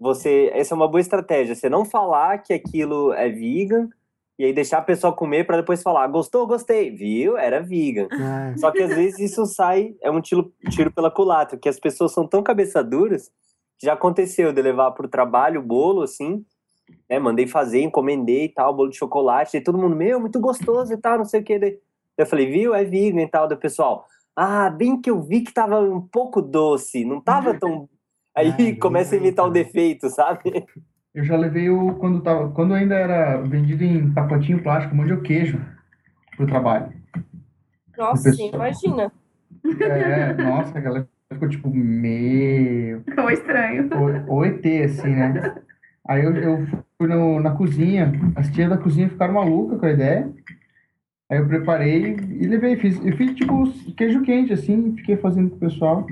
você. 0.00 0.50
Essa 0.54 0.74
é 0.74 0.76
uma 0.76 0.88
boa 0.88 1.00
estratégia. 1.00 1.54
Você 1.54 1.68
não 1.68 1.84
falar 1.84 2.38
que 2.38 2.52
aquilo 2.54 3.12
é 3.12 3.28
vegan 3.28 3.88
e 4.38 4.44
aí 4.44 4.52
deixar 4.52 4.78
a 4.78 4.82
pessoa 4.82 5.12
comer 5.14 5.44
pra 5.46 5.56
depois 5.58 5.82
falar, 5.82 6.06
gostou, 6.08 6.46
gostei, 6.46 6.90
viu? 6.90 7.36
Era 7.36 7.60
vegan. 7.60 8.08
É, 8.12 8.56
Só 8.56 8.70
que 8.70 8.82
às 8.82 8.94
vezes 8.94 9.18
isso 9.32 9.44
sai, 9.46 9.94
é 10.00 10.10
um 10.10 10.20
tiro, 10.20 10.52
tiro 10.70 10.90
pela 10.92 11.10
culatra, 11.10 11.58
que 11.58 11.68
as 11.68 11.78
pessoas 11.78 12.12
são 12.12 12.26
tão 12.26 12.42
cabeça 12.42 12.82
duras 12.82 13.30
já 13.82 13.92
aconteceu 13.94 14.52
de 14.52 14.62
levar 14.62 14.90
pro 14.92 15.08
trabalho 15.08 15.60
o 15.60 15.64
bolo, 15.64 16.02
assim, 16.02 16.44
né? 17.08 17.18
Mandei 17.18 17.46
fazer, 17.46 17.82
encomendei 17.82 18.44
e 18.44 18.48
tal, 18.48 18.74
bolo 18.74 18.90
de 18.90 18.96
chocolate, 18.96 19.56
e 19.56 19.60
todo 19.60 19.78
mundo, 19.78 19.96
meu, 19.96 20.20
muito 20.20 20.40
gostoso 20.40 20.92
e 20.92 20.96
tal, 20.96 21.18
não 21.18 21.24
sei 21.24 21.40
o 21.40 21.44
que. 21.44 21.80
Eu 22.16 22.26
falei, 22.26 22.50
viu? 22.50 22.74
É 22.74 22.84
vegan 22.84 23.22
e 23.22 23.28
tal. 23.28 23.48
Do 23.48 23.56
pessoal, 23.56 24.06
ah, 24.36 24.70
bem 24.70 25.00
que 25.00 25.10
eu 25.10 25.20
vi 25.20 25.40
que 25.42 25.52
tava 25.52 25.80
um 25.80 26.00
pouco 26.00 26.40
doce, 26.40 27.04
não 27.04 27.20
tava 27.20 27.54
tão. 27.54 27.88
Aí 28.36 28.50
Ah, 28.50 28.80
começa 28.80 29.14
a 29.14 29.18
imitar 29.18 29.46
o 29.46 29.50
defeito, 29.50 30.08
sabe? 30.10 30.66
Eu 31.14 31.22
já 31.22 31.36
levei 31.36 31.70
o 31.70 31.94
quando 31.94 32.20
tava, 32.20 32.50
quando 32.50 32.74
ainda 32.74 32.96
era 32.96 33.36
vendido 33.42 33.84
em 33.84 34.12
pacotinho 34.12 34.60
plástico, 34.60 34.92
um 34.92 34.96
monte 34.98 35.14
de 35.14 35.20
queijo 35.22 35.64
pro 36.36 36.44
trabalho. 36.44 36.92
Nossa, 37.96 38.24
pessoal. 38.24 38.50
imagina. 38.52 39.12
É, 39.80 40.32
nossa, 40.34 40.76
a 40.76 40.80
galera 40.80 41.08
ficou 41.34 41.48
tipo, 41.48 41.70
meu. 41.70 43.02
Ficou 43.02 43.30
estranho. 43.30 43.88
O, 44.28 44.36
o 44.38 44.44
ET, 44.44 44.64
assim, 44.84 45.10
né? 45.10 45.54
Aí 46.06 46.24
eu, 46.24 46.34
eu 46.36 46.66
fui 46.98 47.08
no, 47.08 47.40
na 47.40 47.52
cozinha, 47.52 48.12
as 48.36 48.50
tias 48.50 48.68
da 48.68 48.76
cozinha 48.76 49.08
ficaram 49.08 49.34
malucas 49.34 49.78
com 49.78 49.86
a 49.86 49.92
ideia. 49.92 50.30
Aí 51.30 51.38
eu 51.38 51.48
preparei 51.48 52.16
e 52.30 52.46
levei, 52.46 52.76
fiz, 52.76 53.02
eu 53.04 53.16
fiz 53.16 53.34
tipo 53.34 53.64
queijo 53.96 54.22
quente, 54.22 54.52
assim, 54.52 54.94
fiquei 54.96 55.16
fazendo 55.16 55.50
pro 55.50 55.68
pessoal. 55.68 56.06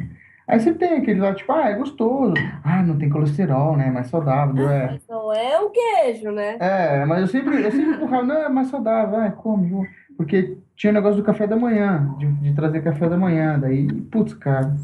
Aí 0.48 0.58
sempre 0.60 0.86
tem 0.86 0.98
aquele 0.98 1.20
lá, 1.20 1.34
tipo, 1.34 1.52
ah, 1.52 1.70
é 1.70 1.74
gostoso. 1.74 2.34
Ah, 2.64 2.82
não 2.82 2.98
tem 2.98 3.08
colesterol, 3.08 3.76
né? 3.76 3.88
É 3.88 3.90
mais 3.90 4.08
saudável, 4.08 4.68
é. 4.68 4.98
Então 5.02 5.32
é 5.32 5.60
um 5.60 5.70
queijo, 5.70 6.30
né? 6.32 6.56
É, 6.58 7.04
mas 7.04 7.20
eu 7.20 7.26
sempre, 7.28 7.62
eu 7.62 7.70
sempre 7.70 7.94
empurrava, 7.94 8.24
não, 8.24 8.42
é 8.42 8.48
mais 8.48 8.68
saudável, 8.68 9.18
vai, 9.18 9.30
come. 9.32 9.68
vou. 9.68 9.86
Porque 10.16 10.56
tinha 10.76 10.90
o 10.90 10.94
negócio 10.94 11.16
do 11.18 11.24
café 11.24 11.46
da 11.46 11.56
manhã, 11.56 12.14
de, 12.18 12.26
de 12.26 12.54
trazer 12.54 12.82
café 12.82 13.08
da 13.08 13.16
manhã. 13.16 13.58
Daí, 13.58 13.86
putz, 14.10 14.34
cara. 14.34 14.74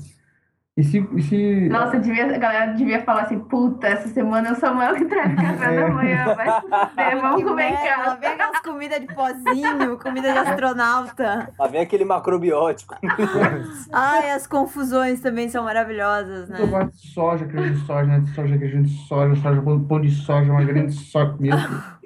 E 0.79 0.85
se, 0.85 1.05
e 1.17 1.23
se 1.25 1.69
Nossa, 1.69 1.99
devia, 1.99 2.25
a 2.33 2.39
galera 2.39 2.73
devia 2.73 3.03
falar 3.03 3.23
assim, 3.23 3.41
puta, 3.41 3.89
essa 3.89 4.07
semana 4.11 4.51
eu 4.51 4.55
sou 4.55 4.69
Samuel 4.69 4.95
que 4.95 5.07
traz 5.07 5.35
café 5.35 5.75
da 5.75 5.89
manhã, 5.89 6.35
vai 6.37 6.47
se 6.47 6.61
fuder, 6.61 7.21
vamos 7.21 7.37
Que 7.39 7.49
comer 7.49 7.73
em 7.73 7.77
casa. 7.77 8.17
Vem 8.21 8.31
aquelas 8.31 8.61
comidas 8.61 9.01
de 9.01 9.07
pozinho, 9.09 9.99
comida 9.99 10.33
de 10.33 10.39
astronauta. 10.39 11.53
Lá 11.59 11.67
vem 11.67 11.81
aquele 11.81 12.05
macrobiótico. 12.05 12.95
Ai, 13.93 14.31
as 14.31 14.47
confusões 14.47 15.21
também 15.21 15.49
são 15.49 15.65
maravilhosas, 15.65 16.49
né? 16.49 16.59
tomate 16.59 16.93
de 16.93 17.09
soja, 17.09 17.45
queijo 17.45 17.75
de 17.75 17.81
soja, 17.81 18.05
né? 18.05 18.21
De 18.21 18.31
soja, 18.31 18.57
queijo 18.57 18.83
de 18.85 18.91
soja, 19.09 19.35
soja, 19.35 19.61
pão, 19.61 20.01
de 20.01 20.11
soja, 20.13 20.53
margarina 20.53 20.87
de 20.87 20.95
soja. 20.95 21.35
Deus. 21.41 21.98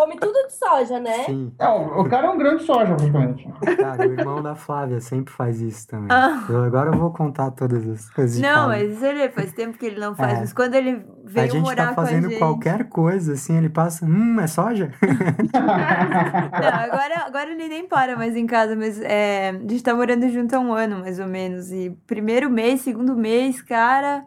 Come 0.00 0.16
tudo 0.16 0.32
de 0.46 0.54
soja, 0.56 0.98
né? 0.98 1.24
Sim. 1.24 1.52
Não, 1.58 2.00
o 2.00 2.08
cara 2.08 2.28
é 2.28 2.30
um 2.30 2.38
grande 2.38 2.64
soja, 2.64 2.94
praticamente. 2.94 3.46
Cara, 3.76 4.08
o 4.08 4.12
irmão 4.12 4.42
da 4.42 4.54
Flávia 4.54 4.98
sempre 4.98 5.30
faz 5.30 5.60
isso 5.60 5.86
também. 5.86 6.08
Ah. 6.10 6.42
Eu- 6.48 6.64
agora 6.64 6.88
eu 6.88 6.98
vou 6.98 7.12
contar 7.12 7.50
todas 7.50 7.86
as 7.86 8.08
coisas 8.08 8.40
Não, 8.40 8.68
mas 8.68 9.02
ele 9.02 9.28
faz 9.28 9.52
tempo 9.52 9.76
que 9.76 9.84
ele 9.84 10.00
não 10.00 10.14
faz. 10.14 10.38
É. 10.38 10.40
Mas 10.40 10.52
quando 10.54 10.74
ele 10.74 10.90
A 10.92 11.04
veio 11.22 11.50
gente 11.50 11.60
morar 11.62 11.88
tá 11.88 11.94
com 11.94 12.00
a 12.00 12.04
fazendo 12.06 12.30
gente... 12.30 12.38
qualquer 12.38 12.88
coisa, 12.88 13.34
assim, 13.34 13.58
ele 13.58 13.68
passa, 13.68 14.06
hum, 14.06 14.40
é 14.40 14.46
soja? 14.46 14.90
Não, 15.52 16.80
agora, 16.94 17.26
agora 17.26 17.50
ele 17.50 17.68
nem 17.68 17.86
para 17.86 18.16
mais 18.16 18.34
em 18.36 18.46
casa, 18.46 18.74
mas 18.74 18.98
é, 19.02 19.50
a 19.50 19.52
gente 19.52 19.82
tá 19.82 19.94
morando 19.94 20.26
junto 20.30 20.54
há 20.56 20.60
um 20.60 20.72
ano, 20.72 21.00
mais 21.00 21.18
ou 21.18 21.26
menos. 21.26 21.70
E 21.70 21.90
primeiro 22.06 22.48
mês, 22.48 22.80
segundo 22.80 23.14
mês, 23.14 23.60
cara, 23.60 24.24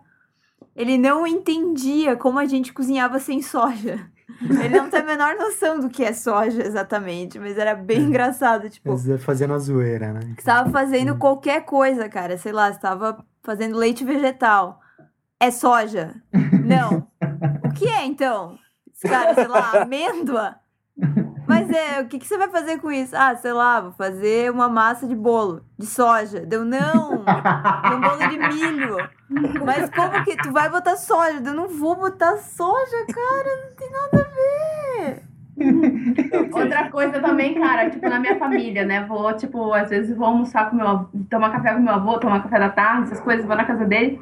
ele 0.75 0.99
não 0.99 1.25
entendia 1.25 2.15
como 2.15 2.37
a 2.37 2.45
gente 2.45 2.71
cozinhava 2.71 3.17
sem 3.19 3.41
soja. 3.41 4.12
Ele 4.41 4.77
não 4.77 4.89
tem 4.89 5.01
a 5.01 5.03
menor 5.03 5.35
noção 5.35 5.79
do 5.79 5.89
que 5.89 6.03
é 6.03 6.13
soja 6.13 6.63
exatamente, 6.65 7.39
mas 7.39 7.57
era 7.57 7.75
bem 7.75 8.01
engraçado, 8.01 8.69
tipo, 8.69 8.91
Mas 8.91 9.07
é 9.07 9.17
fazendo 9.17 9.53
a 9.53 9.59
zoeira, 9.59 10.13
né? 10.13 10.21
você 10.37 10.43
tava 10.43 10.69
fazendo 10.71 11.17
qualquer 11.17 11.65
coisa, 11.65 12.07
cara, 12.09 12.37
sei 12.37 12.51
lá, 12.51 12.71
você 12.71 12.79
tava 12.79 13.23
fazendo 13.41 13.77
leite 13.77 14.03
vegetal. 14.03 14.79
É 15.39 15.51
soja? 15.51 16.15
Não. 16.65 17.07
O 17.65 17.73
que 17.75 17.87
é 17.87 18.05
então? 18.05 18.57
Cara, 19.01 19.33
sei 19.33 19.47
lá, 19.47 19.81
amêndoa? 19.81 20.55
Mas 21.47 21.69
é, 21.69 22.01
o 22.01 22.07
que, 22.07 22.19
que 22.19 22.25
você 22.27 22.37
vai 22.37 22.47
fazer 22.49 22.79
com 22.79 22.91
isso? 22.91 23.15
Ah, 23.15 23.35
sei 23.35 23.51
lá, 23.53 23.81
vou 23.81 23.91
fazer 23.91 24.49
uma 24.51 24.69
massa 24.69 25.07
de 25.07 25.15
bolo 25.15 25.61
de 25.77 25.85
soja. 25.85 26.39
Deu, 26.45 26.63
não, 26.63 27.11
um 27.21 28.01
bolo 28.01 28.29
de 28.29 28.37
milho. 28.55 28.97
Mas 29.65 29.89
como 29.89 30.23
que 30.23 30.37
tu 30.37 30.51
vai 30.51 30.69
botar 30.69 30.95
soja? 30.95 31.41
Eu 31.43 31.53
não 31.53 31.67
vou 31.67 31.95
botar 31.95 32.37
soja, 32.37 33.05
cara, 33.13 33.65
não 33.65 33.75
tem 33.75 33.89
nada 33.91 34.27
a 34.27 35.03
ver. 35.03 35.23
Outra 36.51 36.89
coisa 36.89 37.19
também, 37.19 37.53
cara, 37.55 37.89
tipo, 37.89 38.07
na 38.09 38.19
minha 38.19 38.37
família, 38.39 38.85
né? 38.85 39.05
Vou, 39.05 39.31
tipo, 39.35 39.73
às 39.73 39.89
vezes 39.89 40.15
vou 40.15 40.27
almoçar 40.27 40.69
com 40.69 40.75
meu 40.77 40.87
avô, 40.87 41.09
tomar 41.29 41.51
café 41.51 41.73
com 41.73 41.79
meu 41.79 41.93
avô, 41.93 42.17
tomar 42.19 42.41
café 42.41 42.57
da 42.59 42.69
tarde, 42.69 43.03
essas 43.03 43.19
coisas, 43.19 43.45
vou 43.45 43.55
na 43.55 43.65
casa 43.65 43.85
dele. 43.85 44.19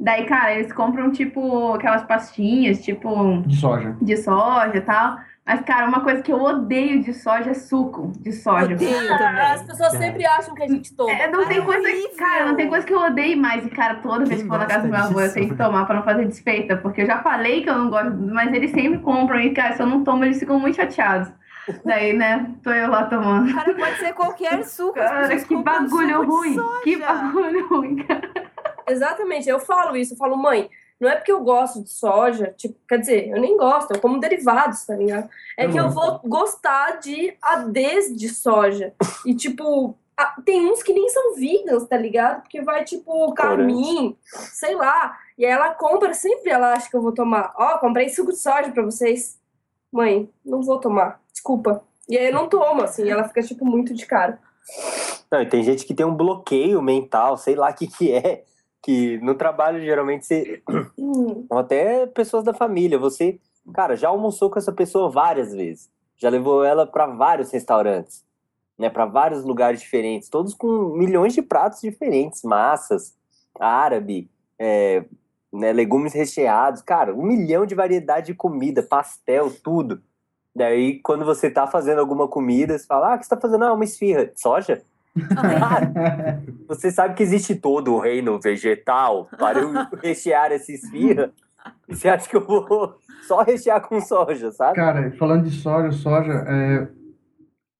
Daí, 0.00 0.24
cara, 0.26 0.54
eles 0.54 0.72
compram, 0.72 1.10
tipo, 1.12 1.74
aquelas 1.74 2.02
pastinhas, 2.04 2.82
tipo, 2.82 3.42
De 3.46 3.56
soja. 3.56 3.96
de 4.00 4.16
soja 4.16 4.76
e 4.76 4.80
tal. 4.80 5.18
Mas, 5.44 5.60
cara, 5.62 5.86
uma 5.88 6.00
coisa 6.00 6.22
que 6.22 6.32
eu 6.32 6.40
odeio 6.40 7.02
de 7.02 7.12
soja 7.12 7.50
é 7.50 7.54
suco 7.54 8.12
de 8.20 8.30
soja. 8.32 8.74
Odeio 8.74 8.96
As 9.12 9.18
também. 9.18 9.66
pessoas 9.66 9.94
É. 9.94 9.98
sempre 9.98 10.24
acham 10.24 10.54
que 10.54 10.62
a 10.62 10.68
gente 10.68 10.94
toma. 10.94 11.10
É, 11.10 11.26
não 11.28 11.44
tem 11.46 11.56
Cara, 11.60 11.64
coisa, 11.64 11.88
horrível. 11.88 12.16
cara, 12.16 12.44
não 12.46 12.54
tem 12.54 12.68
coisa 12.68 12.86
que 12.86 12.94
eu 12.94 13.00
odeio 13.00 13.36
mais. 13.36 13.66
E, 13.66 13.70
cara, 13.70 13.96
toda 13.96 14.24
vez 14.24 14.40
que 14.42 14.48
for 14.48 14.58
na 14.58 14.66
casa 14.66 14.82
do 14.86 14.88
meu 14.92 15.00
avô, 15.00 15.20
eu 15.20 15.32
tenho 15.34 15.48
que 15.48 15.56
tomar 15.56 15.84
pra 15.84 15.96
não 15.96 16.04
fazer 16.04 16.26
desfeita. 16.26 16.76
Porque 16.76 17.02
eu 17.02 17.06
já 17.06 17.20
falei 17.22 17.62
que 17.64 17.68
eu 17.70 17.76
não 17.76 17.90
gosto, 17.90 18.12
mas 18.12 18.52
eles 18.52 18.70
sempre 18.70 19.00
compram. 19.00 19.40
E, 19.40 19.50
cara, 19.52 19.74
se 19.74 19.82
eu 19.82 19.86
não 19.86 20.04
tomo, 20.04 20.24
eles 20.24 20.38
ficam 20.38 20.60
muito 20.60 20.76
chateados. 20.76 21.28
Daí, 21.84 22.12
né, 22.12 22.48
tô 22.62 22.70
eu 22.70 22.88
lá 22.90 23.04
tomando. 23.06 23.52
Cara, 23.52 23.74
pode 23.74 23.96
ser 23.96 24.12
qualquer 24.14 24.64
suco. 24.64 24.98
as 24.98 25.08
Cara, 25.10 25.20
pessoas 25.28 25.44
que 25.44 25.56
bagulho 25.56 25.90
suco 26.20 26.42
de 26.42 26.56
ruim. 26.56 26.56
Que 26.84 26.96
bagulho 26.98 27.68
ruim, 27.68 27.96
cara. 28.04 28.30
Exatamente, 28.88 29.48
eu 29.48 29.58
falo 29.60 29.96
isso, 29.96 30.14
eu 30.14 30.18
falo, 30.18 30.36
mãe, 30.36 30.68
não 31.00 31.08
é 31.08 31.16
porque 31.16 31.32
eu 31.32 31.42
gosto 31.42 31.82
de 31.82 31.90
soja, 31.90 32.54
tipo, 32.56 32.78
quer 32.88 32.98
dizer, 32.98 33.28
eu 33.28 33.40
nem 33.40 33.56
gosto, 33.56 33.92
eu 33.92 34.00
como 34.00 34.20
derivados, 34.20 34.84
tá 34.84 34.94
ligado? 34.94 35.28
É 35.56 35.66
que 35.66 35.76
eu 35.76 35.90
vou 35.90 36.20
gostar 36.24 37.00
de 37.00 37.36
adês 37.42 38.16
de 38.16 38.28
soja. 38.28 38.94
E, 39.26 39.34
tipo, 39.34 39.96
tem 40.44 40.70
uns 40.70 40.82
que 40.82 40.92
nem 40.92 41.08
são 41.08 41.34
vegans, 41.34 41.86
tá 41.88 41.96
ligado? 41.96 42.42
Porque 42.42 42.62
vai, 42.62 42.84
tipo, 42.84 43.32
carmim, 43.34 44.16
sei 44.24 44.74
lá. 44.74 45.18
E 45.36 45.44
aí 45.44 45.50
ela 45.50 45.74
compra, 45.74 46.14
sempre 46.14 46.50
ela 46.50 46.72
acha 46.72 46.88
que 46.88 46.96
eu 46.96 47.02
vou 47.02 47.12
tomar. 47.12 47.52
Ó, 47.56 47.78
comprei 47.78 48.08
suco 48.08 48.30
de 48.30 48.38
soja 48.38 48.70
pra 48.70 48.84
vocês. 48.84 49.38
Mãe, 49.90 50.30
não 50.44 50.62
vou 50.62 50.78
tomar, 50.78 51.20
desculpa. 51.32 51.82
E 52.08 52.16
aí 52.16 52.26
eu 52.26 52.32
não 52.32 52.48
tomo, 52.48 52.82
assim, 52.82 53.08
ela 53.10 53.24
fica, 53.24 53.42
tipo, 53.42 53.64
muito 53.64 53.94
de 53.94 54.06
cara. 54.06 54.38
Não, 55.30 55.42
e 55.42 55.48
tem 55.48 55.62
gente 55.62 55.84
que 55.84 55.94
tem 55.94 56.06
um 56.06 56.14
bloqueio 56.14 56.80
mental, 56.80 57.36
sei 57.36 57.54
lá 57.54 57.70
o 57.70 57.74
que 57.74 57.86
que 57.86 58.12
é, 58.12 58.44
que 58.82 59.18
no 59.18 59.34
trabalho 59.34 59.80
geralmente 59.80 60.26
você... 60.26 60.62
Ou 61.48 61.58
até 61.58 62.06
pessoas 62.06 62.44
da 62.44 62.52
família, 62.52 62.98
você, 62.98 63.38
cara, 63.72 63.96
já 63.96 64.08
almoçou 64.08 64.50
com 64.50 64.58
essa 64.58 64.72
pessoa 64.72 65.08
várias 65.08 65.54
vezes. 65.54 65.90
Já 66.16 66.28
levou 66.28 66.64
ela 66.64 66.86
para 66.86 67.06
vários 67.06 67.50
restaurantes, 67.50 68.24
né, 68.78 68.90
para 68.90 69.06
vários 69.06 69.44
lugares 69.44 69.80
diferentes, 69.80 70.28
todos 70.28 70.54
com 70.54 70.96
milhões 70.96 71.32
de 71.32 71.42
pratos 71.42 71.80
diferentes, 71.80 72.42
massas, 72.42 73.14
árabe, 73.58 74.30
é, 74.58 75.04
né, 75.52 75.72
legumes 75.72 76.12
recheados, 76.12 76.82
cara, 76.82 77.14
um 77.14 77.22
milhão 77.22 77.66
de 77.66 77.74
variedade 77.74 78.26
de 78.28 78.34
comida, 78.34 78.82
pastel, 78.82 79.52
tudo. 79.62 80.02
Daí, 80.54 81.00
quando 81.00 81.24
você 81.24 81.50
tá 81.50 81.66
fazendo 81.66 82.00
alguma 82.00 82.28
comida, 82.28 82.78
você 82.78 82.86
fala, 82.86 83.12
ah, 83.12 83.16
o 83.16 83.18
que 83.18 83.24
você 83.24 83.30
tá 83.34 83.40
fazendo? 83.40 83.64
Ah, 83.64 83.72
uma 83.72 83.84
esfirra. 83.84 84.30
Soja? 84.36 84.82
Você 86.68 86.90
sabe 86.90 87.14
que 87.14 87.22
existe 87.22 87.54
todo 87.54 87.94
o 87.94 87.98
reino 88.00 88.38
vegetal 88.40 89.28
para 89.38 89.58
eu 89.60 89.70
rechear 90.02 90.52
essa 90.52 90.72
esfirra? 90.72 91.30
E 91.88 91.94
você 91.94 92.08
acha 92.08 92.28
que 92.28 92.36
eu 92.36 92.44
vou 92.44 92.96
só 93.26 93.42
rechear 93.42 93.80
com 93.86 94.00
soja, 94.00 94.50
sabe? 94.50 94.74
Cara, 94.74 95.12
falando 95.12 95.44
de 95.44 95.50
soja, 95.52 95.92
soja, 95.92 96.32
é, 96.32 96.88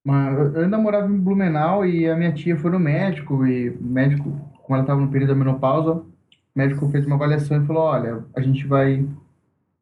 uma- 0.05 0.29
eu 0.55 0.61
ainda 0.63 0.77
morava 0.77 1.07
em 1.07 1.17
Blumenau 1.19 1.85
e 1.85 2.07
a 2.09 2.15
minha 2.15 2.31
tia 2.31 2.55
foi 2.57 2.71
no 2.71 2.79
médico, 2.79 3.45
e 3.45 3.69
o 3.71 3.83
médico, 3.83 4.23
como 4.61 4.75
ela 4.75 4.83
estava 4.83 5.01
no 5.01 5.09
período 5.09 5.29
da 5.29 5.35
menopausa, 5.35 5.91
o 5.95 6.05
médico 6.55 6.87
fez 6.89 7.05
uma 7.05 7.15
avaliação 7.15 7.61
e 7.61 7.65
falou, 7.67 7.83
olha, 7.83 8.23
a 8.35 8.41
gente 8.41 8.65
vai 8.65 9.05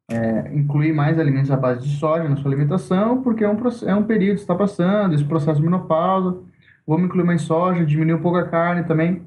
é, 0.10 0.52
incluir 0.54 0.94
mais 0.94 1.20
alimentos 1.20 1.52
à 1.52 1.58
base 1.58 1.88
de 1.88 1.96
soja 1.98 2.28
na 2.28 2.38
sua 2.38 2.50
alimentação, 2.50 3.22
porque 3.22 3.44
é 3.44 3.50
um, 3.50 3.58
é 3.86 3.96
um 3.96 4.04
período 4.04 4.36
que 4.38 4.42
está 4.42 4.56
passando, 4.56 5.14
esse 5.14 5.24
processo 5.24 5.60
de 5.60 5.66
menopausa, 5.66 6.40
vamos 6.88 7.06
incluir 7.06 7.24
mais 7.24 7.42
soja, 7.42 7.86
diminuir 7.86 8.16
um 8.16 8.22
pouco 8.22 8.38
a 8.38 8.48
carne 8.48 8.84
também, 8.84 9.22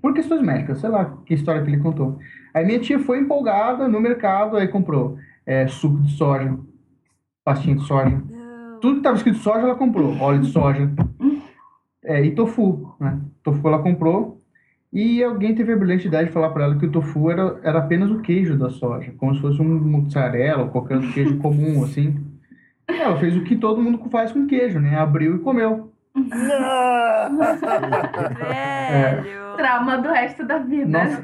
por 0.00 0.14
questões 0.14 0.42
médicas, 0.42 0.78
sei 0.78 0.90
lá 0.90 1.16
que 1.26 1.34
história 1.34 1.62
que 1.62 1.68
ele 1.68 1.82
contou. 1.82 2.18
Aí 2.54 2.64
minha 2.64 2.78
tia 2.78 2.98
foi 2.98 3.18
empolgada 3.18 3.86
no 3.88 4.00
mercado, 4.00 4.56
aí 4.56 4.68
comprou 4.68 5.18
é, 5.44 5.66
suco 5.66 6.00
de 6.00 6.12
soja, 6.12 6.58
pastinha 7.44 7.76
de 7.76 7.86
soja, 7.86 8.22
tudo 8.80 8.94
que 8.94 8.98
estava 9.00 9.16
escrito 9.16 9.38
soja 9.38 9.60
ela 9.60 9.74
comprou, 9.74 10.16
óleo 10.18 10.40
de 10.40 10.48
soja 10.48 10.90
é, 12.04 12.24
e 12.24 12.32
tofu, 12.32 12.94
né? 12.98 13.20
Tofu 13.42 13.66
ela 13.68 13.82
comprou 13.82 14.40
e 14.92 15.22
alguém 15.22 15.54
teve 15.54 15.72
a 15.72 15.76
brilhante 15.76 16.08
ideia 16.08 16.26
de 16.26 16.32
falar 16.32 16.50
para 16.50 16.64
ela 16.64 16.76
que 16.76 16.86
o 16.86 16.90
tofu 16.90 17.30
era, 17.30 17.60
era 17.62 17.78
apenas 17.78 18.10
o 18.10 18.20
queijo 18.20 18.58
da 18.58 18.70
soja, 18.70 19.12
como 19.18 19.34
se 19.34 19.40
fosse 19.40 19.60
um 19.62 19.78
mussarela 19.78 20.64
ou 20.64 20.68
qualquer 20.70 20.96
outro 20.96 21.12
queijo 21.12 21.36
comum, 21.38 21.82
assim. 21.84 22.16
E 22.88 22.92
ela 22.94 23.16
fez 23.18 23.36
o 23.36 23.44
que 23.44 23.54
todo 23.54 23.80
mundo 23.80 24.00
faz 24.10 24.32
com 24.32 24.46
queijo, 24.46 24.80
né? 24.80 24.98
Abriu 24.98 25.36
e 25.36 25.38
comeu. 25.38 25.92
Velho. 28.38 29.39
Trauma 29.60 29.98
do 29.98 30.08
resto 30.08 30.46
da 30.46 30.58
vida. 30.58 31.04
Nossa, 31.04 31.22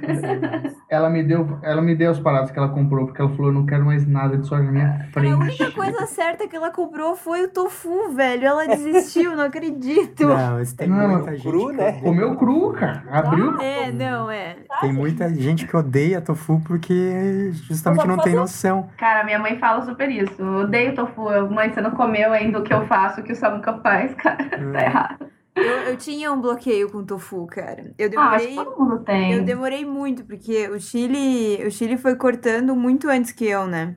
ela 0.90 1.08
me 1.08 1.22
deu, 1.22 1.58
ela 1.62 1.80
me 1.80 1.94
deu 1.94 2.10
as 2.10 2.20
paradas 2.20 2.50
que 2.50 2.58
ela 2.58 2.68
comprou, 2.68 3.06
porque 3.06 3.20
ela 3.20 3.30
falou, 3.30 3.46
eu 3.46 3.54
não 3.54 3.64
quero 3.64 3.86
mais 3.86 4.06
nada 4.06 4.36
de 4.36 4.46
soja 4.46 4.62
na 4.62 4.72
minha 4.72 5.08
frente. 5.10 5.32
a 5.32 5.36
única 5.38 5.70
coisa 5.70 6.06
certa 6.06 6.46
que 6.46 6.54
ela 6.54 6.70
comprou 6.70 7.16
foi 7.16 7.44
o 7.44 7.48
tofu, 7.48 8.10
velho. 8.12 8.46
Ela 8.46 8.66
desistiu, 8.66 9.34
não 9.34 9.44
acredito. 9.44 10.26
Não, 10.26 10.54
mas 10.54 10.72
tem 10.74 10.86
Não, 10.86 11.08
muita 11.08 11.32
gente 11.32 11.48
cru, 11.48 11.68
que 11.68 11.76
né? 11.76 11.92
Comeu 12.00 12.36
cru, 12.36 12.72
cara. 12.72 13.02
Abriu. 13.10 13.60
É, 13.60 13.90
não, 13.90 14.30
é. 14.30 14.56
Tem 14.80 14.92
muita 14.92 15.32
gente 15.34 15.66
que 15.66 15.76
odeia 15.76 16.20
tofu 16.20 16.60
porque 16.60 17.50
justamente 17.52 18.06
não 18.06 18.18
tem 18.18 18.34
noção. 18.34 18.90
Cara, 18.98 19.24
minha 19.24 19.38
mãe 19.38 19.58
fala 19.58 19.82
super 19.82 20.10
isso. 20.10 20.34
Eu 20.38 20.64
odeio 20.64 20.94
tofu. 20.94 21.26
Mãe, 21.50 21.72
você 21.72 21.80
não 21.80 21.92
comeu 21.92 22.32
ainda 22.32 22.58
o 22.58 22.62
que 22.62 22.74
eu 22.74 22.86
faço, 22.86 23.20
o 23.20 23.24
que 23.24 23.32
o 23.32 23.36
Samuca 23.36 23.78
faz, 23.82 24.14
cara. 24.14 24.36
Tá 24.72 24.82
errado. 24.82 25.25
Eu, 25.56 25.78
eu 25.92 25.96
tinha 25.96 26.30
um 26.32 26.40
bloqueio 26.40 26.90
com 26.90 27.04
tofu, 27.04 27.46
cara. 27.46 27.94
Eu 27.98 28.10
Ah, 28.16 28.30
acho 28.30 28.46
que 28.48 28.54
demorei. 28.54 28.56
todo 28.56 28.78
mundo 28.78 29.04
tem. 29.04 29.32
Eu 29.32 29.44
demorei 29.44 29.84
muito, 29.84 30.24
porque 30.24 30.68
o 30.68 30.78
Chile, 30.78 31.64
o 31.66 31.70
Chile 31.70 31.96
foi 31.96 32.14
cortando 32.16 32.76
muito 32.76 33.08
antes 33.08 33.32
que 33.32 33.46
eu, 33.46 33.66
né? 33.66 33.96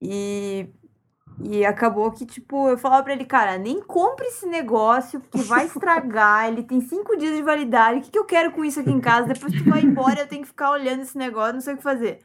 E, 0.00 0.68
e 1.44 1.64
acabou 1.64 2.10
que, 2.12 2.26
tipo, 2.26 2.68
eu 2.68 2.76
falava 2.78 3.02
pra 3.04 3.12
ele, 3.12 3.24
cara, 3.24 3.58
nem 3.58 3.80
compre 3.82 4.26
esse 4.26 4.46
negócio, 4.46 5.20
porque 5.20 5.38
vai 5.42 5.66
estragar, 5.66 6.48
ele 6.48 6.62
tem 6.64 6.80
cinco 6.80 7.16
dias 7.16 7.36
de 7.36 7.42
validade, 7.42 7.98
o 8.00 8.02
que, 8.02 8.10
que 8.10 8.18
eu 8.18 8.24
quero 8.24 8.52
com 8.52 8.64
isso 8.64 8.80
aqui 8.80 8.90
em 8.90 9.00
casa? 9.00 9.28
Depois 9.32 9.52
que 9.54 9.68
vai 9.68 9.82
embora, 9.82 10.20
eu 10.20 10.28
tenho 10.28 10.42
que 10.42 10.48
ficar 10.48 10.70
olhando 10.72 11.02
esse 11.02 11.16
negócio, 11.16 11.54
não 11.54 11.60
sei 11.60 11.74
o 11.74 11.76
que 11.76 11.82
fazer. 11.82 12.20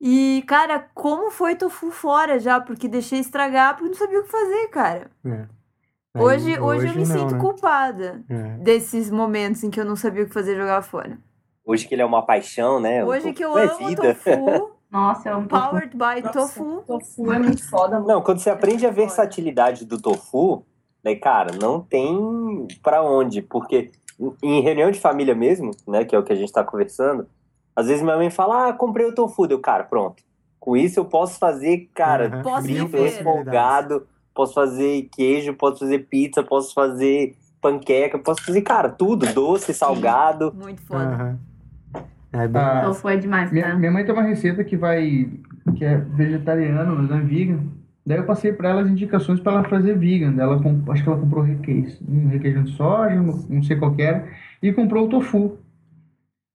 E, 0.00 0.44
cara, 0.46 0.88
como 0.94 1.30
foi 1.30 1.56
tofu 1.56 1.90
fora 1.90 2.38
já? 2.38 2.60
Porque 2.60 2.88
deixei 2.88 3.20
estragar, 3.20 3.74
porque 3.74 3.88
não 3.90 3.94
sabia 3.98 4.20
o 4.20 4.24
que 4.24 4.30
fazer, 4.30 4.68
cara. 4.68 5.10
É. 5.24 5.46
Aí, 6.14 6.22
Hoje, 6.22 6.60
hoje, 6.60 6.86
eu 6.86 6.94
me 6.94 7.00
não, 7.00 7.06
sinto 7.06 7.34
né? 7.34 7.40
culpada 7.40 8.22
É. 8.30 8.34
desses 8.58 9.10
momentos 9.10 9.64
em 9.64 9.70
que 9.70 9.80
eu 9.80 9.84
não 9.84 9.96
sabia 9.96 10.22
o 10.22 10.26
que 10.26 10.32
fazer 10.32 10.54
e 10.54 10.56
jogar 10.56 10.80
fora. 10.82 11.18
Hoje 11.66 11.88
que 11.88 11.94
ele 11.94 12.02
é 12.02 12.04
uma 12.04 12.24
paixão, 12.24 12.78
né? 12.78 13.04
Hoje 13.04 13.32
que 13.32 13.44
eu 13.44 13.58
é 13.58 13.64
amo 13.64 13.88
vida. 13.88 14.14
tofu, 14.14 14.70
Nossa, 14.92 15.28
eu 15.28 15.34
amo 15.36 15.48
tofu. 15.48 15.62
powered 15.68 15.90
by 15.96 16.22
Nossa, 16.22 16.30
tofu. 16.32 16.84
Tofu 16.86 17.32
é 17.32 17.38
muito 17.40 17.68
foda, 17.68 17.96
mano. 17.96 18.06
Não, 18.06 18.22
quando 18.22 18.38
você 18.38 18.48
aprende 18.48 18.86
a 18.86 18.90
versatilidade 18.90 19.84
do 19.84 20.00
tofu, 20.00 20.64
né, 21.02 21.16
cara, 21.16 21.50
não 21.60 21.80
tem 21.80 22.68
pra 22.80 23.02
onde, 23.02 23.42
porque 23.42 23.90
em 24.40 24.60
reunião 24.60 24.92
de 24.92 25.00
família 25.00 25.34
mesmo, 25.34 25.72
né, 25.88 26.04
que 26.04 26.14
é 26.14 26.18
o 26.18 26.22
que 26.22 26.32
a 26.32 26.36
gente 26.36 26.52
tá 26.52 26.62
conversando, 26.62 27.26
às 27.74 27.88
vezes 27.88 28.02
minha 28.04 28.16
mãe 28.16 28.30
fala, 28.30 28.68
ah, 28.68 28.72
comprei 28.72 29.04
o 29.06 29.14
tofu, 29.14 29.48
deu, 29.48 29.58
cara, 29.58 29.82
pronto. 29.82 30.22
Com 30.60 30.76
isso 30.76 31.00
eu 31.00 31.04
posso 31.06 31.38
fazer, 31.40 31.90
cara, 31.92 32.26
Aham. 32.28 32.42
Posso 32.42 32.66
viver. 32.68 33.24
Posso 34.34 34.54
fazer 34.54 35.08
queijo, 35.12 35.54
posso 35.54 35.80
fazer 35.80 36.00
pizza, 36.00 36.42
posso 36.42 36.74
fazer 36.74 37.34
panqueca, 37.60 38.18
posso 38.18 38.44
fazer, 38.44 38.60
cara, 38.62 38.88
tudo, 38.88 39.24
doce, 39.32 39.72
salgado. 39.72 40.52
Muito 40.54 40.82
foda. 40.82 41.04
Aham. 41.04 41.38
É 42.32 42.48
bem 42.48 42.60
Ah, 42.60 42.82
Tofu 42.84 43.08
é 43.08 43.16
demais, 43.16 43.50
Minha, 43.52 43.70
tá? 43.70 43.74
minha 43.76 43.90
mãe 43.92 44.04
tem 44.04 44.12
uma 44.12 44.22
receita 44.24 44.64
que 44.64 44.76
vai. 44.76 45.30
que 45.76 45.84
é 45.84 45.96
vegetariana, 45.98 46.92
mas 46.92 47.08
não 47.08 47.18
é 47.18 47.20
vegan. 47.20 47.60
Daí 48.04 48.18
eu 48.18 48.24
passei 48.26 48.52
para 48.52 48.68
ela 48.70 48.82
as 48.82 48.88
indicações 48.88 49.40
para 49.40 49.52
ela 49.52 49.64
fazer 49.64 49.96
vegan. 49.96 50.34
Ela, 50.38 50.60
comp- 50.62 50.90
acho 50.90 51.02
que 51.02 51.08
ela 51.08 51.18
comprou 51.18 51.42
requeijão, 51.42 51.96
um 52.06 52.28
requeijão 52.28 52.64
de 52.64 52.72
soja, 52.72 53.14
não, 53.14 53.34
não 53.48 53.62
sei 53.62 53.76
qual 53.76 53.94
que 53.94 54.02
era, 54.02 54.28
e 54.62 54.72
comprou 54.72 55.06
o 55.06 55.08
tofu. 55.08 55.56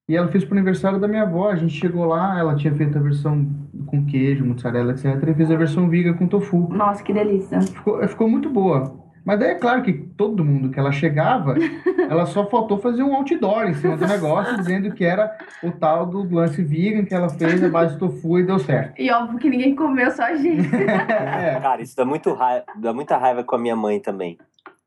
E 0.10 0.16
ela 0.16 0.28
fez 0.28 0.43
pro 0.43 0.55
aniversário 0.55 0.99
da 0.99 1.07
minha 1.07 1.22
avó. 1.22 1.51
A 1.51 1.55
gente 1.55 1.76
chegou 1.76 2.03
lá, 2.03 2.39
ela 2.39 2.55
tinha 2.55 2.74
feito 2.74 2.97
a 2.97 3.01
versão 3.01 3.47
com 3.86 4.03
queijo, 4.07 4.43
mussarela, 4.43 4.91
etc. 4.91 5.05
E 5.05 5.34
fez 5.36 5.51
a 5.51 5.55
versão 5.55 5.88
vegan 5.88 6.14
com 6.14 6.28
tofu. 6.28 6.68
Nossa, 6.74 7.03
que 7.03 7.14
delícia. 7.14 7.62
Ficou, 7.62 8.07
ficou 8.07 8.28
muito 8.28 8.49
boa. 8.49 8.97
Mas 9.24 9.39
daí 9.39 9.51
é 9.51 9.55
claro 9.55 9.84
que 9.84 9.93
todo 9.93 10.43
mundo 10.43 10.72
que 10.72 10.80
ela 10.80 10.91
chegava, 10.91 11.53
ela 12.10 12.26
só 12.26 12.47
faltou 12.47 12.80
fazer 12.80 13.03
um 13.03 13.14
outdoor 13.14 13.66
em 13.68 13.76
cima 13.76 13.95
do 13.95 14.07
negócio, 14.07 14.57
dizendo 14.57 14.91
que 14.95 15.05
era 15.05 15.32
o 15.62 15.72
tal 15.72 16.07
do 16.07 16.24
lance 16.34 16.64
vegan 16.64 17.05
que 17.05 17.14
ela 17.14 17.30
fez 17.30 17.64
a 17.64 17.70
base 17.70 17.93
de 17.93 17.99
tofu 17.99 18.39
e 18.39 18.43
deu 18.43 18.57
certo. 18.57 18.99
E 18.99 19.12
óbvio 19.12 19.38
que 19.38 19.47
ninguém 19.47 19.76
comeu, 19.76 20.10
só 20.10 20.24
a 20.24 20.36
gente. 20.36 20.68
É, 21.20 21.60
Cara, 21.60 21.82
isso 21.84 21.95
dá, 21.95 22.03
muito 22.03 22.34
raiva, 22.34 22.66
dá 22.76 22.91
muita 22.91 23.16
raiva 23.16 23.43
com 23.43 23.55
a 23.55 23.60
minha 23.60 23.76
mãe 23.76 23.99
também. 23.99 24.39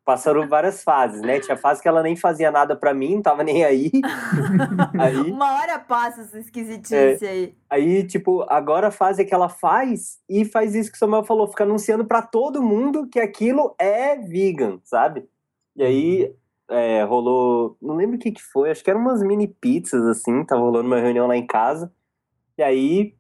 Passaram 0.05 0.49
várias 0.49 0.83
fases, 0.83 1.23
né? 1.23 1.39
Tinha 1.39 1.57
fase 1.57 1.81
que 1.81 1.87
ela 1.87 2.03
nem 2.03 2.17
fazia 2.17 2.51
nada 2.51 2.75
pra 2.75 2.93
mim, 2.93 3.15
não 3.17 3.23
tava 3.23 3.45
nem 3.45 3.65
aí. 3.65 3.91
aí, 4.99 5.31
Uma 5.31 5.61
hora 5.61 5.79
passa 5.79 6.23
essa 6.23 6.41
esquisitice 6.41 7.25
aí. 7.25 7.55
aí, 7.71 8.05
tipo, 8.05 8.45
agora 8.49 8.89
a 8.89 8.91
fase 8.91 9.23
é 9.23 9.25
que 9.25 9.33
ela 9.33 9.49
faz 9.49 10.19
e 10.29 10.45
faz 10.45 10.75
isso 10.75 10.91
que 10.91 10.97
o 10.97 10.99
Samuel 10.99 11.23
falou, 11.23 11.47
fica 11.47 11.63
anunciando 11.63 12.05
pra 12.05 12.21
todo 12.21 12.63
mundo 12.63 13.09
que 13.09 13.21
aquilo 13.21 13.77
é 13.79 14.17
vegan, 14.17 14.81
sabe? 14.83 15.29
E 15.77 15.85
aí 15.85 16.35
é, 16.69 17.05
rolou, 17.05 17.77
não 17.81 17.95
lembro 17.95 18.17
o 18.17 18.19
que 18.19 18.33
que 18.33 18.43
foi, 18.43 18.71
acho 18.71 18.83
que 18.83 18.91
eram 18.91 19.01
umas 19.01 19.23
mini 19.23 19.47
pizzas 19.47 20.05
assim, 20.07 20.45
tava 20.45 20.63
rolando 20.63 20.87
uma 20.87 21.01
reunião 21.01 21.27
lá 21.27 21.37
em 21.37 21.47
casa. 21.47 21.93
E 22.59 22.63
aí 22.63 23.15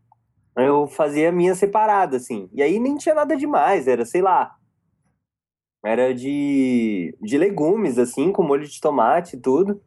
eu 0.57 0.87
fazia 0.87 1.28
a 1.28 1.33
minha 1.33 1.55
separada, 1.55 2.16
assim. 2.16 2.49
E 2.53 2.62
aí 2.62 2.78
nem 2.78 2.97
tinha 2.97 3.14
nada 3.14 3.37
demais, 3.37 3.87
era, 3.87 4.05
sei 4.05 4.20
lá, 4.20 4.55
era 5.85 6.14
de, 6.14 7.16
de 7.20 7.37
legumes, 7.37 7.99
assim, 7.99 8.30
com 8.30 8.43
molho 8.43 8.66
de 8.66 8.80
tomate 8.80 9.37
e 9.37 9.41
tudo. 9.41 9.80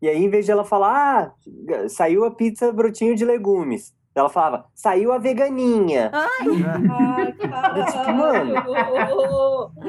E 0.00 0.08
aí, 0.08 0.22
em 0.22 0.28
vez 0.28 0.44
de 0.44 0.52
ela 0.52 0.64
falar, 0.64 1.34
ah, 1.34 1.88
saiu 1.88 2.24
a 2.24 2.30
pizza 2.30 2.72
brotinho 2.72 3.14
de 3.14 3.24
legumes, 3.24 3.94
ela 4.14 4.28
falava, 4.28 4.66
saiu 4.74 5.12
a 5.12 5.18
veganinha. 5.18 6.10
Ai, 6.12 7.32
tipo, 7.90 8.12
mano. 8.12 8.54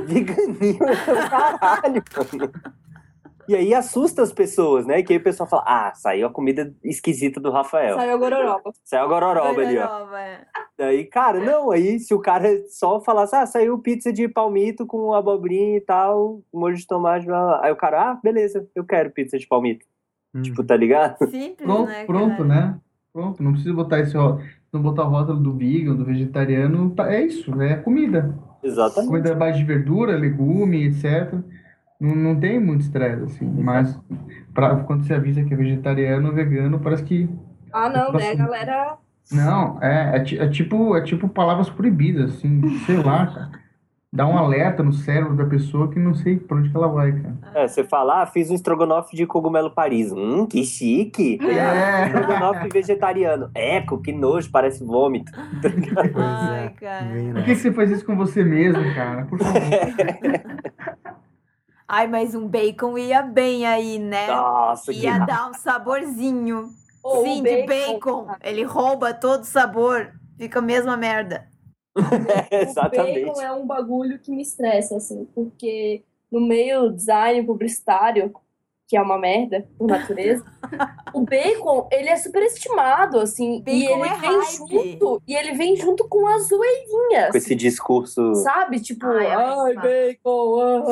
Veganinho, 0.06 0.80
caralho, 1.30 2.04
mano. 2.16 2.52
E 3.48 3.56
aí 3.56 3.74
assusta 3.74 4.22
as 4.22 4.34
pessoas, 4.34 4.86
né? 4.86 5.04
Que 5.04 5.14
aí 5.14 5.20
o 5.20 5.24
pessoal 5.24 5.48
fala, 5.48 5.64
ah, 5.66 5.94
saiu 5.96 6.28
a 6.28 6.32
comida 6.32 6.74
esquisita 6.84 7.40
do 7.40 7.52
Rafael. 7.52 7.96
Saiu 7.96 8.14
a 8.14 8.18
gororoba. 8.18 8.72
Saiu 8.84 9.04
a 9.04 9.08
gororoba 9.08 9.62
ali, 9.62 9.78
ó. 9.78 10.16
É. 10.18 10.42
Daí, 10.78 11.06
cara, 11.06 11.40
não, 11.40 11.72
aí 11.72 12.00
se 12.00 12.14
o 12.14 12.20
cara 12.20 12.50
só 12.70 13.00
falasse, 13.00 13.36
ah, 13.36 13.46
saiu 13.46 13.78
pizza 13.78 14.12
de 14.12 14.28
palmito 14.28 14.86
com 14.86 15.14
abobrinha 15.14 15.78
e 15.78 15.82
tal, 15.82 16.42
molho 16.54 16.76
de 16.76 16.86
tomate, 16.86 17.26
blá, 17.26 17.46
blá. 17.46 17.66
aí 17.66 17.72
o 17.72 17.76
cara, 17.76 18.12
ah, 18.12 18.20
beleza, 18.22 18.68
eu 18.76 18.84
quero 18.84 19.12
pizza 19.12 19.38
de 19.38 19.48
palmito. 19.48 19.86
Hum. 20.34 20.42
Tipo, 20.42 20.64
tá 20.64 20.76
ligado? 20.76 21.18
Simples, 21.30 21.58
pronto, 21.58 21.88
né? 21.88 22.06
pronto, 22.06 22.38
cara? 22.38 22.44
né? 22.44 22.80
Pronto, 23.14 23.42
não 23.42 23.54
precisa 23.54 23.74
botar 23.74 24.00
esse 24.00 24.14
não 24.76 24.82
botar 24.82 25.06
o 25.06 25.10
rótulo 25.10 25.40
do 25.40 25.54
vegan, 25.54 25.96
do 25.96 26.04
vegetariano, 26.04 26.90
tá- 26.90 27.10
é 27.14 27.24
isso, 27.24 27.62
é 27.62 27.78
comida. 27.78 28.38
Exatamente. 28.62 29.08
Comida 29.10 29.32
à 29.32 29.36
base 29.36 29.60
de 29.60 29.64
verdura, 29.64 30.18
legume, 30.18 30.86
etc. 30.88 31.34
Não, 32.00 32.16
não 32.16 32.40
tem 32.40 32.60
muito 32.60 32.82
estresse, 32.82 33.24
assim, 33.24 33.46
mas 33.46 34.00
pra, 34.54 34.76
quando 34.78 35.06
você 35.06 35.14
avisa 35.14 35.44
que 35.44 35.54
é 35.54 35.58
vegetariano 35.58 36.28
ou 36.30 36.36
vegano, 36.36 36.80
parece 36.80 37.04
que 37.04 37.30
Ah, 37.72 37.90
não, 37.90 38.12
né, 38.12 38.34
Nossa. 38.34 38.36
galera? 38.36 38.98
Não, 39.32 39.82
é, 39.82 40.18
é, 40.18 40.36
é 40.36 40.50
tipo, 40.50 40.96
é 40.96 41.02
tipo 41.02 41.28
palavras 41.28 41.70
proibidas, 41.70 42.36
assim, 42.36 42.62
sei 42.86 42.98
lá, 42.98 43.28
cara. 43.28 43.66
Dá 44.14 44.26
um 44.26 44.38
alerta 44.38 44.82
no 44.82 44.94
cérebro 44.94 45.36
da 45.36 45.44
pessoa 45.46 45.90
que 45.92 46.00
não 46.00 46.14
sei 46.14 46.38
pra 46.40 46.56
onde 46.56 46.70
que 46.70 46.78
ela 46.78 46.88
vai, 46.88 47.12
cara. 47.12 47.36
É, 47.54 47.68
você 47.68 47.84
fala, 47.84 48.22
ah, 48.22 48.26
fiz 48.26 48.50
um 48.50 48.56
estrogonofe 48.56 49.14
de 49.14 49.26
cogumelo 49.26 49.72
Paris. 49.72 50.10
Hum, 50.14 50.46
que 50.46 50.64
chique. 50.64 51.38
É. 51.42 52.06
Estrogonofe 52.08 52.70
vegetariano. 52.70 53.50
Eco, 53.54 53.98
que 54.02 54.14
nojo, 54.14 54.50
parece 54.50 54.86
vômito. 54.86 55.34
Pois 55.62 56.26
Ai, 56.26 56.66
é. 56.66 56.70
cara. 56.70 57.06
Por 57.34 57.44
que, 57.44 57.56
que 57.56 57.60
você 57.60 57.74
faz 57.74 57.92
isso 57.92 58.06
com 58.06 58.16
você 58.16 58.42
mesmo, 58.42 58.82
cara? 58.94 59.26
Por 59.26 59.38
favor. 59.38 59.60
Ai, 61.88 62.08
mas 62.08 62.34
um 62.34 62.48
bacon 62.48 62.98
ia 62.98 63.22
bem 63.22 63.66
aí, 63.66 64.00
né? 64.00 64.28
Nossa, 64.28 64.92
que 64.92 65.00
Ia 65.02 65.20
dar 65.20 65.50
um 65.50 65.54
saborzinho. 65.54 66.70
Ô, 67.04 67.20
o 67.20 67.24
Sim, 67.24 67.44
de 67.44 67.64
bacon. 67.68 68.28
Ele 68.44 68.64
rouba 68.64 69.14
todo 69.14 69.42
o 69.42 69.46
sabor. 69.46 70.12
Fica 70.38 70.60
a 70.60 70.62
mesma 70.62 70.98
merda. 70.98 71.48
É, 72.50 72.58
O 72.66 72.70
exatamente. 72.70 73.26
bacon 73.26 73.42
é 73.42 73.52
um 73.52 73.66
bagulho 73.68 74.20
que 74.20 74.32
me 74.32 74.42
estressa, 74.42 74.98
assim, 74.98 75.26
porque 75.36 76.04
no 76.32 76.42
meio 76.42 76.90
design 76.92 77.44
publicitário, 77.46 78.34
que 78.88 78.98
é 78.98 79.02
uma 79.02 79.18
merda, 79.18 79.66
por 79.78 79.88
natureza, 79.88 80.44
o 81.14 81.22
bacon, 81.22 81.88
ele 81.92 82.10
é 82.10 82.16
superestimado, 82.18 83.20
assim, 83.20 83.64
e 83.66 83.84
Bacon 83.88 84.06
ele 84.06 84.14
é 84.14 84.18
vem 84.18 84.40
hype. 84.40 84.58
junto, 84.58 85.22
e 85.28 85.34
ele 85.36 85.54
vem 85.54 85.76
junto 85.78 86.08
com 86.08 86.28
as 86.28 86.48
zoeirinhas, 86.50 87.32
Com 87.32 87.38
esse 87.38 87.56
discurso. 87.56 88.36
sabe? 88.36 88.80
Tipo, 88.82 89.08
Ai, 89.08 89.26
ai, 89.28 89.44
ai, 89.44 89.74
bacon, 89.76 90.60
ah, 90.60 90.84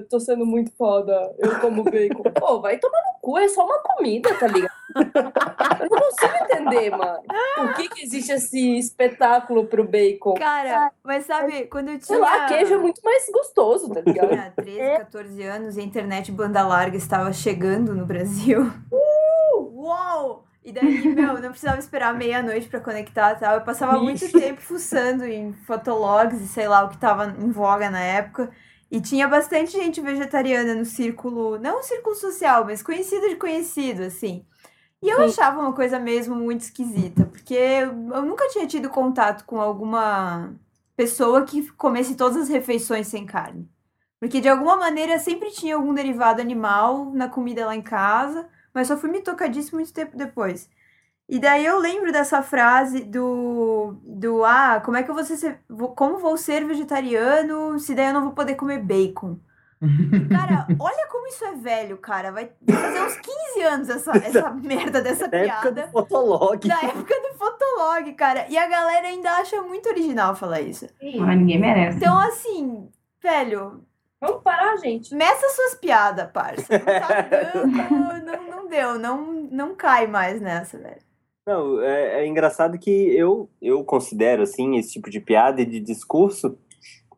tô 0.00 0.18
sendo 0.18 0.46
muito 0.46 0.72
foda, 0.72 1.34
eu 1.38 1.60
como 1.60 1.84
bacon. 1.84 2.22
Pô, 2.22 2.60
vai 2.60 2.78
tomar 2.78 2.98
no 2.98 3.20
cu, 3.20 3.38
é 3.38 3.48
só 3.48 3.66
uma 3.66 3.78
comida, 3.80 4.34
tá 4.38 4.46
ligado? 4.46 4.72
Eu 4.94 5.88
não 5.90 5.98
consigo 5.98 6.34
entender, 6.44 6.90
mano. 6.90 7.22
Por 7.56 7.74
que 7.74 7.88
que 7.88 8.02
existe 8.02 8.32
esse 8.32 8.78
espetáculo 8.78 9.66
pro 9.66 9.86
bacon? 9.86 10.34
Cara, 10.34 10.92
mas 11.02 11.26
sabe, 11.26 11.66
quando 11.66 11.88
eu 11.88 11.98
tinha. 11.98 12.06
Sei 12.06 12.18
lá, 12.18 12.46
queijo 12.46 12.74
é 12.74 12.78
muito 12.78 13.02
mais 13.02 13.28
gostoso, 13.30 13.92
tá 13.92 14.00
ligado? 14.00 14.28
tinha 14.28 14.52
13, 14.54 14.98
14 14.98 15.42
anos 15.42 15.76
e 15.76 15.80
a 15.80 15.84
internet 15.84 16.32
banda 16.32 16.66
larga 16.66 16.96
estava 16.96 17.32
chegando 17.32 17.94
no 17.94 18.06
Brasil. 18.06 18.70
Uou! 18.90 20.44
E 20.64 20.70
daí, 20.70 21.08
meu, 21.08 21.40
não 21.40 21.50
precisava 21.50 21.78
esperar 21.80 22.14
meia-noite 22.14 22.68
pra 22.68 22.78
conectar 22.80 23.32
e 23.32 23.40
tal. 23.40 23.54
Eu 23.54 23.62
passava 23.62 23.98
muito 23.98 24.30
tempo 24.30 24.60
fuçando 24.60 25.24
em 25.24 25.52
fotologs 25.52 26.40
e 26.40 26.46
sei 26.46 26.68
lá 26.68 26.84
o 26.84 26.88
que 26.88 26.98
tava 26.98 27.34
em 27.38 27.50
voga 27.50 27.90
na 27.90 28.00
época. 28.00 28.50
E 28.92 29.00
tinha 29.00 29.26
bastante 29.26 29.72
gente 29.72 30.02
vegetariana 30.02 30.74
no 30.74 30.84
círculo, 30.84 31.58
não 31.58 31.80
um 31.80 31.82
círculo 31.82 32.14
social, 32.14 32.66
mas 32.66 32.82
conhecido 32.82 33.26
de 33.26 33.36
conhecido, 33.36 34.02
assim. 34.02 34.44
E 35.02 35.08
eu 35.08 35.18
Sim. 35.18 35.24
achava 35.24 35.60
uma 35.60 35.72
coisa 35.72 35.98
mesmo 35.98 36.36
muito 36.36 36.60
esquisita, 36.60 37.24
porque 37.24 37.54
eu 37.54 38.22
nunca 38.22 38.48
tinha 38.50 38.66
tido 38.66 38.90
contato 38.90 39.46
com 39.46 39.58
alguma 39.60 40.54
pessoa 40.94 41.46
que 41.46 41.70
comesse 41.72 42.16
todas 42.16 42.36
as 42.36 42.48
refeições 42.50 43.06
sem 43.06 43.24
carne. 43.26 43.66
Porque 44.20 44.42
de 44.42 44.48
alguma 44.50 44.76
maneira 44.76 45.18
sempre 45.18 45.50
tinha 45.50 45.76
algum 45.76 45.94
derivado 45.94 46.42
animal 46.42 47.12
na 47.14 47.28
comida 47.28 47.66
lá 47.66 47.74
em 47.74 47.82
casa, 47.82 48.46
mas 48.74 48.88
só 48.88 48.96
fui 48.98 49.10
me 49.10 49.22
tocar 49.22 49.48
disso 49.48 49.74
muito 49.74 49.92
tempo 49.92 50.18
depois. 50.18 50.68
E 51.32 51.38
daí 51.38 51.64
eu 51.64 51.78
lembro 51.78 52.12
dessa 52.12 52.42
frase 52.42 53.04
do, 53.04 53.96
do 54.04 54.44
ah, 54.44 54.82
como 54.84 54.98
é 54.98 55.02
que 55.02 55.10
eu 55.10 55.14
vou 55.14 55.24
ser, 55.24 55.60
como 55.96 56.18
vou 56.18 56.36
ser 56.36 56.62
vegetariano 56.66 57.78
se 57.78 57.94
daí 57.94 58.08
eu 58.08 58.12
não 58.12 58.24
vou 58.24 58.32
poder 58.32 58.54
comer 58.54 58.80
bacon? 58.80 59.38
Cara, 60.30 60.66
olha 60.78 61.08
como 61.10 61.26
isso 61.28 61.42
é 61.46 61.54
velho, 61.54 61.96
cara. 61.96 62.32
Vai 62.32 62.52
fazer 62.70 63.02
uns 63.02 63.16
15 63.16 63.62
anos 63.62 63.88
essa, 63.88 64.10
essa 64.22 64.50
merda 64.50 65.00
dessa 65.00 65.26
Da 65.26 65.38
época 65.38 65.70
do 65.70 65.74
piada. 65.76 65.90
Fotolog. 65.90 66.68
Da 66.68 66.82
época 66.82 67.14
do 67.22 67.38
Fotolog, 67.38 68.12
cara. 68.12 68.46
E 68.50 68.58
a 68.58 68.68
galera 68.68 69.08
ainda 69.08 69.30
acha 69.30 69.62
muito 69.62 69.88
original 69.88 70.36
falar 70.36 70.60
isso. 70.60 70.86
Mas 71.18 71.38
ninguém 71.38 71.58
merece. 71.58 71.96
Então, 71.96 72.18
assim, 72.18 72.90
velho, 73.22 73.82
Vamos 74.20 74.42
parar, 74.42 74.76
gente. 74.76 75.14
meça 75.14 75.48
suas 75.48 75.76
piadas, 75.76 76.30
parça. 76.30 76.66
Não 76.70 76.84
tá 76.84 77.22
dando, 77.22 78.22
não, 78.22 78.50
não 78.50 78.68
deu, 78.68 78.98
não, 78.98 79.32
não 79.50 79.74
cai 79.74 80.06
mais 80.06 80.38
nessa, 80.38 80.76
velho. 80.76 81.11
Não, 81.46 81.80
é, 81.82 82.22
é 82.22 82.26
engraçado 82.26 82.78
que 82.78 82.90
eu, 82.90 83.50
eu 83.60 83.82
considero, 83.84 84.42
assim, 84.42 84.76
esse 84.76 84.92
tipo 84.92 85.10
de 85.10 85.20
piada 85.20 85.60
e 85.62 85.66
de 85.66 85.80
discurso 85.80 86.56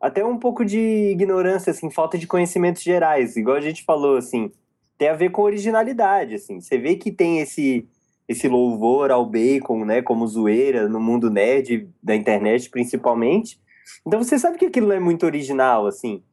até 0.01 0.23
um 0.25 0.37
pouco 0.39 0.65
de 0.65 0.79
ignorância, 1.11 1.71
assim, 1.71 1.89
falta 1.91 2.17
de 2.17 2.27
conhecimentos 2.27 2.83
gerais. 2.83 3.37
Igual 3.37 3.57
a 3.57 3.61
gente 3.61 3.83
falou, 3.83 4.17
assim, 4.17 4.51
tem 4.97 5.09
a 5.09 5.13
ver 5.15 5.31
com 5.31 5.43
originalidade, 5.43 6.35
assim. 6.35 6.59
Você 6.61 6.77
vê 6.77 6.95
que 6.95 7.11
tem 7.11 7.39
esse, 7.39 7.87
esse 8.27 8.47
louvor 8.47 9.11
ao 9.11 9.25
bacon, 9.25 9.85
né, 9.85 10.01
como 10.01 10.27
zoeira 10.27 10.89
no 10.89 10.99
mundo 10.99 11.29
nerd 11.29 11.89
da 12.03 12.15
internet, 12.15 12.69
principalmente. 12.69 13.59
Então 14.05 14.23
você 14.23 14.39
sabe 14.39 14.57
que 14.57 14.65
aquilo 14.65 14.87
não 14.87 14.95
é 14.95 14.99
muito 14.99 15.25
original, 15.25 15.87
assim. 15.87 16.23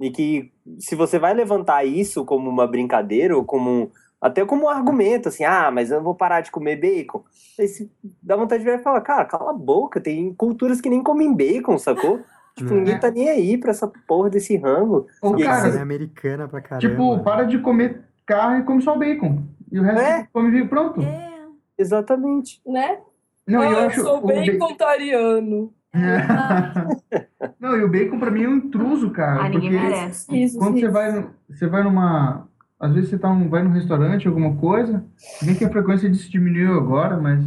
E 0.00 0.10
que 0.10 0.52
se 0.78 0.94
você 0.94 1.18
vai 1.18 1.34
levantar 1.34 1.84
isso 1.84 2.24
como 2.24 2.50
uma 2.50 2.66
brincadeira 2.66 3.36
ou 3.36 3.44
como 3.44 3.70
um- 3.70 3.90
até 4.24 4.44
como 4.44 4.64
um 4.64 4.68
argumento, 4.68 5.28
assim, 5.28 5.44
ah, 5.44 5.70
mas 5.70 5.90
eu 5.90 6.02
vou 6.02 6.14
parar 6.14 6.40
de 6.40 6.50
comer 6.50 6.76
bacon. 6.76 7.22
Aí 7.58 7.68
você 7.68 7.88
dá 8.22 8.36
vontade 8.36 8.60
de 8.60 8.64
virar 8.64 8.80
e 8.80 8.82
falar, 8.82 9.00
cara, 9.02 9.24
cala 9.26 9.50
a 9.50 9.54
boca, 9.54 10.00
tem 10.00 10.32
culturas 10.34 10.80
que 10.80 10.88
nem 10.88 11.02
comem 11.02 11.34
bacon, 11.34 11.78
sacou? 11.78 12.20
Tipo, 12.56 12.72
É. 12.72 12.76
ninguém 12.76 13.00
tá 13.00 13.10
nem 13.10 13.28
aí 13.28 13.58
pra 13.58 13.72
essa 13.72 13.90
porra 14.06 14.30
desse 14.30 14.56
rango. 14.56 15.08
Ô, 15.20 15.36
E 15.36 15.42
cara, 15.42 15.68
é 15.76 15.80
americana 15.80 16.46
pra 16.46 16.60
caramba. 16.60 16.88
tipo, 16.88 17.18
para 17.24 17.42
de 17.42 17.58
comer 17.58 18.04
carne 18.24 18.60
e 18.60 18.62
come 18.62 18.80
só 18.80 18.96
bacon. 18.96 19.42
E 19.72 19.78
o 19.80 19.82
resto 19.82 20.00
É. 20.00 20.28
come 20.32 20.64
pronto. 20.68 21.00
É. 21.02 21.32
Exatamente. 21.76 22.62
Né? 22.64 22.98
Não, 23.46 23.60
Ah, 23.60 23.70
eu 23.72 23.78
acho 23.80 24.00
sou 24.02 24.20
bacontariano. 24.24 25.74
Não, 27.60 27.76
e 27.76 27.82
o 27.84 27.88
bacon 27.90 28.18
pra 28.18 28.30
mim 28.30 28.44
é 28.44 28.48
um 28.48 28.56
intruso, 28.56 29.10
cara. 29.10 29.42
Ah, 29.44 29.48
ninguém 29.48 29.72
merece. 29.72 30.42
Isso, 30.42 30.58
quando 30.58 30.74
você 30.78 30.84
isso. 30.84 30.92
vai, 30.92 31.12
no- 31.12 31.30
você 31.48 31.66
vai 31.66 31.82
numa. 31.82 32.48
Às 32.80 32.92
vezes 32.92 33.10
você 33.10 33.18
tá 33.18 33.30
um, 33.30 33.48
vai 33.48 33.62
num 33.62 33.70
restaurante, 33.70 34.26
alguma 34.28 34.56
coisa, 34.56 35.04
bem 35.42 35.54
que 35.54 35.64
a 35.64 35.70
frequência 35.70 36.08
disso 36.10 36.30
diminuiu 36.30 36.76
agora, 36.76 37.16
mas 37.18 37.40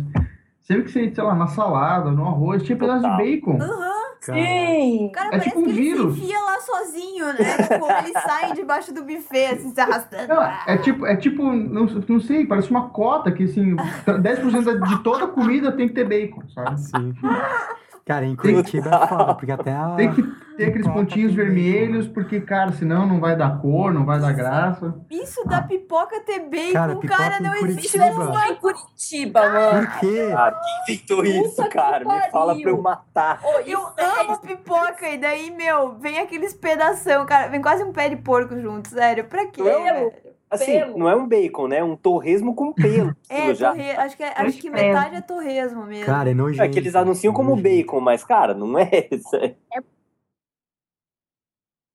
sempre 0.62 0.84
que 0.84 0.92
você, 0.92 1.14
sei 1.14 1.24
lá, 1.24 1.36
na 1.36 1.48
salada, 1.48 2.12
no 2.12 2.26
arroz, 2.26 2.64
tinha 2.64 2.78
pedaço 2.78 3.04
de 3.04 3.18
bacon. 3.18 3.58
Aham. 3.62 3.98
Cara, 4.26 4.40
Sim. 4.42 5.12
Cara, 5.14 5.28
É 5.28 5.32
parece 5.32 5.50
tipo 5.50 5.60
um 5.60 5.64
que 5.66 5.70
ele 5.70 5.80
vírus. 5.80 6.16
se 6.16 6.22
enfia 6.24 6.40
lá 6.42 6.60
sozinho, 6.60 7.26
né? 7.28 7.34
Tipo, 7.70 7.92
eles 8.00 8.24
saem 8.24 8.54
debaixo 8.56 8.92
do 8.94 9.04
buffet, 9.04 9.46
assim, 9.54 9.70
se 9.74 9.80
arrastando. 9.80 10.28
Não, 10.34 10.44
é 10.44 10.78
tipo, 10.80 11.06
é 11.06 11.16
tipo, 11.16 11.44
não, 11.44 11.86
não 11.86 12.20
sei, 12.20 12.44
parece 12.46 12.72
uma 12.72 12.90
cota 12.90 13.32
que 13.32 13.44
assim, 13.44 13.76
10% 13.76 14.64
da- 14.66 14.88
de 14.88 15.04
toda 15.04 15.26
a 15.26 15.28
comida 15.28 15.72
tem 15.72 15.88
que 15.88 15.94
ter 15.94 16.04
bacon, 16.10 16.42
sabe? 16.50 16.80
Sim. 16.82 17.14
Cara, 18.08 18.26
em 18.26 18.38
Curitiba 18.38 18.90
é 18.90 19.08
foda, 19.08 19.36
porque 19.36 19.52
até 19.52 19.74
a. 19.74 19.90
Tem 19.98 20.14
que 20.14 20.24
ter 20.56 20.70
aqueles 20.70 20.88
pontinhos 20.88 21.34
vermelhos, 21.34 22.08
porque, 22.08 22.40
cara, 22.40 22.72
senão 22.72 23.06
não 23.06 23.20
vai 23.20 23.36
dar 23.36 23.60
cor, 23.60 23.94
não 23.94 24.06
vai 24.06 24.18
dar 24.18 24.32
graça. 24.32 24.96
Isso 25.12 25.46
da 25.46 25.62
pipoca 25.62 26.18
ter 26.22 26.40
bacon, 26.40 26.72
Cara, 26.74 26.96
cara, 26.96 27.00
pipoca 27.00 27.38
em 27.38 27.44
não 27.44 27.56
existe. 27.56 28.00
Curitiba. 28.00 28.24
Não 28.24 28.40
é 28.40 28.48
Em 28.50 28.56
Curitiba, 28.56 29.50
mano. 29.50 29.88
Por 29.88 30.00
quê? 30.00 30.34
Ah, 30.34 30.52
quem 30.86 30.96
inventou 30.96 31.26
isso, 31.26 31.70
cara? 31.70 32.00
Me 32.06 32.32
fala 32.32 32.56
pra 32.60 32.70
eu 32.72 32.82
matar. 32.82 33.40
Ô, 33.44 33.60
Eu 33.60 33.66
isso 33.66 33.94
é- 33.98 34.22
amo 34.22 34.40
pipoca, 34.40 35.10
e 35.10 35.18
daí, 35.18 35.52
meu, 35.52 35.98
vem 36.00 36.20
aqueles 36.20 36.54
pedação, 36.54 37.26
cara. 37.26 37.50
Vem 37.50 37.62
quase 37.62 37.84
um 37.84 37.92
pé 37.92 38.08
de 38.08 38.16
porco 38.16 38.58
junto, 38.58 38.88
sério. 38.90 39.26
Pra 39.26 39.46
quê, 39.48 39.62
Pelo. 39.62 40.27
Assim, 40.50 40.80
Pelo. 40.80 40.98
não 40.98 41.10
é 41.10 41.16
um 41.16 41.28
bacon, 41.28 41.68
né? 41.68 41.78
É 41.80 41.84
um 41.84 41.96
torresmo 41.96 42.56
com 42.56 42.72
pelo. 42.72 43.14
É, 43.30 43.54
já. 43.54 43.72
torre... 43.72 43.92
acho 43.92 44.16
que, 44.18 44.24
é- 44.24 44.34
acho 44.42 44.58
que 44.60 44.70
metade 44.70 45.16
é 45.16 45.22
torresmo 45.22 45.86
mesmo. 45.86 46.06
Cara, 46.06 46.32
é 46.32 46.34
nojento. 46.34 46.64
É 46.64 46.70
que 46.70 46.80
eles 46.80 46.96
anunciam 46.96 47.34
como 47.34 47.56
bacon, 47.56 48.00
mas, 48.00 48.24
cara, 48.24 48.54
não 48.54 48.80
é 48.80 48.90
isso. 49.12 49.36
É 49.36 49.56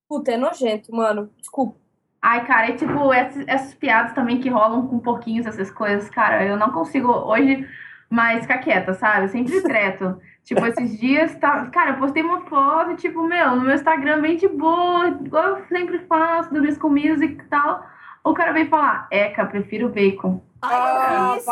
Puta, 0.08 0.32
é 0.32 0.36
nojento, 0.36 0.94
mano. 0.94 1.30
Desculpa. 1.38 1.80
Ai, 2.20 2.46
cara, 2.46 2.68
é 2.68 2.72
tipo, 2.76 3.12
essas, 3.12 3.44
essas 3.48 3.74
piadas 3.74 4.12
também 4.12 4.38
que 4.40 4.48
rolam 4.50 4.86
com 4.86 4.98
pouquinhos, 5.00 5.46
essas 5.46 5.70
coisas, 5.70 6.08
cara, 6.10 6.44
eu 6.44 6.56
não 6.56 6.70
consigo 6.70 7.08
hoje 7.10 7.66
mais 8.10 8.42
ficar 8.42 8.58
quieta, 8.58 8.92
sabe? 8.94 9.24
Eu 9.24 9.28
sempre 9.28 9.60
treto. 9.62 10.20
tipo, 10.44 10.64
esses 10.66 11.00
dias, 11.00 11.34
tá... 11.36 11.66
cara, 11.70 11.92
eu 11.92 11.98
postei 11.98 12.22
uma 12.22 12.42
foto, 12.42 12.94
tipo, 12.96 13.22
meu, 13.26 13.56
no 13.56 13.62
meu 13.62 13.74
Instagram 13.74 14.20
bem 14.20 14.36
de 14.36 14.46
boa, 14.48 15.08
igual 15.08 15.56
eu 15.58 15.64
sempre 15.66 15.98
faço, 16.00 16.52
das 16.52 16.60
minhas 16.60 16.78
comidas 16.78 17.22
e 17.22 17.28
tal. 17.48 17.84
O 18.24 18.34
cara 18.34 18.52
vem 18.52 18.68
falar, 18.68 19.08
Eca, 19.10 19.44
prefiro 19.46 19.88
bacon. 19.88 20.40
Vi 20.62 21.38
isso. 21.38 21.46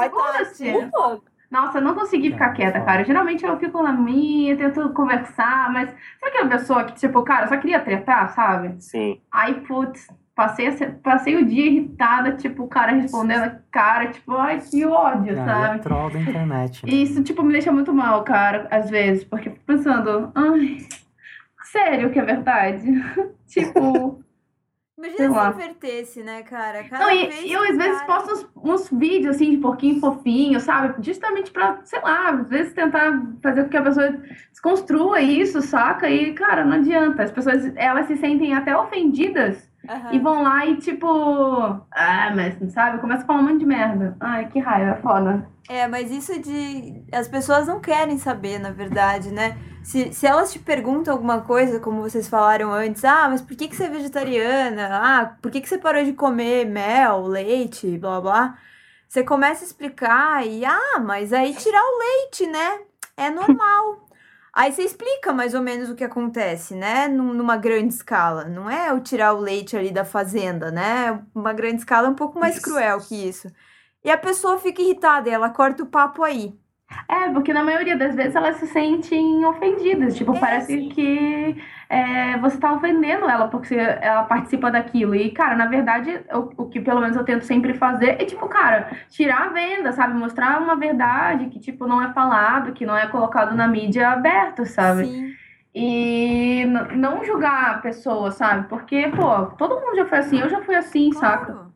Desculpa. 0.83 1.31
Nossa, 1.51 1.79
eu 1.79 1.83
não 1.83 1.95
consegui 1.95 2.31
ficar 2.31 2.51
É, 2.51 2.55
quieta, 2.55 2.81
cara. 2.81 3.05
Geralmente 3.05 3.45
eu 3.45 3.59
fico 3.59 3.83
na 3.83 3.93
minha, 3.93 4.57
tento 4.57 4.89
conversar, 4.91 5.73
mas 5.73 5.91
sabe 5.91 6.33
aquela 6.33 6.49
pessoa 6.49 6.85
que, 6.85 6.95
tipo, 6.95 7.21
cara, 7.25 7.49
só 7.49 7.57
queria 7.57 7.81
tretar, 7.81 8.33
sabe? 8.35 8.81
Sim. 8.81 9.21
Aí, 9.33 9.55
putz, 9.63 10.07
passei, 10.33 10.71
passei 11.03 11.37
o 11.37 11.45
dia 11.45 11.67
irritada, 11.67 12.33
tipo, 12.37 12.63
o 12.63 12.69
cara 12.69 12.93
respondendo 12.93 13.59
cara, 13.73 14.07
tipo, 14.07 14.37
ai, 14.37 14.61
que 14.61 14.87
ódio, 14.87 15.33
é 15.33 15.45
sabe? 15.45 15.81
troll 15.81 16.11
da 16.11 16.21
internet. 16.21 16.87
né? 16.87 16.93
Isso, 16.93 17.21
tipo, 17.25 17.43
me 17.43 17.53
deixa 17.53 17.73
muito 17.73 17.93
mal, 17.93 18.23
cara, 18.23 18.69
às 18.71 18.89
vezes, 18.89 19.25
porque 19.25 19.49
eu 19.49 19.53
fico 19.55 19.65
pensando, 19.67 20.31
ai, 20.37 20.79
sério 21.65 22.11
que 22.11 22.19
é 22.21 22.25
verdade? 22.25 22.87
tipo. 23.49 24.23
Imagina 25.01 25.17
Sei 25.17 25.29
se 25.31 25.35
lá. 25.35 25.51
invertesse, 25.51 26.23
né, 26.23 26.43
cara? 26.43 26.85
Cada 26.85 27.05
Não, 27.07 27.11
e 27.11 27.51
eu 27.51 27.63
às 27.63 27.71
o 27.71 27.77
vezes 27.79 28.03
cara- 28.03 28.05
posto 28.23 28.33
uns, 28.35 28.51
uns 28.93 28.99
vídeos 28.99 29.35
assim 29.37 29.51
de 29.51 29.57
porquinho 29.57 29.99
fofinho, 29.99 30.61
sabe? 30.61 30.95
Justamente 31.03 31.51
pra, 31.51 31.79
sei 31.85 32.01
lá, 32.03 32.29
às 32.29 32.49
vezes 32.51 32.75
tentar 32.75 33.19
fazer 33.43 33.63
com 33.65 33.71
que 33.71 33.77
a 33.79 33.83
pessoa 33.83 34.15
desconstrua 34.51 35.21
isso, 35.23 35.63
saca? 35.63 36.07
E, 36.11 36.35
cara, 36.35 36.65
não 36.67 36.75
adianta. 36.77 37.23
As 37.23 37.31
pessoas, 37.33 37.73
elas 37.77 38.07
se 38.09 38.17
sentem 38.19 38.53
até 38.53 38.77
ofendidas 38.77 39.71
Aham. 39.89 40.13
e 40.13 40.19
vão 40.19 40.43
lá 40.43 40.67
e 40.67 40.77
tipo, 40.77 41.07
ah, 41.09 42.33
mas 42.37 42.57
sabe? 42.73 42.99
Começa 42.99 43.23
a 43.23 43.27
falar 43.27 43.41
um 43.41 43.45
monte 43.45 43.61
de 43.61 43.67
merda. 43.67 44.15
Ai, 44.21 44.49
que 44.49 44.59
raiva, 44.59 44.91
é 44.99 45.01
foda. 45.01 45.49
É, 45.67 45.87
mas 45.89 46.11
isso 46.11 46.39
de. 46.43 47.03
As 47.11 47.27
pessoas 47.27 47.67
não 47.69 47.81
querem 47.81 48.19
saber, 48.19 48.59
na 48.59 48.71
verdade, 48.71 49.33
né? 49.33 49.57
Se, 49.83 50.13
se 50.13 50.27
elas 50.27 50.53
te 50.53 50.59
perguntam 50.59 51.13
alguma 51.15 51.41
coisa, 51.43 51.81
como 51.81 52.03
vocês 52.03 52.29
falaram 52.29 52.71
antes, 52.73 53.05
ah, 53.05 53.29
mas 53.31 53.41
por 53.41 53.57
que, 53.57 53.69
que 53.69 53.75
você 53.77 53.85
é 53.85 53.89
vegetariana? 53.89 54.89
Ah, 54.93 55.27
por 55.41 55.51
que, 55.51 55.61
que 55.61 55.69
você 55.69 55.79
parou 55.79 56.05
de 56.05 56.13
comer 56.13 56.67
mel, 56.67 57.27
leite, 57.27 57.97
blá 57.99 58.21
blá? 58.21 58.59
Você 59.09 59.25
começa 59.25 59.65
a 59.65 59.67
explicar 59.67 60.47
e, 60.47 60.65
ah, 60.65 61.01
mas 61.01 61.33
aí 61.33 61.55
tirar 61.55 61.83
o 61.83 61.99
leite, 61.99 62.47
né? 62.47 62.81
É 63.17 63.31
normal. 63.31 64.09
Aí 64.53 64.73
você 64.73 64.83
explica 64.83 65.33
mais 65.33 65.55
ou 65.55 65.63
menos 65.63 65.89
o 65.89 65.95
que 65.95 66.03
acontece, 66.05 66.75
né? 66.75 67.07
Num- 67.09 67.33
Numa 67.35 67.57
grande 67.57 67.95
escala. 67.95 68.45
Não 68.47 68.69
é 68.69 68.93
o 68.93 69.01
tirar 69.01 69.33
o 69.35 69.39
leite 69.41 69.77
ali 69.77 69.93
da 69.93 70.05
fazenda, 70.05 70.73
né? 70.73 71.23
Uma 71.35 71.53
grande 71.53 71.79
escala 71.79 72.09
é 72.09 72.11
um 72.11 72.17
pouco 72.17 72.39
mais 72.39 72.57
Isso. 72.57 72.65
cruel 72.65 73.01
que 73.01 73.15
isso. 73.29 73.49
E 74.05 74.11
a 74.11 74.19
pessoa 74.19 74.59
fica 74.59 74.83
irritada 74.83 75.29
e 75.29 75.33
ela 75.33 75.51
corta 75.51 75.85
o 75.85 75.87
papo 75.87 76.25
aí. 76.25 76.60
É, 77.09 77.29
porque 77.31 77.53
na 77.53 77.65
maioria 77.65 77.97
das 77.97 78.15
vezes 78.15 78.35
elas 78.37 78.57
se 78.57 78.67
sentem 78.67 79.45
ofendidas. 79.45 80.17
Tipo, 80.17 80.35
É, 80.35 80.39
parece 80.39 80.79
sim. 80.79 80.89
que 80.89 81.57
é, 81.89 82.39
você 82.39 82.59
tá 82.59 82.73
ofendendo 82.73 83.29
ela 83.29 83.49
porque 83.49 83.75
ela 83.75 84.25
participa 84.25 84.71
daquilo. 84.71 85.15
E, 85.15 85.31
cara, 85.33 85.57
na 85.57 85.67
verdade, 85.67 86.25
o, 86.33 86.65
o 86.65 86.69
que 86.69 86.81
pelo 86.81 87.01
menos 87.01 87.17
eu 87.17 87.25
tento 87.25 87.45
sempre 87.45 87.75
fazer 87.75 88.11
é, 88.21 88.25
tipo, 88.25 88.49
cara, 88.49 88.91
tirar 89.09 89.49
a 89.49 89.53
venda, 89.53 89.93
sabe? 89.93 90.15
Mostrar 90.15 90.61
uma 90.61 90.77
verdade 90.77 91.49
que, 91.49 91.59
tipo, 91.61 91.87
não 91.87 92.03
é 92.03 92.13
falado, 92.13 92.73
que 92.73 92.87
não 92.87 92.97
é 92.97 93.09
colocado 93.09 93.55
na 93.57 93.67
mídia 93.69 94.11
aberta, 94.11 94.65
sabe? 94.65 95.07
Sim. 95.07 95.39
E 95.75 96.65
não 96.97 97.25
julgar 97.25 97.77
a 97.77 97.79
pessoa, 97.79 98.31
sabe? 98.33 98.69
Porque, 98.69 99.09
pô, 99.15 99.47
todo 99.57 99.81
mundo 99.81 99.97
já 99.97 100.07
foi 100.07 100.19
assim, 100.19 100.41
eu 100.41 100.49
já 100.49 100.63
fui 100.63 100.75
assim, 100.75 101.13
saca? 101.13 101.70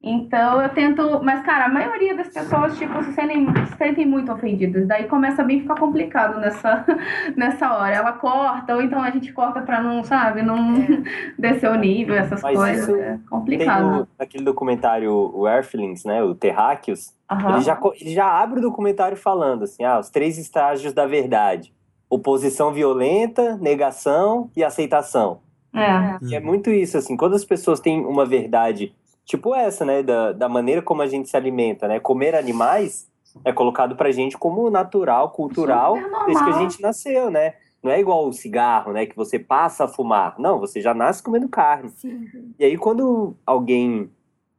Então 0.00 0.62
eu 0.62 0.68
tento. 0.68 1.20
Mas, 1.24 1.44
cara, 1.44 1.64
a 1.64 1.68
maioria 1.68 2.16
das 2.16 2.28
pessoas, 2.28 2.78
tipo, 2.78 3.02
se 3.02 3.12
sentem, 3.14 3.46
se 3.66 3.76
sentem 3.76 4.06
muito 4.06 4.32
ofendidas. 4.32 4.86
Daí 4.86 5.08
começa 5.08 5.42
a 5.42 5.44
bem 5.44 5.60
ficar 5.60 5.74
complicado 5.74 6.38
nessa, 6.38 6.84
nessa 7.36 7.76
hora. 7.76 7.96
Ela 7.96 8.12
corta, 8.12 8.76
ou 8.76 8.82
então 8.82 9.02
a 9.02 9.10
gente 9.10 9.32
corta 9.32 9.60
pra 9.60 9.82
não, 9.82 10.04
sabe, 10.04 10.42
não 10.42 10.74
descer 11.36 11.68
o 11.68 11.74
nível, 11.74 12.14
essas 12.14 12.40
Mas 12.40 12.56
coisas. 12.56 12.88
É 12.88 13.10
Tem 13.10 13.18
complicado. 13.28 13.82
no, 13.82 14.08
naquele 14.16 14.44
documentário, 14.44 15.12
o 15.12 15.48
Earthlings, 15.48 16.04
né? 16.04 16.22
O 16.22 16.32
Terráqueos. 16.32 17.12
Aham. 17.28 17.54
Ele 17.54 17.60
já, 17.62 17.80
ele 18.00 18.10
já 18.14 18.40
abre 18.40 18.60
o 18.60 18.62
documentário 18.62 19.16
falando 19.16 19.64
assim, 19.64 19.82
ah, 19.82 19.98
os 19.98 20.10
três 20.10 20.38
estágios 20.38 20.92
da 20.92 21.06
verdade. 21.06 21.74
Oposição 22.08 22.72
violenta, 22.72 23.56
negação 23.56 24.48
e 24.56 24.62
aceitação. 24.62 25.40
É. 25.74 26.18
E 26.22 26.34
é 26.36 26.40
muito 26.40 26.70
isso, 26.70 26.96
assim, 26.96 27.16
quando 27.16 27.34
as 27.34 27.44
pessoas 27.44 27.80
têm 27.80 28.06
uma 28.06 28.24
verdade, 28.24 28.94
tipo 29.28 29.54
essa, 29.54 29.84
né, 29.84 30.02
da, 30.02 30.32
da 30.32 30.48
maneira 30.48 30.80
como 30.80 31.02
a 31.02 31.06
gente 31.06 31.28
se 31.28 31.36
alimenta, 31.36 31.86
né? 31.86 32.00
Comer 32.00 32.34
animais 32.34 33.06
é 33.44 33.52
colocado 33.52 33.94
pra 33.94 34.10
gente 34.10 34.38
como 34.38 34.70
natural, 34.70 35.30
cultural, 35.30 35.94
desde 36.26 36.42
que 36.42 36.50
a 36.50 36.58
gente 36.58 36.80
nasceu, 36.80 37.30
né? 37.30 37.54
não 37.82 37.92
é 37.92 38.00
igual 38.00 38.26
o 38.26 38.32
cigarro, 38.32 38.92
né? 38.92 39.06
Que 39.06 39.14
você 39.14 39.38
passa 39.38 39.84
a 39.84 39.88
fumar. 39.88 40.34
Não, 40.38 40.58
você 40.58 40.80
já 40.80 40.92
nasce 40.92 41.22
comendo 41.22 41.48
carne. 41.48 41.90
Sim. 41.90 42.26
E 42.58 42.64
aí, 42.64 42.76
quando 42.76 43.36
alguém 43.46 44.10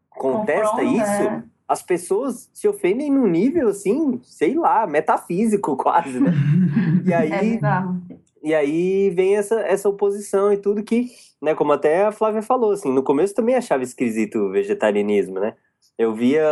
contesta 0.10 0.78
Confronta, 0.78 0.84
isso, 0.84 1.24
é. 1.24 1.44
as 1.68 1.82
pessoas 1.82 2.50
se 2.54 2.68
ofendem 2.68 3.12
num 3.12 3.28
nível 3.28 3.70
assim, 3.70 4.20
sei 4.24 4.56
lá, 4.56 4.88
metafísico 4.88 5.76
quase, 5.78 6.20
né? 6.20 6.32
E 7.06 7.12
É 7.12 7.16
aí, 7.16 7.56
bizarro. 7.56 8.02
E 8.44 8.54
aí 8.54 9.10
vem 9.10 9.38
essa, 9.38 9.60
essa 9.62 9.90
oposição 9.90 10.52
e 10.52 10.58
tudo 10.58 10.84
que, 10.84 11.12
né, 11.42 11.56
como 11.56 11.72
até 11.72 12.06
a 12.06 12.12
Flávia 12.12 12.42
falou, 12.42 12.72
assim, 12.72 12.92
no 12.92 13.04
começo 13.04 13.34
também 13.34 13.56
achava 13.56 13.84
esquisito 13.84 14.40
o 14.40 14.52
vegetarianismo, 14.52 15.40
né? 15.40 15.56
Eu 15.98 16.14
via 16.14 16.46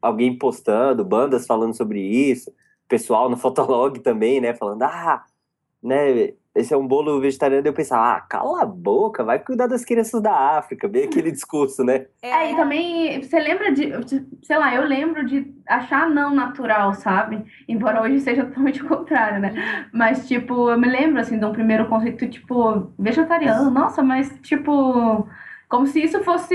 alguém 0.00 0.36
postando, 0.36 1.04
bandas 1.04 1.46
falando 1.46 1.74
sobre 1.74 2.00
isso, 2.00 2.52
pessoal 2.88 3.30
no 3.30 3.36
Fotolog 3.38 3.98
também, 4.00 4.40
né, 4.40 4.54
falando, 4.54 4.82
ah, 4.82 5.24
né, 5.82 6.34
esse 6.54 6.74
é 6.74 6.76
um 6.76 6.86
bolo 6.86 7.20
vegetariano, 7.20 7.66
eu 7.66 7.72
pensava, 7.72 8.16
ah, 8.16 8.20
cala 8.20 8.62
a 8.62 8.66
boca, 8.66 9.24
vai 9.24 9.38
cuidar 9.38 9.66
das 9.66 9.84
crianças 9.84 10.20
da 10.20 10.58
África, 10.58 10.86
bem 10.86 11.04
aquele 11.04 11.30
discurso, 11.32 11.82
né? 11.82 12.06
É, 12.22 12.50
e 12.52 12.56
também, 12.56 13.22
você 13.22 13.38
lembra 13.38 13.72
de, 13.72 13.86
de- 14.04 14.26
sei 14.42 14.58
lá, 14.58 14.74
eu 14.74 14.84
lembro 14.84 15.24
de 15.24 15.50
achar 15.66 16.10
não 16.10 16.34
natural, 16.34 16.92
sabe? 16.94 17.42
Embora 17.66 18.02
hoje 18.02 18.20
seja 18.20 18.44
totalmente 18.44 18.82
o 18.82 18.88
contrário, 18.88 19.40
né? 19.40 19.88
Mas, 19.92 20.28
tipo, 20.28 20.70
eu 20.70 20.78
me 20.78 20.88
lembro, 20.88 21.20
assim, 21.20 21.38
de 21.38 21.44
um 21.44 21.52
primeiro 21.52 21.88
conceito, 21.88 22.28
tipo, 22.28 22.92
vegetariano. 22.98 23.70
Nossa, 23.70 24.02
mas, 24.02 24.28
tipo, 24.42 25.26
como 25.68 25.86
se 25.86 26.02
isso 26.02 26.22
fosse 26.22 26.54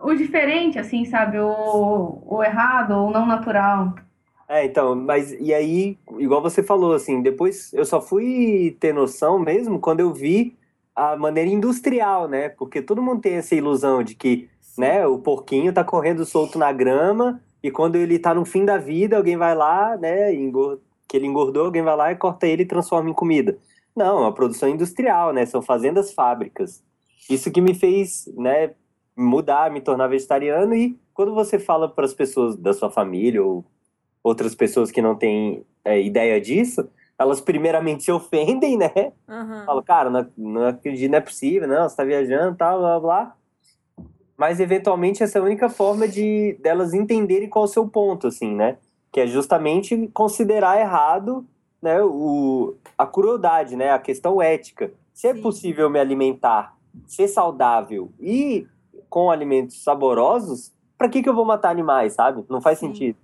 o 0.00 0.14
diferente, 0.14 0.78
assim, 0.78 1.04
sabe? 1.04 1.38
O, 1.38 2.22
o 2.26 2.42
errado, 2.42 2.90
ou 2.92 3.10
não 3.10 3.24
natural. 3.24 3.94
É, 4.48 4.64
então, 4.64 4.94
mas 4.94 5.32
e 5.32 5.52
aí, 5.52 5.98
igual 6.18 6.40
você 6.40 6.62
falou, 6.62 6.92
assim, 6.94 7.20
depois 7.20 7.72
eu 7.72 7.84
só 7.84 8.00
fui 8.00 8.76
ter 8.78 8.92
noção 8.94 9.38
mesmo 9.38 9.80
quando 9.80 10.00
eu 10.00 10.12
vi 10.12 10.56
a 10.94 11.16
maneira 11.16 11.50
industrial, 11.50 12.28
né? 12.28 12.48
Porque 12.50 12.80
todo 12.80 13.02
mundo 13.02 13.20
tem 13.20 13.34
essa 13.34 13.54
ilusão 13.56 14.02
de 14.04 14.14
que, 14.14 14.48
né, 14.78 15.04
o 15.06 15.18
porquinho 15.18 15.72
tá 15.72 15.82
correndo 15.82 16.24
solto 16.24 16.58
na 16.58 16.72
grama 16.72 17.42
e 17.62 17.70
quando 17.72 17.96
ele 17.96 18.18
tá 18.20 18.32
no 18.34 18.44
fim 18.44 18.64
da 18.64 18.78
vida, 18.78 19.16
alguém 19.16 19.36
vai 19.36 19.54
lá, 19.54 19.96
né, 19.96 20.32
engor- 20.32 20.78
que 21.08 21.16
ele 21.16 21.26
engordou, 21.26 21.66
alguém 21.66 21.82
vai 21.82 21.96
lá 21.96 22.12
e 22.12 22.16
corta 22.16 22.46
ele 22.46 22.62
e 22.62 22.66
transforma 22.66 23.10
em 23.10 23.14
comida. 23.14 23.58
Não, 23.96 24.18
é 24.18 24.20
uma 24.22 24.34
produção 24.34 24.68
industrial, 24.68 25.32
né? 25.32 25.44
São 25.46 25.60
fazendas 25.62 26.12
fábricas. 26.12 26.82
Isso 27.28 27.50
que 27.50 27.60
me 27.60 27.74
fez, 27.74 28.26
né, 28.36 28.74
mudar, 29.16 29.70
me 29.72 29.80
tornar 29.80 30.06
vegetariano 30.08 30.74
e 30.74 30.98
quando 31.14 31.34
você 31.34 31.58
fala 31.58 31.88
para 31.88 32.04
as 32.04 32.14
pessoas 32.14 32.56
da 32.56 32.72
sua 32.72 32.90
família 32.90 33.42
ou 33.42 33.64
outras 34.26 34.56
pessoas 34.56 34.90
que 34.90 35.00
não 35.00 35.14
têm 35.14 35.64
é, 35.84 36.02
ideia 36.02 36.40
disso, 36.40 36.88
elas 37.16 37.40
primeiramente 37.40 38.02
se 38.02 38.10
ofendem, 38.10 38.76
né? 38.76 39.12
Aham. 39.28 39.64
Falam, 39.64 39.82
cara, 39.84 40.10
não, 40.10 40.26
não 40.36 40.66
acredito, 40.66 41.10
não 41.10 41.18
é 41.18 41.20
possível, 41.20 41.68
não, 41.68 41.88
você 41.88 41.96
tá 41.96 42.04
viajando, 42.04 42.56
tal, 42.56 42.80
blá, 42.80 43.00
blá, 43.00 43.00
blá. 43.00 43.36
Mas, 44.36 44.58
eventualmente, 44.58 45.22
essa 45.22 45.38
é 45.38 45.40
a 45.40 45.44
única 45.44 45.68
forma 45.68 46.08
de 46.08 46.58
delas 46.60 46.92
entenderem 46.92 47.48
qual 47.48 47.64
é 47.64 47.68
o 47.68 47.70
seu 47.70 47.88
ponto, 47.88 48.26
assim, 48.26 48.54
né? 48.54 48.76
Que 49.12 49.20
é 49.20 49.26
justamente 49.26 50.10
considerar 50.12 50.78
errado 50.78 51.46
né, 51.80 52.02
o, 52.02 52.74
a 52.98 53.06
crueldade, 53.06 53.76
né? 53.76 53.92
A 53.92 53.98
questão 53.98 54.42
ética. 54.42 54.92
Se 55.14 55.28
é 55.28 55.34
Sim. 55.34 55.40
possível 55.40 55.88
me 55.88 56.00
alimentar, 56.00 56.76
ser 57.06 57.28
saudável 57.28 58.10
e 58.20 58.66
com 59.08 59.30
alimentos 59.30 59.82
saborosos, 59.82 60.74
pra 60.98 61.08
que 61.08 61.22
que 61.22 61.28
eu 61.28 61.34
vou 61.34 61.44
matar 61.44 61.70
animais, 61.70 62.12
sabe? 62.12 62.44
Não 62.50 62.60
faz 62.60 62.78
Sim. 62.78 62.88
sentido. 62.88 63.18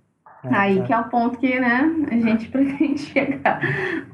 É, 0.45 0.55
Aí 0.55 0.79
é, 0.79 0.83
que 0.83 0.91
é 0.93 0.99
o 0.99 1.03
ponto 1.05 1.37
que, 1.37 1.59
né, 1.59 1.89
a 2.11 2.15
gente 2.15 2.47
pretende 2.51 2.99
chegar 2.99 3.59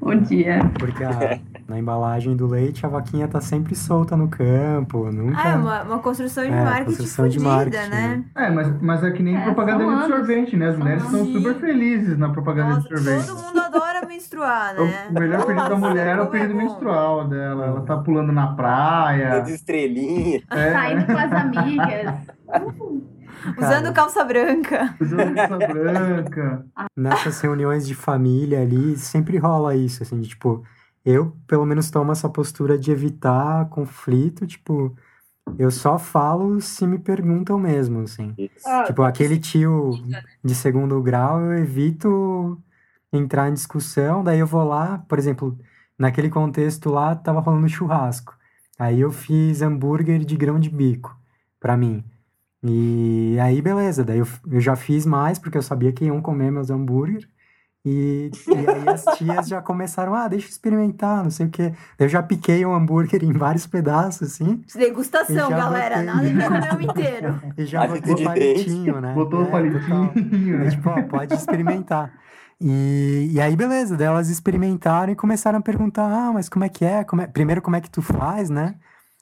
um 0.01 0.19
dia. 0.19 0.59
Porque 0.79 1.03
a- 1.03 1.39
na 1.67 1.77
embalagem 1.79 2.35
do 2.35 2.47
leite 2.47 2.85
a 2.85 2.89
vaquinha 2.89 3.27
tá 3.27 3.39
sempre 3.41 3.75
solta 3.75 4.15
no 4.17 4.27
campo, 4.27 5.11
nunca. 5.11 5.37
Ah, 5.39 5.49
é 5.49 5.55
uma, 5.55 5.83
uma 5.83 5.99
construção 5.99 6.43
de 6.43 6.51
É, 6.51 6.63
marketing 6.63 6.85
construção 6.85 7.27
de 7.27 7.39
fodida, 7.39 7.55
marketing, 7.55 7.89
né? 7.89 8.23
É, 8.35 8.49
mas, 8.49 8.81
mas 8.81 9.03
é 9.03 9.11
que 9.11 9.21
nem 9.23 9.35
É, 9.37 9.41
propaganda 9.41 9.83
são 9.83 9.99
de 10.01 10.07
sorvete, 10.07 10.57
né? 10.57 10.67
As 10.67 10.71
São 10.73 10.79
mulheres 10.83 11.03
anos. 11.05 11.31
super 11.31 11.55
felizes 11.55 12.17
na 12.17 12.29
propaganda 12.29 12.75
Nossa, 12.75 12.89
de 12.89 12.95
sorvete. 12.97 13.27
todo 13.27 13.39
mundo 13.43 13.59
adora 13.59 14.05
menstruar, 14.07 14.73
né? 14.75 15.07
O 15.09 15.13
melhor 15.13 15.45
período 15.45 15.69
da 15.69 15.75
mulher 15.75 16.17
é 16.17 16.21
o 16.21 16.27
período 16.27 16.55
menstrual 16.55 17.27
dela. 17.27 17.65
Ela 17.67 17.81
tá 17.81 17.97
pulando 17.97 18.31
na 18.31 18.47
praia. 18.53 19.39
De 19.41 19.51
estrelinha. 19.53 20.41
É, 20.49 20.71
Saindo 20.73 21.05
com 21.05 21.17
as 21.17 21.31
amigas. 21.31 22.13
Usando 23.57 23.93
calça 23.93 24.23
branca. 24.23 24.95
usando 24.99 25.35
calça 25.35 25.57
branca. 25.67 26.65
nessas 26.95 27.39
reuniões 27.41 27.85
de 27.87 27.95
família 27.95 28.61
ali, 28.61 28.97
sempre 28.97 29.37
rola 29.37 29.75
isso, 29.75 30.03
assim, 30.03 30.19
de, 30.19 30.29
tipo, 30.29 30.63
eu 31.05 31.35
pelo 31.47 31.65
menos 31.65 31.89
tomo 31.89 32.11
essa 32.11 32.29
postura 32.29 32.77
de 32.77 32.91
evitar 32.91 33.67
conflito, 33.69 34.45
tipo, 34.45 34.95
eu 35.57 35.71
só 35.71 35.97
falo 35.97 36.59
se 36.61 36.85
me 36.85 36.99
perguntam 36.99 37.57
mesmo, 37.57 38.01
assim. 38.01 38.33
Isso. 38.37 38.67
Ah, 38.67 38.83
Tipo, 38.83 39.03
aquele 39.03 39.39
tio 39.39 39.91
de 40.43 40.53
segundo 40.55 41.01
grau, 41.01 41.41
eu 41.41 41.57
evito 41.57 42.61
entrar 43.11 43.49
em 43.49 43.53
discussão, 43.53 44.23
daí 44.23 44.39
eu 44.39 44.45
vou 44.47 44.63
lá, 44.63 44.99
por 45.07 45.17
exemplo, 45.17 45.57
naquele 45.97 46.29
contexto 46.29 46.89
lá, 46.89 47.15
tava 47.15 47.39
rolando 47.39 47.67
churrasco. 47.67 48.37
Aí 48.77 48.99
eu 49.01 49.11
fiz 49.11 49.61
hambúrguer 49.61 50.19
de 50.23 50.37
grão 50.37 50.59
de 50.59 50.69
bico 50.69 51.17
pra 51.59 51.75
mim. 51.75 52.03
E 52.63 53.37
aí, 53.41 53.61
beleza, 53.61 54.03
daí 54.03 54.19
eu, 54.19 54.27
eu 54.51 54.59
já 54.59 54.75
fiz 54.75 55.05
mais, 55.05 55.39
porque 55.39 55.57
eu 55.57 55.61
sabia 55.61 55.91
que 55.93 56.05
iam 56.05 56.21
comer 56.21 56.51
meus 56.51 56.69
hambúrguer. 56.69 57.27
E, 57.85 58.29
e 58.45 58.53
aí 58.53 58.89
as 58.89 59.05
tias 59.17 59.47
já 59.47 59.61
começaram, 59.61 60.13
ah, 60.13 60.27
deixa 60.27 60.47
eu 60.47 60.49
experimentar, 60.49 61.23
não 61.23 61.31
sei 61.31 61.45
o 61.45 61.49
quê. 61.49 61.69
Daí 61.97 62.05
Eu 62.07 62.09
já 62.09 62.21
piquei 62.21 62.65
um 62.65 62.73
hambúrguer 62.73 63.23
em 63.23 63.31
vários 63.31 63.65
pedaços, 63.65 64.33
assim, 64.33 64.61
Degustação, 64.75 65.49
galera. 65.49 66.03
botei. 66.03 66.05
Nada 66.05 66.29
de 66.29 66.47
comer 66.47 66.75
o 66.75 66.81
inteiro. 66.91 67.41
e 67.57 67.65
já 67.65 67.83
Atitude 67.83 68.01
botou 68.01 68.15
de 68.15 68.23
palitinho, 68.25 68.99
né? 69.01 69.13
Botou 69.13 69.39
o 69.43 69.47
É, 69.47 69.51
palitinho. 69.51 70.11
né? 70.57 70.65
É, 70.65 70.69
tipo, 70.69 70.89
ó, 70.89 71.01
pode 71.03 71.33
experimentar. 71.33 72.11
E, 72.59 73.29
e 73.31 73.39
aí, 73.39 73.55
beleza, 73.55 73.95
daí 73.95 74.07
elas 74.07 74.29
experimentaram 74.29 75.13
e 75.13 75.15
começaram 75.15 75.59
a 75.59 75.61
perguntar, 75.61 76.05
ah, 76.11 76.33
mas 76.33 76.49
como 76.49 76.65
é 76.65 76.69
que 76.69 76.83
é? 76.83 77.05
Como 77.05 77.21
é- 77.21 77.27
Primeiro, 77.27 77.61
como 77.61 77.77
é 77.77 77.81
que 77.81 77.89
tu 77.89 78.01
faz, 78.01 78.49
né? 78.49 78.75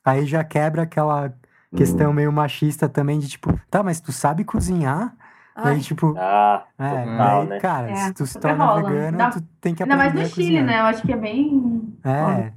Aí 0.04 0.26
já 0.26 0.44
quebra 0.44 0.82
aquela 0.82 1.32
questão 1.78 2.14
meio 2.14 2.32
machista 2.32 2.90
também 2.90 3.20
de 3.20 3.28
tipo, 3.30 3.50
tá, 3.70 3.84
mas 3.84 4.00
tu 4.02 4.12
sabe 4.12 4.44
cozinhar? 4.44 5.16
Ai, 5.56 5.76
Aí, 5.76 5.82
tipo, 5.82 6.16
Ah, 6.18 6.66
é, 6.78 6.90
total, 7.06 7.40
daí, 7.40 7.48
né? 7.50 7.60
cara, 7.60 7.90
É, 7.90 7.96
se 7.96 8.14
tu 8.14 8.26
se 8.26 8.34
super 8.34 8.50
torna 8.50 8.66
rola. 8.66 8.84
vegano, 8.84 9.18
Dá- 9.18 9.30
tu 9.30 9.42
tem 9.62 9.74
que 9.76 9.84
Ainda 9.84 9.96
aprender 9.96 10.14
mais 10.20 10.30
no 10.30 10.36
Chile, 10.36 10.36
cozinhar. 10.36 10.66
né? 10.66 10.80
Eu 10.80 10.86
acho 10.86 11.04
que 11.04 11.12
é 11.12 11.18
bem. 11.18 11.98
É, 12.04 12.54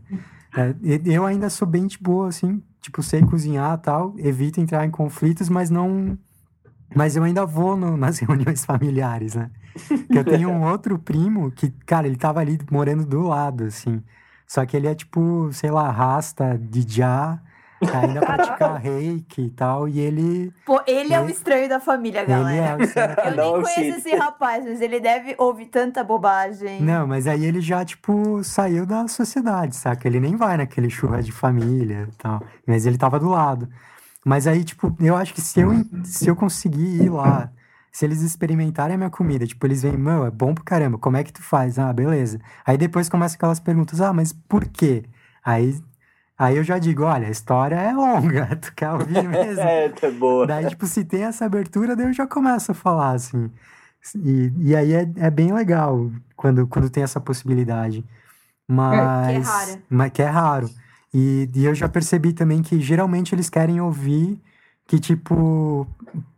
é, 0.60 1.00
eu 1.06 1.24
ainda 1.26 1.48
sou 1.50 1.66
bem 1.66 1.86
de 1.86 1.98
boa, 1.98 2.28
assim, 2.28 2.62
tipo, 2.80 3.02
sei 3.02 3.22
cozinhar 3.22 3.78
e 3.78 3.82
tal, 3.82 4.14
evito 4.18 4.60
entrar 4.60 4.84
em 4.84 4.90
conflitos, 4.90 5.48
mas 5.48 5.70
não. 5.70 6.18
Mas 6.94 7.16
eu 7.16 7.22
ainda 7.24 7.46
vou 7.46 7.76
no- 7.76 7.96
nas 7.96 8.18
reuniões 8.20 8.64
familiares, 8.64 9.34
né? 9.34 9.50
Que 10.10 10.18
eu 10.18 10.24
tenho 10.24 10.50
um 10.50 10.64
outro 10.64 10.98
primo 10.98 11.50
que, 11.52 11.70
cara, 11.86 12.06
ele 12.06 12.16
tava 12.16 12.40
ali 12.40 12.58
morando 12.70 13.06
do 13.06 13.22
lado, 13.22 13.64
assim. 13.64 14.02
Só 14.46 14.66
que 14.66 14.76
ele 14.76 14.86
é 14.88 14.94
tipo, 14.94 15.52
sei 15.52 15.70
lá, 15.70 15.90
rasta 15.90 16.58
de 16.58 16.82
já, 16.88 17.40
ainda 17.93 18.20
pratica 18.20 18.76
reiki 18.78 19.43
e 19.43 19.51
tal, 19.51 19.89
e 19.89 19.99
ele. 20.01 20.53
Pô, 20.66 20.81
ele 20.87 21.14
é 21.14 21.20
o 21.20 21.24
Ele- 21.24 21.33
estranho 21.33 21.68
da 21.68 21.81
família, 21.81 22.20
Ele 22.20 22.28
galera. 22.28 22.66
é 22.66 22.76
o 22.76 22.83
estranho 22.83 23.16
da 23.16 23.22
Eu 23.24 23.37
Não, 23.37 23.45
nem 23.45 23.62
conheço 23.62 23.74
Chile. 23.74 23.89
esse 23.97 24.14
rapaz, 24.16 24.64
mas 24.64 24.81
ele 24.81 25.01
deve 25.01 25.35
ouvir 25.39 25.66
tanta 25.66 26.03
bobagem. 26.05 26.83
Não, 26.83 27.07
mas 27.07 27.26
aí 27.26 27.45
ele 27.45 27.61
já, 27.61 27.85
tipo, 27.85 28.43
saiu 28.45 28.85
da 28.87 29.07
sociedade, 29.09 29.74
saca? 29.76 30.07
Ele 30.07 30.20
nem 30.20 30.37
vai 30.37 30.57
naquele 30.57 30.91
churras 30.91 31.24
de 31.24 31.33
família 31.33 32.07
e 32.11 32.16
tal. 32.16 32.43
Mas 32.66 32.87
ele 32.87 32.99
tava 32.99 33.18
do 33.18 33.28
lado. 33.28 33.68
Mas 34.24 34.47
aí, 34.47 34.62
tipo, 34.64 34.95
eu 35.01 35.16
acho 35.16 35.33
que 35.33 35.41
se 35.41 35.61
eu, 35.61 35.70
se 36.05 36.28
eu 36.28 36.37
conseguir 36.37 37.05
ir 37.05 37.09
lá, 37.11 37.51
se 37.91 38.05
eles 38.05 38.20
experimentarem 38.20 38.95
a 38.95 38.99
minha 38.99 39.11
comida, 39.11 39.47
tipo, 39.47 39.66
eles 39.66 39.81
veem, 39.83 39.97
meu, 39.97 40.26
é 40.26 40.31
bom 40.31 40.55
pra 40.55 40.62
caramba, 40.62 40.99
como 40.99 41.16
é 41.16 41.24
que 41.24 41.33
tu 41.33 41.43
faz? 41.43 41.78
Ah, 41.78 41.91
beleza. 41.93 42.39
Aí 42.66 42.76
depois 42.76 43.09
começa 43.09 43.35
aquelas 43.37 43.59
perguntas, 43.59 44.01
ah, 44.01 44.12
mas 44.12 44.33
por 44.33 44.66
quê? 44.68 45.05
Aí, 45.43 45.81
aí 46.41 46.57
eu 46.57 46.64
já 46.64 46.78
digo, 46.78 47.05
olha, 47.05 47.28
a 47.28 47.30
história 47.30 47.76
é 47.76 47.93
longa, 47.93 48.57
tu 48.57 48.72
quer 48.74 48.91
ouvir 48.93 49.22
mesmo? 49.28 49.61
É, 49.61 49.88
tá 49.91 50.11
boa. 50.11 50.47
Daí, 50.47 50.66
tipo, 50.68 50.86
se 50.86 51.05
tem 51.05 51.24
essa 51.24 51.45
abertura, 51.45 51.95
daí 51.95 52.07
eu 52.07 52.12
já 52.12 52.26
começo 52.26 52.72
a 52.72 52.74
falar, 52.74 53.12
assim. 53.12 53.51
E, 54.24 54.53
e 54.57 54.74
aí 54.76 54.93
é, 54.95 55.03
é 55.16 55.30
bem 55.30 55.53
legal 55.53 56.11
quando, 56.34 56.66
quando 56.66 56.88
tem 56.88 57.03
essa 57.03 57.20
possibilidade. 57.20 58.05
Mas. 58.66 59.47
rara. 59.47 59.82
Mas 59.91 60.11
que 60.12 60.22
é 60.22 60.26
raro. 60.26 60.70
E, 61.12 61.51
e 61.55 61.64
eu 61.64 61.74
já 61.74 61.88
percebi 61.88 62.32
também 62.32 62.62
que 62.62 62.80
geralmente 62.80 63.34
eles 63.34 63.51
querem 63.51 63.80
ouvir 63.80 64.41
que, 64.86 64.99
tipo, 64.99 65.86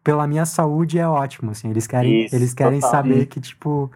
pela 0.02 0.26
minha 0.26 0.44
saúde 0.44 0.98
é 0.98 1.06
ótimo, 1.06 1.50
assim. 1.52 1.70
Eles 1.70 1.86
querem, 1.86 2.24
Isso, 2.24 2.34
eles 2.34 2.52
querem 2.52 2.80
total. 2.80 2.90
saber 2.90 3.26
que, 3.26 3.40
tipo, 3.40 3.90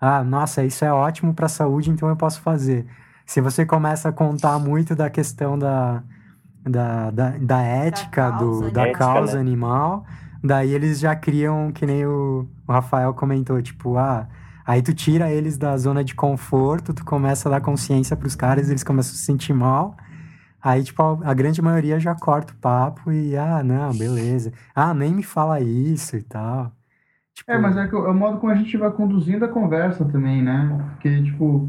ah, 0.00 0.24
nossa, 0.24 0.64
isso 0.64 0.84
é 0.84 0.92
ótimo 0.92 1.34
pra 1.34 1.48
saúde, 1.48 1.90
então 1.90 2.08
eu 2.08 2.16
posso 2.16 2.40
fazer. 2.40 2.86
Se 3.30 3.40
você 3.40 3.64
começa 3.64 4.08
a 4.08 4.12
contar 4.12 4.58
muito 4.58 4.96
da 4.96 5.08
questão 5.08 5.56
da, 5.56 6.02
da, 6.68 7.12
da, 7.12 7.38
da 7.38 7.62
ética, 7.62 8.32
causa 8.32 8.64
do, 8.64 8.72
da 8.72 8.82
animal. 8.82 8.98
causa 8.98 9.20
Ética, 9.20 9.34
né? 9.36 9.40
animal, 9.40 10.04
daí 10.42 10.74
eles 10.74 10.98
já 10.98 11.14
criam, 11.14 11.70
que 11.70 11.86
nem 11.86 12.04
o, 12.04 12.48
o 12.66 12.72
Rafael 12.72 13.14
comentou, 13.14 13.62
tipo, 13.62 13.96
ah, 13.96 14.26
Aí 14.66 14.82
tu 14.82 14.92
tira 14.92 15.30
eles 15.30 15.56
da 15.56 15.76
zona 15.76 16.02
de 16.02 16.12
conforto, 16.12 16.92
tu 16.92 17.04
começa 17.04 17.48
a 17.48 17.52
dar 17.52 17.60
consciência 17.60 18.16
pros 18.16 18.34
caras, 18.34 18.68
eles 18.68 18.82
começam 18.82 19.12
a 19.12 19.16
se 19.16 19.24
sentir 19.24 19.52
mal. 19.52 19.96
Aí, 20.60 20.82
tipo, 20.82 21.00
a, 21.00 21.30
a 21.30 21.32
grande 21.34 21.62
maioria 21.62 22.00
já 22.00 22.16
corta 22.16 22.52
o 22.52 22.56
papo 22.56 23.12
e, 23.12 23.36
ah, 23.36 23.62
não, 23.62 23.96
beleza. 23.96 24.52
Ah, 24.74 24.92
nem 24.92 25.14
me 25.14 25.22
fala 25.22 25.60
isso 25.60 26.16
e 26.16 26.22
tal. 26.22 26.72
Tipo, 27.32 27.52
É, 27.52 27.58
mas 27.58 27.76
é, 27.76 27.86
que 27.86 27.94
é 27.94 27.98
o 27.98 28.12
modo 28.12 28.38
como 28.38 28.52
a 28.52 28.56
gente 28.56 28.76
vai 28.76 28.90
conduzindo 28.90 29.44
a 29.44 29.48
conversa 29.48 30.04
também, 30.04 30.42
né? 30.42 30.90
Porque, 30.94 31.22
tipo, 31.22 31.68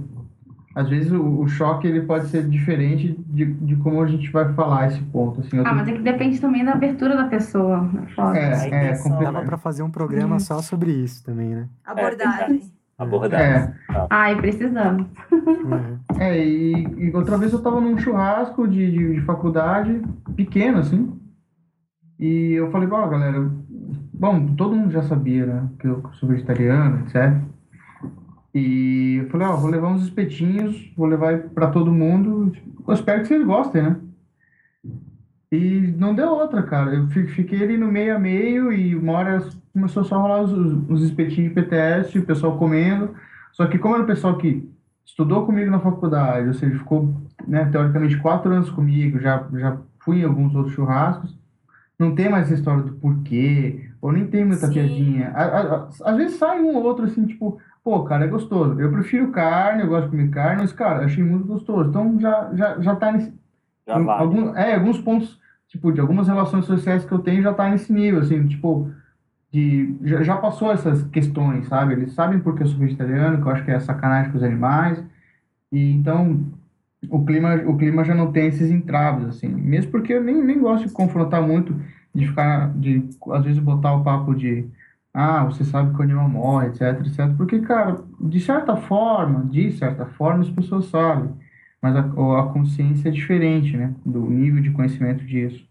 às 0.74 0.90
vezes 0.90 1.12
o, 1.12 1.22
o 1.42 1.48
choque 1.48 1.88
ele 1.88 2.02
pode 2.02 2.28
ser 2.28 2.48
diferente 2.48 3.16
de, 3.28 3.46
de 3.46 3.76
como 3.78 4.02
a 4.02 4.08
gente 4.08 4.30
vai 4.32 4.54
falar 4.54 4.88
esse 4.88 5.02
ponto, 5.04 5.42
assim. 5.42 5.60
Ah, 5.60 5.64
tô- 5.70 5.76
mas 5.76 5.88
é 5.88 5.92
que 5.94 6.02
depende 6.02 6.40
também 6.40 6.64
da 6.64 6.74
abertura 6.74 7.16
da 7.16 7.26
pessoa. 7.26 7.90
É 8.04 8.14
foda. 8.14 8.38
É, 8.38 8.54
A 8.54 8.66
é, 8.66 8.98
completamente. 8.98 9.24
dava 9.24 9.42
pra 9.44 9.58
fazer 9.58 9.84
um 9.84 9.92
programa 9.92 10.40
só 10.40 10.62
sobre 10.62 10.92
isso 10.92 11.24
também, 11.24 11.50
né? 11.50 11.68
Abordagem. 11.86 12.62
Abordagem. 12.98 13.48
É, 13.48 13.74
Ai, 14.10 14.36
precisamos. 14.36 15.08
Uhum. 15.32 15.98
é 16.20 16.38
e, 16.38 16.84
e 17.08 17.12
outra 17.16 17.38
vez 17.38 17.52
eu 17.52 17.62
tava 17.62 17.82
num 17.82 17.98
churrasco 17.98 18.68
de, 18.68 18.92
de, 18.92 19.14
de 19.16 19.22
faculdade, 19.22 20.02
pequeno, 20.36 20.78
assim, 20.80 21.12
e 22.20 22.54
eu 22.54 22.70
falei, 22.70 22.88
ó, 22.92 23.08
galera, 23.08 23.50
bom, 24.14 24.54
todo 24.56 24.76
mundo 24.76 24.92
já 24.92 25.02
sabia, 25.04 25.46
né, 25.48 25.68
que 25.80 25.88
eu 25.88 26.04
sou 26.14 26.30
vegetariano, 26.30 27.00
etc. 27.08 27.42
E 28.54 29.18
eu 29.24 29.30
falei, 29.30 29.48
ó, 29.48 29.56
vou 29.56 29.70
levar 29.70 29.88
uns 29.90 30.04
espetinhos, 30.04 30.92
vou 30.98 31.08
levar 31.08 31.40
pra 31.50 31.68
todo 31.72 31.92
mundo, 31.92 32.52
eu 32.88 32.94
espero 32.94 33.22
que 33.22 33.28
vocês 33.28 33.46
gostem, 33.46 33.82
né? 33.82 33.96
E 35.52 35.94
não 35.98 36.16
deu 36.16 36.30
outra, 36.30 36.64
cara. 36.64 36.94
Eu 36.96 37.08
fi- 37.10 37.28
fiquei 37.28 37.62
ali 37.64 37.78
no 37.78 37.92
meio 37.92 38.16
a 38.16 38.20
meio 38.20 38.72
e 38.72 38.96
uma 38.96 39.14
hora 39.14 39.44
começou 39.74 40.04
só 40.04 40.16
a 40.16 40.20
rolar 40.22 40.42
os, 40.44 40.52
os 40.90 41.02
espetinhos 41.04 41.50
de 41.54 41.56
PTS, 41.62 42.18
o 42.20 42.26
pessoal 42.26 42.58
comendo. 42.58 43.14
Só 43.52 43.66
que 43.68 43.78
como 43.78 43.96
era 43.96 44.04
o 44.04 44.08
pessoal 44.08 44.38
que 44.38 44.70
estudou 45.06 45.46
comigo 45.46 45.70
na 45.70 45.80
faculdade, 45.80 46.48
ou 46.48 46.54
seja, 46.54 46.78
ficou, 46.78 47.14
né, 47.46 47.66
teoricamente 47.66 48.18
quatro 48.18 48.52
anos 48.52 48.70
comigo, 48.70 49.20
já, 49.20 49.46
já 49.54 49.78
fui 50.00 50.22
em 50.22 50.24
alguns 50.24 50.56
outros 50.56 50.74
churrascos, 50.74 51.38
não 52.00 52.16
tem 52.16 52.30
mais 52.30 52.50
história 52.50 52.84
do 52.84 52.94
porquê, 52.94 53.90
ou 54.02 54.12
nem 54.14 54.26
tem 54.28 54.46
muita 54.46 54.68
Sim. 54.68 54.74
piadinha. 54.74 55.30
A- 55.36 55.44
a- 55.44 55.90
Às 56.06 56.16
vezes 56.18 56.38
sai 56.38 56.62
um 56.62 56.76
ou 56.78 56.84
outro 56.84 57.04
assim, 57.06 57.26
tipo, 57.26 57.60
pô, 57.84 58.04
cara, 58.04 58.26
é 58.26 58.28
gostoso. 58.28 58.80
Eu 58.80 58.92
prefiro 58.92 59.32
carne, 59.32 59.84
eu 59.84 59.88
gosto 59.90 60.06
de 60.06 60.12
comer 60.12 60.30
carne, 60.30 60.62
mas, 60.62 60.74
cara, 60.74 61.06
achei 61.06 61.24
muito 61.24 61.46
gostoso. 61.48 61.90
Então 61.90 62.20
já, 62.20 62.54
já, 62.56 62.82
já 62.82 62.96
tá 62.96 63.12
nesse, 63.12 63.34
Já 63.88 64.00
em 64.00 64.06
vale. 64.06 64.22
algum- 64.24 64.56
é, 64.56 64.76
alguns 64.76 65.00
pontos, 65.02 65.40
tipo, 65.68 65.92
de 65.92 66.02
algumas 66.02 66.28
relações 66.28 66.66
sociais 66.66 67.06
que 67.06 67.12
eu 67.14 67.20
tenho 67.20 67.42
já 67.44 67.54
tá 67.54 67.70
nesse 67.70 67.92
nível, 67.94 68.22
assim, 68.22 68.48
tipo, 68.48 68.92
de, 69.52 69.96
já, 70.04 70.24
já 70.24 70.38
passou 70.38 70.72
essas 70.72 71.04
questões, 71.10 71.68
sabe? 71.68 71.94
Eles 71.94 72.14
sabem 72.14 72.40
porque 72.40 72.64
eu 72.64 72.68
sou 72.68 72.80
vegetariano, 72.80 73.42
que 73.42 73.48
eu 73.48 73.52
acho 73.54 73.66
que 73.66 73.72
é 73.72 73.80
sacanagem 73.80 74.32
com 74.32 74.38
os 74.40 74.44
animais, 74.44 75.04
e 75.72 75.92
então 75.94 76.46
o 77.10 77.26
clima, 77.26 77.56
o 77.66 77.78
clima 77.78 78.04
já 78.04 78.14
não 78.16 78.32
tem 78.32 78.48
esses 78.48 78.70
entraves, 78.70 79.28
assim, 79.28 79.48
mesmo 79.50 79.92
porque 79.92 80.14
eu 80.14 80.24
nem, 80.24 80.44
nem 80.44 80.60
gosto 80.60 80.88
de 80.88 80.94
confrontar 80.94 81.42
muito, 81.42 81.76
de 82.14 82.28
ficar, 82.28 82.72
de, 82.78 83.08
às 83.32 83.44
vezes, 83.44 83.60
botar 83.60 83.94
o 83.96 84.04
papo 84.04 84.36
de, 84.36 84.68
ah, 85.14 85.44
você 85.46 85.66
sabe 85.66 85.94
que 85.94 86.00
o 86.00 86.04
animal 86.04 86.30
morre, 86.30 86.68
etc, 86.68 87.06
etc, 87.06 87.36
porque, 87.36 87.60
cara, 87.60 88.02
de 88.20 88.40
certa 88.40 88.78
forma, 88.78 89.46
de 89.46 89.72
certa 89.74 90.06
forma, 90.06 90.42
as 90.42 90.50
pessoas 90.50 90.86
sabem, 90.86 91.30
mas 91.82 91.96
a, 91.96 92.00
a 92.00 92.54
consciência 92.54 93.10
é 93.10 93.12
diferente, 93.12 93.76
né? 93.76 93.94
Do 94.06 94.22
nível 94.22 94.62
de 94.62 94.72
conhecimento 94.72 95.26
disso. 95.26 95.66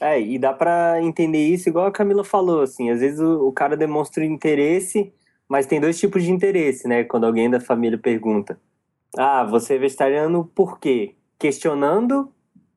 É, 0.00 0.20
e 0.20 0.38
dá 0.38 0.52
pra 0.52 1.02
entender 1.02 1.48
isso 1.48 1.68
igual 1.68 1.86
a 1.86 1.92
Camila 1.92 2.24
falou, 2.24 2.62
assim, 2.62 2.90
às 2.90 3.00
vezes 3.00 3.20
o, 3.20 3.48
o 3.48 3.52
cara 3.52 3.76
demonstra 3.76 4.24
interesse, 4.24 5.12
mas 5.48 5.66
tem 5.66 5.80
dois 5.80 5.98
tipos 5.98 6.22
de 6.22 6.30
interesse, 6.30 6.88
né? 6.88 7.04
Quando 7.04 7.26
alguém 7.26 7.50
da 7.50 7.60
família 7.60 7.98
pergunta, 7.98 8.58
ah, 9.16 9.44
você 9.44 9.74
é 9.74 9.78
vegetariano 9.78 10.44
por 10.54 10.78
quê? 10.78 11.14
Questionando, 11.38 12.32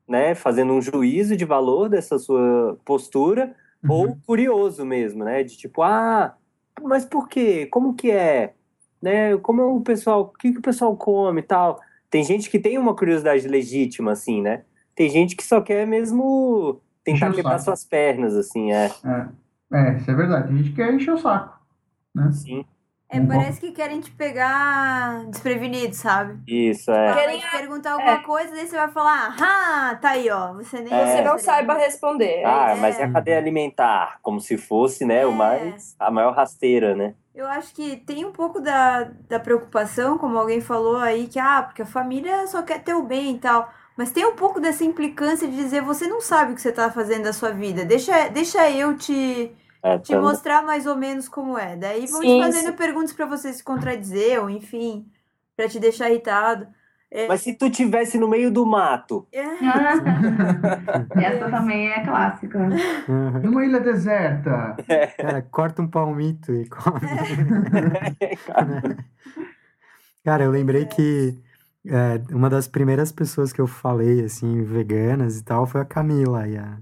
né? 0.06 0.34
Fazendo 0.34 0.72
um 0.72 0.82
juízo 0.82 1.36
de 1.36 1.44
valor 1.44 1.88
dessa 1.88 2.18
sua 2.18 2.78
postura, 2.84 3.54
ou 3.88 4.16
curioso 4.26 4.84
mesmo, 4.84 5.24
né? 5.24 5.42
De 5.42 5.56
tipo, 5.56 5.82
ah, 5.82 6.34
mas 6.82 7.04
por 7.04 7.28
quê? 7.28 7.66
Como 7.66 7.94
que 7.94 8.10
é? 8.10 8.54
Né? 9.00 9.36
Como 9.38 9.60
é 9.60 9.64
o 9.64 9.80
pessoal, 9.80 10.22
o 10.22 10.38
que, 10.38 10.52
que 10.52 10.58
o 10.58 10.62
pessoal 10.62 10.96
come 10.96 11.40
e 11.40 11.44
tal? 11.44 11.80
Tem 12.08 12.22
gente 12.22 12.50
que 12.50 12.58
tem 12.58 12.78
uma 12.78 12.94
curiosidade 12.94 13.46
legítima, 13.48 14.12
assim, 14.12 14.42
né? 14.42 14.62
Tem 14.94 15.08
gente 15.08 15.34
que 15.34 15.44
só 15.44 15.60
quer 15.60 15.86
mesmo 15.86 16.80
tentar 17.02 17.28
Encher 17.28 17.36
quebrar 17.36 17.58
suas 17.58 17.84
pernas, 17.84 18.34
assim, 18.36 18.72
é. 18.72 18.90
É, 19.04 19.78
é, 19.78 19.96
isso 19.96 20.10
é 20.10 20.14
verdade. 20.14 20.48
Tem 20.48 20.56
gente 20.58 20.70
que 20.70 20.76
quer 20.76 20.92
encher 20.92 21.14
o 21.14 21.18
saco, 21.18 21.58
né? 22.14 22.30
Sim, 22.32 22.64
É, 23.12 23.20
parece 23.20 23.60
que 23.60 23.72
querem 23.72 24.00
te 24.00 24.10
pegar 24.10 25.24
desprevenido, 25.26 25.94
sabe? 25.94 26.38
isso, 26.46 26.90
é. 26.90 27.12
Querem- 27.14 27.40
te 27.40 27.50
perguntar 27.50 27.92
alguma 27.92 28.22
coisa, 28.22 28.50
daí 28.54 28.66
você 28.66 28.76
vai 28.76 28.88
falar, 28.90 29.36
ah, 29.40 29.98
tá 30.00 30.10
aí, 30.10 30.30
ó. 30.30 30.54
Você 30.54 30.80
nem 30.80 30.92
É. 30.92 31.06
Você 31.06 31.20
não 31.22 31.38
saiba 31.38 31.74
responder. 31.74 32.42
Ah, 32.44 32.70
É. 32.70 32.74
mas 32.80 32.98
e 32.98 33.02
a 33.02 33.10
cadeia 33.12 33.38
alimentar? 33.38 34.18
Como 34.22 34.40
se 34.40 34.56
fosse, 34.56 35.04
né, 35.04 35.26
o 35.26 35.30
É. 35.30 35.34
mais, 35.34 35.94
a 35.98 36.10
maior 36.10 36.34
rasteira, 36.34 36.94
né? 36.94 37.14
Eu 37.34 37.46
acho 37.48 37.74
que 37.74 37.96
tem 37.96 38.24
um 38.24 38.32
pouco 38.32 38.60
da, 38.60 39.08
da 39.28 39.40
preocupação, 39.40 40.18
como 40.18 40.38
alguém 40.38 40.60
falou 40.60 40.96
aí, 40.98 41.26
que, 41.26 41.38
ah, 41.38 41.62
porque 41.62 41.82
a 41.82 41.86
família 41.86 42.46
só 42.46 42.62
quer 42.62 42.82
ter 42.82 42.94
o 42.94 43.02
bem 43.02 43.36
e 43.36 43.38
tal. 43.38 43.70
Mas 43.96 44.10
tem 44.10 44.24
um 44.26 44.34
pouco 44.34 44.58
dessa 44.60 44.84
implicância 44.84 45.46
de 45.46 45.54
dizer, 45.56 45.82
você 45.82 46.06
não 46.06 46.20
sabe 46.20 46.52
o 46.52 46.54
que 46.54 46.60
você 46.62 46.72
tá 46.72 46.90
fazendo 46.90 47.24
da 47.24 47.32
sua 47.32 47.50
vida. 47.50 47.84
Deixa, 47.84 48.28
deixa 48.28 48.70
eu 48.70 48.96
te, 48.96 49.50
É, 49.82 49.98
te 49.98 50.12
tam- 50.12 50.22
mostrar 50.22 50.62
mais 50.62 50.86
ou 50.86 50.96
menos 50.96 51.28
como 51.28 51.58
é. 51.58 51.76
Daí 51.76 52.06
vão 52.06 52.20
Sim, 52.22 52.38
te 52.38 52.44
fazendo 52.44 52.70
sim. 52.70 52.76
perguntas 52.76 53.12
pra 53.12 53.26
você 53.26 53.52
se 53.52 53.62
contradizer, 53.64 54.40
ou 54.40 54.48
enfim, 54.48 55.06
pra 55.56 55.68
te 55.68 55.78
deixar 55.80 56.08
irritado. 56.10 56.66
É, 57.10 57.28
Mas 57.28 57.42
se 57.42 57.52
tu 57.54 57.68
tivesse 57.70 58.16
no 58.18 58.26
meio 58.28 58.50
do 58.50 58.64
mato, 58.64 59.26
é, 59.32 59.42
Essa 61.22 61.50
também 61.50 61.88
é 61.90 62.02
clássica. 62.04 62.58
Numa 63.42 63.64
ilha 63.66 63.80
deserta. 63.80 64.76
Cara, 65.18 65.42
corta 65.42 65.82
um 65.82 65.88
palmito 65.88 66.52
e 66.54 66.66
come. 66.68 67.00
cara, 68.46 68.96
Cara, 70.24 70.44
eu 70.44 70.50
lembrei 70.50 70.86
que 70.86 71.36
é, 71.86 72.34
uma 72.34 72.48
das 72.48 72.68
primeiras 72.68 73.10
pessoas 73.12 73.52
que 73.52 73.60
eu 73.60 73.66
falei, 73.66 74.24
assim, 74.24 74.62
veganas 74.62 75.38
e 75.38 75.44
tal, 75.44 75.66
foi 75.66 75.80
a 75.80 75.84
Camila 75.84 76.46
e 76.48 76.56
a, 76.56 76.78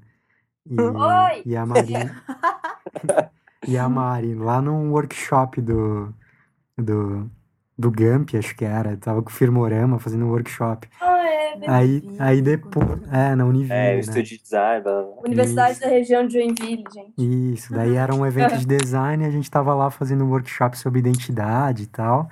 e, 0.67 0.77
Oi! 0.81 1.43
e 1.47 1.57
a 1.57 1.65
Mari. 1.67 1.95
e 3.67 3.77
a 3.77 3.89
Mari, 3.89 4.35
lá 4.35 4.61
num 4.61 4.91
workshop 4.91 5.61
do, 5.61 6.15
do, 6.77 7.31
do 7.79 7.91
Gump, 7.91 8.35
acho 8.35 8.55
que 8.57 8.65
era. 8.65 8.97
Tava 8.97 9.23
com 9.23 9.31
o 9.31 9.33
Firmorama 9.33 9.99
fazendo 9.99 10.25
um 10.25 10.31
workshop. 10.31 10.89
Ah, 11.01 11.29
é. 11.29 11.55
Aí, 11.67 12.17
aí 12.19 12.43
depois. 12.43 13.01
É, 13.13 13.35
na 13.35 13.45
Univille, 13.45 13.73
é, 13.73 13.91
o 13.91 13.95
né? 13.95 13.99
estúdio 14.01 14.37
de 14.37 14.43
design, 14.43 14.83
blá, 14.83 15.03
blá. 15.03 15.13
Universidade 15.25 15.73
Isso. 15.73 15.81
da 15.81 15.89
região 15.89 16.27
de 16.27 16.35
Joinville, 16.35 16.85
gente. 16.93 17.53
Isso, 17.53 17.73
daí 17.73 17.95
era 17.95 18.15
um 18.15 18.25
evento 18.25 18.57
de 18.57 18.67
design, 18.79 19.25
a 19.25 19.31
gente 19.31 19.51
tava 19.51 19.75
lá 19.75 19.91
fazendo 19.91 20.25
um 20.25 20.31
workshop 20.31 20.79
sobre 20.79 21.01
identidade 21.01 21.85
e 21.85 21.87
tal. 21.87 22.29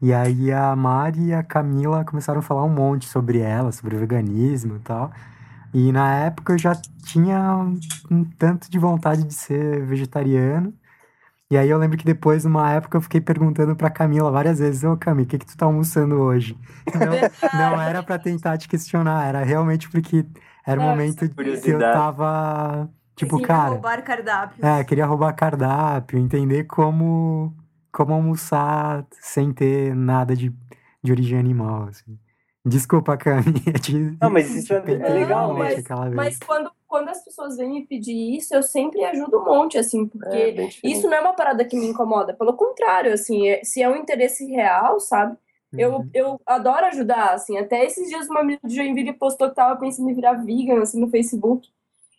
E 0.00 0.12
aí 0.12 0.52
a 0.52 0.76
Mari 0.76 1.28
e 1.28 1.34
a 1.34 1.42
Camila 1.42 2.04
começaram 2.04 2.40
a 2.40 2.42
falar 2.42 2.64
um 2.64 2.68
monte 2.68 3.06
sobre 3.06 3.38
ela, 3.38 3.72
sobre 3.72 3.96
o 3.96 3.98
veganismo 3.98 4.76
e 4.76 4.80
tal. 4.80 5.10
E 5.76 5.92
na 5.92 6.14
época 6.24 6.54
eu 6.54 6.58
já 6.58 6.72
tinha 7.04 7.54
um, 7.58 7.78
um 8.10 8.24
tanto 8.24 8.70
de 8.70 8.78
vontade 8.78 9.24
de 9.24 9.34
ser 9.34 9.84
vegetariano. 9.86 10.72
E 11.50 11.56
aí 11.58 11.68
eu 11.70 11.78
lembro 11.78 11.98
que 11.98 12.04
depois, 12.04 12.44
numa 12.44 12.72
época, 12.72 12.96
eu 12.98 13.02
fiquei 13.02 13.20
perguntando 13.20 13.76
pra 13.76 13.90
Camila 13.90 14.30
várias 14.30 14.58
vezes, 14.58 14.84
ô 14.84 14.96
Cami, 14.96 15.24
o 15.24 15.26
que 15.26 15.38
que 15.38 15.46
tu 15.46 15.56
tá 15.56 15.66
almoçando 15.66 16.16
hoje? 16.16 16.58
Não, 16.94 17.28
não 17.52 17.80
era 17.80 18.02
pra 18.02 18.18
tentar 18.18 18.58
te 18.58 18.68
questionar, 18.68 19.26
era 19.28 19.44
realmente 19.44 19.88
porque 19.90 20.26
era 20.66 20.80
o 20.80 20.84
Ah, 20.84 20.86
momento 20.88 21.28
que 21.62 21.70
eu 21.70 21.78
tava, 21.90 22.90
tipo, 23.14 23.38
Sim, 23.38 23.44
cara... 23.44 23.70
roubar 23.74 24.02
cardápios. 24.04 24.66
É, 24.66 24.84
queria 24.84 25.06
roubar 25.06 25.34
cardápio, 25.34 26.18
entender 26.18 26.64
como, 26.64 27.54
como 27.92 28.14
almoçar 28.14 29.06
sem 29.20 29.52
ter 29.52 29.94
nada 29.94 30.34
de, 30.34 30.50
de 31.02 31.12
origem 31.12 31.38
animal, 31.38 31.84
assim. 31.84 32.18
Desculpa, 32.66 33.16
Cami. 33.16 33.44
é 33.68 34.16
Não, 34.20 34.30
mas 34.30 34.52
isso 34.54 34.72
é- 34.72 34.78
é 34.78 35.08
legal, 35.08 35.54
mas-. 35.54 35.84
Mas 36.12 36.38
quando, 36.38 36.70
quando 36.88 37.08
as 37.10 37.24
pessoas 37.24 37.56
vêm 37.56 37.70
me 37.70 37.86
pedir 37.86 38.36
isso, 38.36 38.54
eu 38.54 38.62
sempre 38.62 39.04
ajudo 39.04 39.38
um 39.40 39.44
monte, 39.44 39.78
assim, 39.78 40.06
porque 40.06 40.36
É, 40.36 40.68
isso 40.82 41.06
não 41.08 41.14
é 41.16 41.20
uma 41.20 41.32
parada 41.34 41.64
que 41.64 41.76
me 41.76 41.86
incomoda. 41.86 42.34
Pelo 42.34 42.54
contrário, 42.54 43.12
assim, 43.12 43.48
é- 43.48 43.62
se 43.62 43.80
é 43.80 43.88
um 43.88 43.94
interesse 43.96 44.44
real, 44.46 44.98
sabe? 44.98 45.36
Eu, 45.72 45.96
Uhum. 45.96 46.10
eu 46.14 46.40
adoro 46.46 46.86
ajudar, 46.86 47.34
assim. 47.34 47.56
Até 47.58 47.84
esses 47.84 48.08
dias 48.08 48.28
uma 48.28 48.40
menina 48.42 48.60
de 48.64 48.74
Joinville 48.74 49.12
postou 49.12 49.48
que 49.48 49.54
tava 49.54 49.78
pensando 49.78 50.08
em 50.10 50.14
virar 50.14 50.32
vegan, 50.34 50.80
assim, 50.82 50.98
no 51.00 51.08
Facebook. 51.08 51.68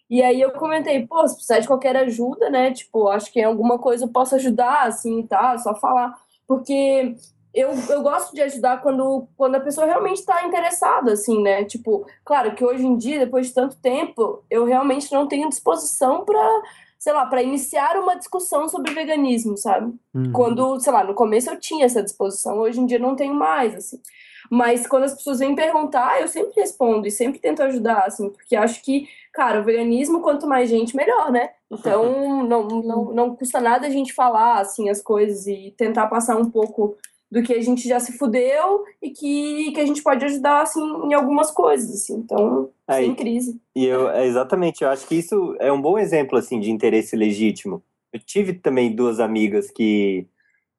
E 0.10 0.22
aí 0.22 0.39
eu 0.39 0.52
comentei, 0.52 1.06
pô, 1.06 1.28
se 1.28 1.34
precisar 1.36 1.60
de 1.60 1.68
qualquer 1.68 1.98
ajuda, 1.98 2.50
né? 2.50 2.72
Tipo, 2.72 3.10
acho 3.10 3.32
que 3.34 3.41
em 3.41 3.43
alguma 3.43 3.78
coisa 3.80 4.06
eu 4.06 4.10
posso 4.10 4.36
ajudar, 4.36 4.84
assim, 4.88 5.28
é 5.30 5.58
só 5.58 5.76
falar. 5.76 6.16
Porque 6.48 7.16
eu, 7.54 7.72
eu 7.89 8.02
gosto 8.02 8.34
de 8.34 8.41
ajudar 8.41 8.82
quando, 8.82 9.28
quando 9.36 9.56
a 9.56 9.60
pessoa 9.60 9.88
realmente 9.88 10.20
está 10.20 10.45
interessada, 10.45 11.14
assim, 11.14 11.41
né? 11.41 11.64
Tipo, 11.64 12.06
claro 12.24 12.54
que 12.54 12.64
hoje 12.64 12.86
em 12.86 12.98
dia, 12.98 13.20
depois 13.20 13.48
de 13.48 13.54
tanto 13.54 13.76
tempo, 13.78 14.43
eu 14.50 14.66
realmente 14.66 15.12
não 15.12 15.28
tenho 15.28 15.50
disposição 15.50 16.24
para 16.24 16.62
sei 17.00 17.14
lá, 17.14 17.26
para 17.26 17.43
iniciar 17.43 17.95
uma 17.98 18.16
discussão 18.16 18.68
sobre 18.68 18.93
veganismo, 18.93 19.56
sabe? 19.56 19.93
Uhum. 20.14 20.32
Quando, 20.32 20.80
sei 20.80 20.91
lá, 20.91 21.04
no 21.04 21.14
começo 21.14 21.50
eu 21.50 21.60
tinha 21.60 21.86
essa 21.86 22.02
disposição, 22.02 22.58
hoje 22.58 22.80
em 22.80 22.86
dia 22.86 22.98
não 22.98 23.16
tenho 23.16 23.36
mais, 23.36 23.76
assim. 23.76 24.02
Mas 24.50 24.88
quando 24.88 25.04
as 25.04 25.14
pessoas 25.14 25.39
vêm 25.39 25.56
perguntar, 25.56 26.22
eu 26.22 26.28
sempre 26.28 26.60
respondo 26.60 27.08
e 27.08 27.12
sempre 27.12 27.39
tento 27.39 27.62
ajudar, 27.64 28.04
assim, 28.06 28.30
porque 28.30 28.56
acho 28.56 28.82
que, 28.82 29.08
cara, 29.34 29.60
o 29.60 29.64
veganismo, 29.64 30.22
quanto 30.22 30.48
mais 30.48 30.70
gente, 30.70 30.95
melhor, 30.95 31.32
né? 31.32 31.52
Então, 31.70 32.43
não, 32.48 32.68
não, 32.68 33.14
não 33.14 33.36
custa 33.36 33.60
nada 33.60 33.88
a 33.88 33.89
gente 33.89 34.14
falar, 34.14 34.60
assim, 34.60 34.89
as 34.89 35.02
coisas 35.02 35.45
e 35.48 35.74
tentar 35.78 36.08
passar 36.08 36.38
um 36.38 36.50
pouco 36.50 36.98
do 37.32 37.43
que 37.43 37.53
a 37.53 37.61
gente 37.61 37.88
já 37.88 37.99
se 37.99 38.17
fudeu 38.17 38.86
e 39.01 39.09
que, 39.09 39.71
que 39.73 39.80
a 39.82 39.86
gente 39.86 40.01
pode 40.01 40.23
ajudar, 40.25 40.61
assim, 40.61 40.82
em 40.82 41.13
algumas 41.13 41.51
coisas, 41.51 41.93
assim. 41.93 42.15
Então, 42.15 42.69
Aí. 42.88 43.05
sem 43.05 43.15
crise. 43.15 43.59
E 43.75 43.86
eu, 43.86 44.09
é, 44.09 44.25
exatamente, 44.25 44.84
eu 44.84 44.89
acho 44.89 45.05
que 45.07 45.15
isso 45.15 45.55
é 45.59 45.71
um 45.71 45.82
bom 45.82 45.97
exemplo, 45.99 46.38
assim, 46.38 46.59
de 46.59 46.71
interesse 46.71 47.15
legítimo. 47.15 47.84
Eu 48.13 48.19
tive 48.19 48.53
também 48.53 48.95
duas 48.95 49.19
amigas 49.19 49.69
que 49.69 50.25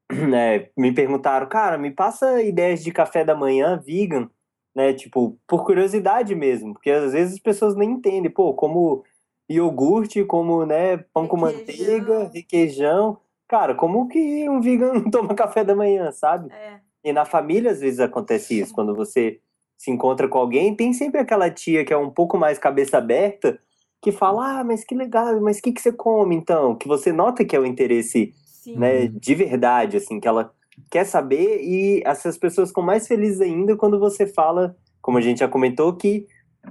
né, 0.11 0.69
me 0.77 0.93
perguntaram, 0.93 1.47
cara, 1.49 1.77
me 1.77 1.91
passa 1.91 2.43
ideias 2.43 2.83
de 2.83 2.91
café 2.91 3.25
da 3.25 3.37
manhã 3.37 3.81
vegan, 3.85 4.31
né, 4.75 4.95
tipo, 4.95 5.39
por 5.47 5.65
curiosidade 5.65 6.35
mesmo, 6.35 6.73
porque 6.73 6.91
às 6.91 7.13
vezes 7.13 7.35
as 7.35 7.41
pessoas 7.41 7.75
nem 7.75 7.91
entendem, 7.91 8.31
pô, 8.31 8.55
como 8.55 9.05
iogurte, 9.49 10.25
como, 10.25 10.65
né, 10.65 10.99
pão 11.13 11.27
com 11.27 11.37
Requeijão. 11.37 11.99
manteiga, 11.99 12.31
requeijão, 12.33 13.19
cara, 13.49 13.75
como 13.75 14.07
que 14.09 14.49
um 14.49 14.61
vegan 14.61 14.93
não 14.95 15.11
toma 15.11 15.35
café 15.35 15.65
da 15.65 15.75
manhã, 15.75 16.13
sabe? 16.13 16.53
É. 16.53 16.79
E 17.05 17.13
na 17.13 17.25
família, 17.25 17.71
às 17.71 17.81
vezes, 17.81 17.99
acontece 18.01 18.61
isso. 18.61 18.75
Quando 18.75 18.95
você 18.95 19.41
se 19.77 19.91
encontra 19.91 20.29
com 20.29 20.39
alguém, 20.39 20.75
tem 20.75 20.93
sempre 20.93 21.21
aquela 21.21 21.49
tia 21.51 21.85
que 21.85 21.93
é 21.93 21.97
um 21.97 22.11
pouco 22.11 22.37
mais 22.37 22.59
cabeça 22.59 22.99
aberta, 22.99 23.59
que 24.03 24.13
fala, 24.13 24.61
ah, 24.61 24.65
mas 24.65 24.85
que 24.85 24.95
legal, 24.95 25.41
mas 25.41 25.59
o 25.59 25.63
que, 25.63 25.73
que 25.73 25.81
você 25.81 25.93
come, 25.93 26.35
então? 26.37 26.75
Que 26.77 26.87
você 26.87 27.13
nota 27.13 27.45
que 27.45 27.55
é 27.57 27.61
o 27.61 27.67
interesse, 27.67 28.33
Sim. 28.45 28.77
né, 28.77 29.07
de 29.07 29.35
verdade, 29.35 29.97
assim, 29.97 30.21
que 30.21 30.29
ela 30.29 30.53
quer 30.91 31.05
saber, 31.05 31.61
e 31.63 32.03
essas 32.05 32.37
pessoas 32.39 32.69
ficam 32.69 32.83
mais 32.85 33.07
felizes 33.09 33.41
ainda 33.41 33.77
quando 33.77 33.99
você 33.99 34.27
fala, 34.27 34.77
como 35.01 35.19
a 35.19 35.21
gente 35.21 35.39
já 35.39 35.49
comentou, 35.49 35.93
que 35.97 36.27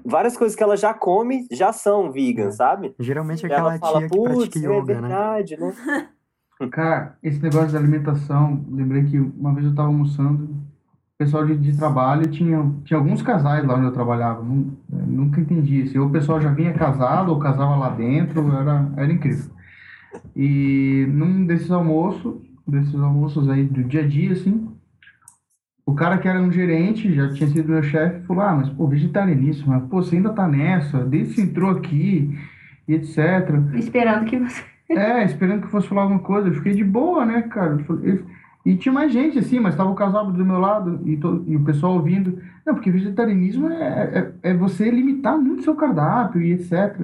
várias 0.06 0.38
coisas 0.38 0.56
que 0.56 0.64
ela 0.64 0.78
já 0.78 0.94
come 0.94 1.46
já 1.52 1.72
são 1.74 2.12
vegan, 2.12 2.48
É. 2.48 2.52
sabe? 2.52 2.96
Geralmente 3.00 3.46
é 3.46 3.50
E 3.50 3.52
ela 3.52 3.74
aquela 3.74 3.80
fala, 3.80 4.00
tia 4.00 4.10
que 4.10 4.18
putz, 4.18 4.36
pratica 4.36 4.60
é 4.60 4.62
yoga, 4.78 4.94
né? 4.96 5.02
verdade, 5.02 5.58
né? 5.60 5.74
Cara, 6.72 7.16
esse 7.22 7.42
negócio 7.42 7.72
da 7.72 7.80
alimentação, 7.80 8.66
lembrei 8.72 9.04
que 9.04 9.20
uma 9.20 9.54
vez 9.54 9.66
eu 9.66 9.72
estava 9.72 9.90
almoçando, 9.90 10.50
pessoal 11.18 11.46
de, 11.46 11.58
de 11.58 11.76
trabalho 11.78 12.28
tinha, 12.30 12.72
tinha 12.84 12.98
alguns 12.98 13.22
casais 13.22 13.66
lá 13.66 13.76
onde 13.76 13.86
eu 13.86 13.92
trabalhava, 13.92 14.44
nu- 14.44 14.78
eh, 14.92 14.96
nunca 15.08 15.40
entendi 15.42 15.82
isso. 15.82 16.00
Ou 16.00 16.08
o 16.08 16.12
pessoal 16.12 16.40
já 16.42 16.52
vinha 16.52 16.74
casado, 16.74 17.30
ou 17.30 17.40
casava 17.40 17.76
lá 17.76 17.90
dentro, 17.90 18.52
era, 18.56 18.92
era 18.96 19.12
incrível. 19.12 19.52
E 20.36 21.06
num 21.10 21.46
desses 21.46 21.72
almoços, 21.72 22.36
desses 22.68 22.96
almoços 22.96 23.50
aí 23.50 23.64
do 23.64 23.84
dia 23.84 24.02
a 24.04 24.08
dia, 24.08 24.32
assim, 24.34 24.70
o 25.86 25.96
cara 25.96 26.18
que 26.18 26.28
era 26.28 26.42
um 26.42 26.52
gerente, 26.52 27.14
já 27.14 27.32
tinha 27.34 27.50
sido 27.50 27.70
meu 27.70 27.82
chefe, 27.82 28.26
falou, 28.28 28.44
ah, 28.44 28.56
mas 28.56 28.70
pô, 28.70 28.88
vegetarianíssimo, 28.88 29.70
mas 29.70 29.84
pô, 29.90 30.04
você 30.04 30.18
ainda 30.18 30.34
tá 30.34 30.48
nessa, 30.48 31.04
desde 31.06 31.36
que 31.36 31.42
entrou 31.42 31.72
aqui, 31.72 32.38
e 32.88 32.94
etc. 32.94 33.18
Esperando 33.76 34.26
que 34.26 34.38
você. 34.38 34.64
É, 34.90 35.24
esperando 35.26 35.62
que 35.64 35.68
fosse 35.72 35.88
falar 35.88 36.04
alguma 36.04 36.22
coisa. 36.22 36.48
Eu 36.48 36.54
fiquei 36.56 36.74
de 36.74 36.84
boa, 36.84 37.26
né, 37.26 37.42
cara? 37.44 37.78
Eu 38.04 38.26
E 38.66 38.76
tinha 38.76 38.94
mais 38.94 39.12
gente, 39.12 39.40
assim, 39.40 39.60
mas 39.60 39.76
tava 39.76 39.90
o 39.90 39.96
casal 39.96 40.32
do 40.32 40.46
meu 40.46 40.60
lado 40.60 41.00
e, 41.06 41.18
to- 41.18 41.44
e 41.48 41.56
o 41.56 41.64
pessoal 41.64 41.94
ouvindo. 41.94 42.42
Não, 42.66 42.74
porque 42.74 42.92
vegetarianismo 42.92 43.70
é, 43.70 44.32
é, 44.44 44.52
é 44.52 44.54
você 44.54 44.90
limitar 44.92 45.38
muito 45.38 45.64
seu 45.64 45.76
cardápio 45.76 46.42
e 46.42 46.52
etc. 46.54 47.02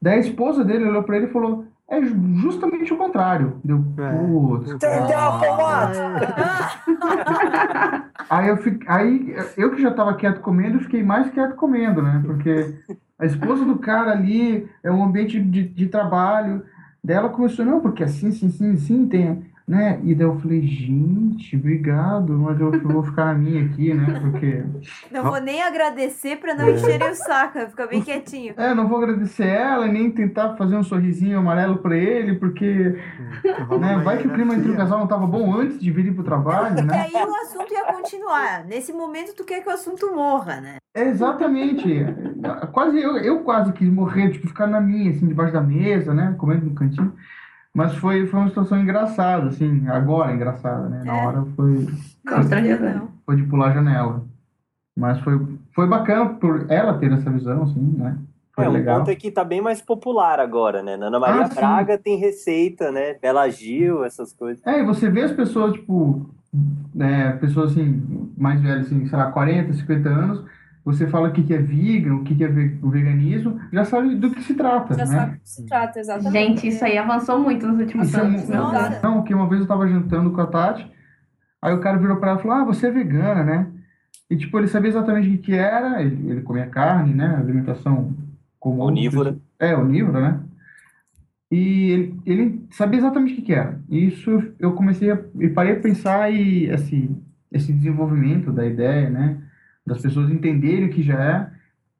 Daí 0.00 0.16
a 0.16 0.20
esposa 0.20 0.64
dele 0.64 0.88
olhou 0.88 1.02
pra 1.02 1.16
ele 1.16 1.26
e 1.26 1.32
falou: 1.32 1.64
é 1.88 2.02
ju- 2.02 2.16
justamente 2.36 2.92
o 2.92 2.96
contrário. 2.98 3.54
Deu, 3.64 3.82
É. 3.98 4.26
putz. 4.26 4.72
What? 4.72 5.98
Aí 8.30 8.48
eu, 8.48 8.56
fi- 8.56 8.80
aí 8.86 9.34
eu 9.58 9.70
que 9.72 9.82
já 9.82 9.90
tava 9.90 10.14
quieto 10.14 10.40
comendo, 10.40 10.76
eu 10.78 10.82
fiquei 10.82 11.02
mais 11.02 11.28
quieto 11.30 11.54
comendo, 11.54 12.00
né? 12.02 12.22
Porque 12.24 12.74
a 13.18 13.26
esposa 13.26 13.64
do 13.64 13.76
cara 13.78 14.10
ali 14.12 14.68
é 14.82 14.90
um 14.90 15.04
ambiente 15.04 15.40
de, 15.40 15.64
de 15.68 15.86
trabalho. 15.86 16.62
Daí 17.04 17.16
ela 17.16 17.28
começou, 17.30 17.64
não, 17.64 17.80
porque 17.80 18.04
assim, 18.04 18.28
assim, 18.28 18.46
assim, 18.46 18.72
assim, 18.72 19.08
tem, 19.08 19.44
né? 19.66 20.00
E 20.04 20.14
daí 20.14 20.26
eu 20.26 20.38
falei, 20.38 20.62
gente, 20.62 21.56
obrigado, 21.56 22.32
mas 22.38 22.60
eu 22.60 22.70
vou 22.80 23.02
ficar 23.02 23.26
na 23.26 23.34
minha 23.34 23.64
aqui, 23.64 23.92
né? 23.92 24.18
Porque, 24.20 24.62
Não 25.10 25.24
vou 25.24 25.40
nem 25.40 25.62
agradecer 25.62 26.36
pra 26.36 26.54
não 26.54 26.68
É. 26.68 26.72
encherem 26.74 27.10
o 27.10 27.14
saco, 27.14 27.58
fica 27.68 27.86
bem 27.86 28.02
quietinho. 28.02 28.54
é, 28.56 28.74
não 28.74 28.88
vou 28.88 28.98
agradecer 28.98 29.46
ela 29.46 29.86
e 29.86 29.92
nem 29.92 30.10
tentar 30.12 30.56
fazer 30.56 30.76
um 30.76 30.82
sorrisinho 30.84 31.38
amarelo 31.38 31.78
pra 31.78 31.96
ele, 31.96 32.36
porque, 32.36 32.64
né? 33.80 33.98
Vai 34.04 34.18
que 34.18 34.28
o 34.28 34.32
clima 34.32 34.54
entre 34.54 34.70
o 34.70 34.76
casal 34.76 34.98
não 35.00 35.06
tava 35.08 35.26
bom 35.26 35.52
antes 35.54 35.78
de 35.80 35.90
vir 35.90 36.14
pro 36.14 36.24
trabalho, 36.24 36.76
E 36.76 36.86
né? 36.86 37.02
aí 37.02 37.14
o 37.24 37.34
assunto 37.42 37.72
ia 37.72 37.84
continuar. 37.84 38.64
Nesse 38.64 38.92
momento, 38.92 39.34
tu 39.34 39.44
quer 39.44 39.62
que 39.62 39.68
o 39.68 39.72
assunto 39.72 40.14
morra, 40.14 40.60
né? 40.60 40.76
É, 40.94 41.08
Exatamente. 41.08 41.88
Quase 42.72 43.00
eu, 43.00 43.16
eu 43.18 43.40
quase 43.40 43.72
quis 43.72 43.88
morrer, 43.92 44.30
tipo, 44.30 44.48
ficar 44.48 44.66
na 44.66 44.80
minha, 44.80 45.10
assim, 45.10 45.26
debaixo 45.26 45.52
da 45.52 45.60
mesa, 45.60 46.12
né? 46.14 46.34
Comendo 46.38 46.66
no 46.66 46.74
cantinho. 46.74 47.12
Mas 47.74 47.94
foi, 47.94 48.26
foi 48.26 48.40
uma 48.40 48.48
situação 48.48 48.78
engraçada, 48.80 49.48
assim, 49.48 49.86
agora 49.88 50.32
engraçada, 50.32 50.88
né? 50.88 51.02
Na 51.04 51.12
É. 51.16 51.26
hora 51.26 51.44
foi, 51.56 51.86
Constrangedor. 52.28 52.94
Não. 52.94 53.08
foi 53.24 53.36
de 53.36 53.42
pular 53.44 53.68
a 53.70 53.74
janela. 53.74 54.24
Mas 54.96 55.18
foi, 55.20 55.40
foi 55.74 55.86
bacana 55.86 56.30
por 56.34 56.66
ela 56.70 56.98
ter 56.98 57.10
essa 57.12 57.30
visão, 57.30 57.62
assim, 57.62 57.80
né? 57.96 58.18
Foi 58.54 58.66
É, 58.66 58.68
um 58.68 58.72
legal. 58.72 58.98
ponto 58.98 59.10
é 59.10 59.14
que 59.16 59.30
tá 59.30 59.42
bem 59.42 59.62
mais 59.62 59.80
popular 59.80 60.38
agora, 60.38 60.82
né? 60.82 60.94
Ana 61.00 61.18
Maria 61.18 61.42
Ah, 61.42 61.48
sim. 61.48 61.54
Braga 61.54 61.96
tem 61.96 62.18
receita, 62.18 62.92
né? 62.92 63.14
Bela 63.14 63.48
Gil, 63.48 64.04
essas 64.04 64.34
coisas. 64.34 64.62
É, 64.66 64.80
e 64.80 64.84
você 64.84 65.08
vê 65.08 65.22
as 65.22 65.32
pessoas, 65.32 65.72
tipo, 65.72 66.28
né, 66.94 67.32
pessoas 67.40 67.70
assim, 67.72 68.30
mais 68.36 68.60
velhas, 68.60 68.84
assim, 68.86 69.06
sei 69.06 69.16
lá, 69.18 69.32
40, 69.32 69.72
50 69.72 70.08
anos, 70.10 70.44
você 70.84 71.06
fala 71.06 71.28
o 71.28 71.32
que 71.32 71.52
é 71.54 71.58
vegan, 71.58 72.16
o 72.16 72.24
que 72.24 72.42
é 72.42 72.48
o 72.82 72.90
veganismo, 72.90 73.60
já 73.72 73.84
sabe 73.84 74.16
do 74.16 74.30
que 74.30 74.42
se 74.42 74.54
trata, 74.54 74.94
Já 74.94 75.04
né? 75.04 75.06
sabe 75.06 75.32
do 75.32 75.40
que 75.40 75.48
se 75.48 75.66
trata, 75.66 76.00
exatamente. 76.00 76.32
Gente, 76.32 76.68
isso 76.68 76.84
aí 76.84 76.98
avançou 76.98 77.38
muito 77.38 77.66
nos 77.66 77.78
últimos 77.78 78.08
Isso 78.08 78.16
é 78.18 78.20
anos. 78.20 78.48
meu 78.48 78.58
Nossa. 78.58 78.88
Deus. 78.88 79.02
Não, 79.02 79.22
que 79.22 79.32
uma 79.34 79.48
vez 79.48 79.60
eu 79.60 79.68
tava 79.68 79.86
jantando 79.86 80.32
com 80.32 80.40
a 80.40 80.46
Tati, 80.46 80.90
aí 81.60 81.72
o 81.72 81.80
cara 81.80 81.98
virou 81.98 82.16
pra 82.16 82.30
ela 82.30 82.38
e 82.40 82.42
falou, 82.42 82.56
ah, 82.56 82.64
você 82.64 82.88
é 82.88 82.90
vegana, 82.90 83.44
né? 83.44 83.66
E, 84.28 84.36
tipo, 84.36 84.58
ele 84.58 84.66
sabia 84.66 84.88
exatamente 84.88 85.28
o 85.28 85.30
que 85.32 85.38
que 85.38 85.54
era, 85.54 86.02
ele, 86.02 86.30
ele 86.30 86.40
comia 86.42 86.66
carne, 86.66 87.14
né? 87.14 87.36
Alimentação 87.36 88.12
comum. 88.58 88.82
Onívora. 88.82 89.36
É, 89.60 89.76
onívora, 89.76 90.20
né? 90.20 90.40
E 91.50 91.90
ele, 91.90 92.20
ele 92.24 92.66
sabia 92.70 92.98
exatamente 92.98 93.34
o 93.34 93.36
que 93.36 93.42
que 93.42 93.52
era. 93.52 93.78
E 93.88 94.06
isso 94.06 94.42
eu 94.58 94.72
comecei 94.72 95.10
a, 95.12 95.20
e 95.38 95.48
parei 95.48 95.74
a 95.74 95.80
pensar 95.80 96.32
e, 96.32 96.70
assim, 96.70 97.22
esse 97.52 97.72
desenvolvimento 97.72 98.50
da 98.50 98.66
ideia, 98.66 99.10
né? 99.10 99.38
Das 99.86 100.00
pessoas 100.00 100.30
entenderem 100.30 100.86
o 100.86 100.92
que 100.92 101.02
já 101.02 101.22
é. 101.22 101.50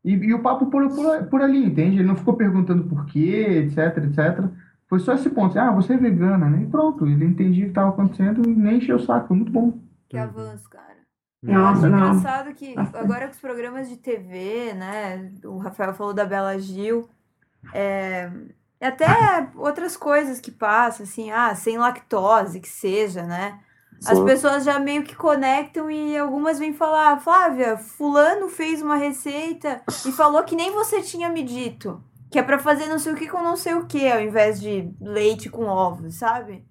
E, 0.05 0.13
e 0.15 0.35
o 0.35 0.43
papo 0.43 0.67
por, 0.67 0.89
por, 0.89 1.27
por 1.27 1.43
ali, 1.43 1.65
entende? 1.65 1.97
Ele 1.99 2.09
não 2.09 2.17
ficou 2.17 2.35
perguntando 2.35 2.85
por 2.85 3.07
quê, 3.07 3.67
etc, 3.67 3.99
etc. 4.05 4.45
Foi 4.89 4.99
só 4.99 5.15
esse 5.15 5.31
ponto, 5.31 5.59
assim, 5.59 5.69
ah, 5.69 5.73
você 5.73 5.95
é 5.95 5.97
vegana, 5.97 6.51
né? 6.51 6.63
E 6.63 6.67
pronto, 6.67 7.07
ele 7.07 7.25
entendia 7.25 7.63
o 7.63 7.67
que 7.67 7.71
estava 7.71 7.91
acontecendo 7.91 8.49
e 8.49 8.55
nem 8.55 8.77
encheu 8.79 8.97
o 8.97 9.01
saco, 9.01 9.29
foi 9.29 9.37
muito 9.37 9.53
bom. 9.53 9.79
Que 10.09 10.17
Uhum. 10.17 10.23
avanço, 10.25 10.69
cara. 10.69 10.83
Nossa, 11.43 11.57
eu 11.57 11.67
acho 11.67 11.89
não. 11.89 11.99
engraçado 12.15 12.55
que 12.55 12.75
agora 12.95 13.27
com 13.27 13.33
os 13.33 13.41
programas 13.41 13.89
de 13.89 13.97
TV, 13.97 14.75
né? 14.75 15.33
O 15.45 15.59
Rafael 15.59 15.95
falou 15.95 16.13
da 16.13 16.25
Bela 16.25 16.59
Gil. 16.59 17.09
É, 17.73 18.31
e 18.81 18.85
até 18.85 19.07
outras 19.57 19.97
coisas 19.97 20.41
que 20.41 20.51
passam, 20.51 21.05
assim, 21.05 21.31
ah, 21.31 21.55
sem 21.55 21.79
lactose, 21.79 22.61
que 22.61 22.69
seja, 22.69 23.23
né? 23.25 23.59
As 24.07 24.19
Sim. 24.19 24.25
pessoas 24.25 24.65
já 24.65 24.79
meio 24.79 25.05
que 25.05 25.15
conectam 25.15 25.91
e 25.91 26.17
algumas 26.17 26.59
vêm 26.59 26.73
falar, 26.73 27.21
Flávia, 27.21 27.77
fulano 27.77 28.49
fez 28.49 28.83
uma 28.83 28.97
receita 28.97 29.81
e 30.07 30.11
falou 30.13 30.43
que 30.43 30.57
nem 30.57 30.73
você 30.73 31.01
tinha 31.01 31.29
me 31.29 31.43
dito. 31.43 32.03
Que 32.31 32.39
é 32.39 32.43
pra 32.43 32.59
fazer 32.59 32.87
não 32.87 32.99
sei 32.99 33.13
o 33.13 33.17
que 33.17 33.29
com 33.29 33.43
não 33.43 33.57
sei 33.57 33.75
o 33.75 33.87
que, 33.87 34.11
ao 34.11 34.21
invés 34.21 34.61
de 34.61 34.91
leite 35.01 35.49
com 35.49 35.67
ovos, 35.67 36.15
sabe? 36.15 36.65